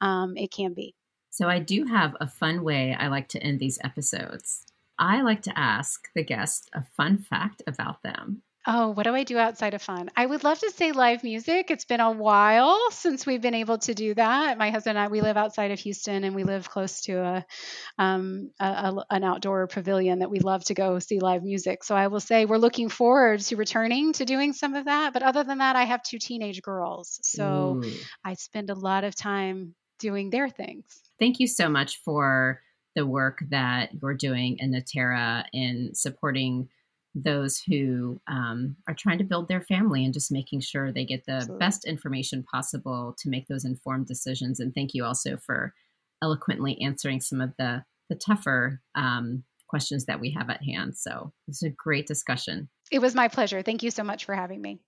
um, 0.00 0.36
it 0.36 0.50
can 0.50 0.74
be. 0.74 0.94
So, 1.30 1.48
I 1.48 1.60
do 1.60 1.84
have 1.84 2.16
a 2.20 2.26
fun 2.26 2.64
way 2.64 2.96
I 2.98 3.06
like 3.06 3.28
to 3.28 3.42
end 3.42 3.60
these 3.60 3.78
episodes. 3.84 4.64
I 4.98 5.22
like 5.22 5.42
to 5.42 5.58
ask 5.58 6.08
the 6.14 6.24
guest 6.24 6.68
a 6.74 6.82
fun 6.96 7.18
fact 7.18 7.62
about 7.66 8.02
them. 8.02 8.42
Oh, 8.66 8.90
what 8.90 9.04
do 9.04 9.14
I 9.14 9.24
do 9.24 9.38
outside 9.38 9.72
of 9.72 9.80
fun? 9.80 10.10
I 10.14 10.26
would 10.26 10.44
love 10.44 10.58
to 10.58 10.70
say 10.70 10.92
live 10.92 11.24
music. 11.24 11.70
It's 11.70 11.86
been 11.86 12.00
a 12.00 12.10
while 12.10 12.78
since 12.90 13.24
we've 13.24 13.40
been 13.40 13.54
able 13.54 13.78
to 13.78 13.94
do 13.94 14.12
that. 14.14 14.58
My 14.58 14.70
husband 14.70 14.98
and 14.98 15.06
I, 15.06 15.08
we 15.08 15.22
live 15.22 15.38
outside 15.38 15.70
of 15.70 15.78
Houston 15.80 16.24
and 16.24 16.34
we 16.34 16.44
live 16.44 16.68
close 16.68 17.00
to 17.02 17.14
a, 17.14 17.46
um, 17.98 18.50
a, 18.60 18.64
a, 18.66 19.04
an 19.10 19.24
outdoor 19.24 19.66
pavilion 19.66 20.18
that 20.18 20.30
we 20.30 20.40
love 20.40 20.62
to 20.64 20.74
go 20.74 20.98
see 20.98 21.20
live 21.20 21.42
music. 21.42 21.84
So 21.84 21.94
I 21.94 22.08
will 22.08 22.20
say 22.20 22.44
we're 22.44 22.58
looking 22.58 22.90
forward 22.90 23.40
to 23.40 23.56
returning 23.56 24.12
to 24.14 24.26
doing 24.26 24.52
some 24.52 24.74
of 24.74 24.84
that. 24.84 25.14
But 25.14 25.22
other 25.22 25.42
than 25.42 25.58
that, 25.58 25.76
I 25.76 25.84
have 25.84 26.02
two 26.02 26.18
teenage 26.18 26.60
girls. 26.60 27.18
So 27.22 27.80
Ooh. 27.82 27.92
I 28.24 28.34
spend 28.34 28.68
a 28.68 28.74
lot 28.74 29.04
of 29.04 29.14
time 29.14 29.74
doing 29.98 30.28
their 30.28 30.50
things. 30.50 30.84
Thank 31.18 31.40
you 31.40 31.46
so 31.46 31.70
much 31.70 32.00
for 32.04 32.60
the 32.94 33.06
work 33.06 33.38
that 33.50 33.90
you're 34.02 34.14
doing 34.14 34.58
in 34.58 34.72
Natera 34.72 35.44
in 35.52 35.94
supporting 35.94 36.68
those 37.14 37.58
who 37.58 38.20
um, 38.28 38.76
are 38.88 38.94
trying 38.94 39.18
to 39.18 39.24
build 39.24 39.48
their 39.48 39.62
family 39.62 40.04
and 40.04 40.14
just 40.14 40.30
making 40.30 40.60
sure 40.60 40.92
they 40.92 41.04
get 41.04 41.24
the 41.26 41.32
Absolutely. 41.32 41.58
best 41.58 41.84
information 41.84 42.44
possible 42.44 43.16
to 43.18 43.28
make 43.28 43.48
those 43.48 43.64
informed 43.64 44.06
decisions. 44.06 44.60
And 44.60 44.74
thank 44.74 44.94
you 44.94 45.04
also 45.04 45.36
for 45.44 45.74
eloquently 46.22 46.80
answering 46.80 47.20
some 47.20 47.40
of 47.40 47.52
the 47.58 47.84
the 48.08 48.16
tougher 48.16 48.82
um, 48.96 49.44
questions 49.68 50.06
that 50.06 50.20
we 50.20 50.32
have 50.32 50.50
at 50.50 50.62
hand. 50.64 50.96
So 50.96 51.32
this 51.46 51.62
is 51.62 51.68
a 51.68 51.70
great 51.70 52.06
discussion. 52.06 52.68
It 52.90 52.98
was 52.98 53.14
my 53.14 53.28
pleasure. 53.28 53.62
Thank 53.62 53.84
you 53.84 53.92
so 53.92 54.02
much 54.02 54.24
for 54.24 54.34
having 54.34 54.60
me. 54.60 54.80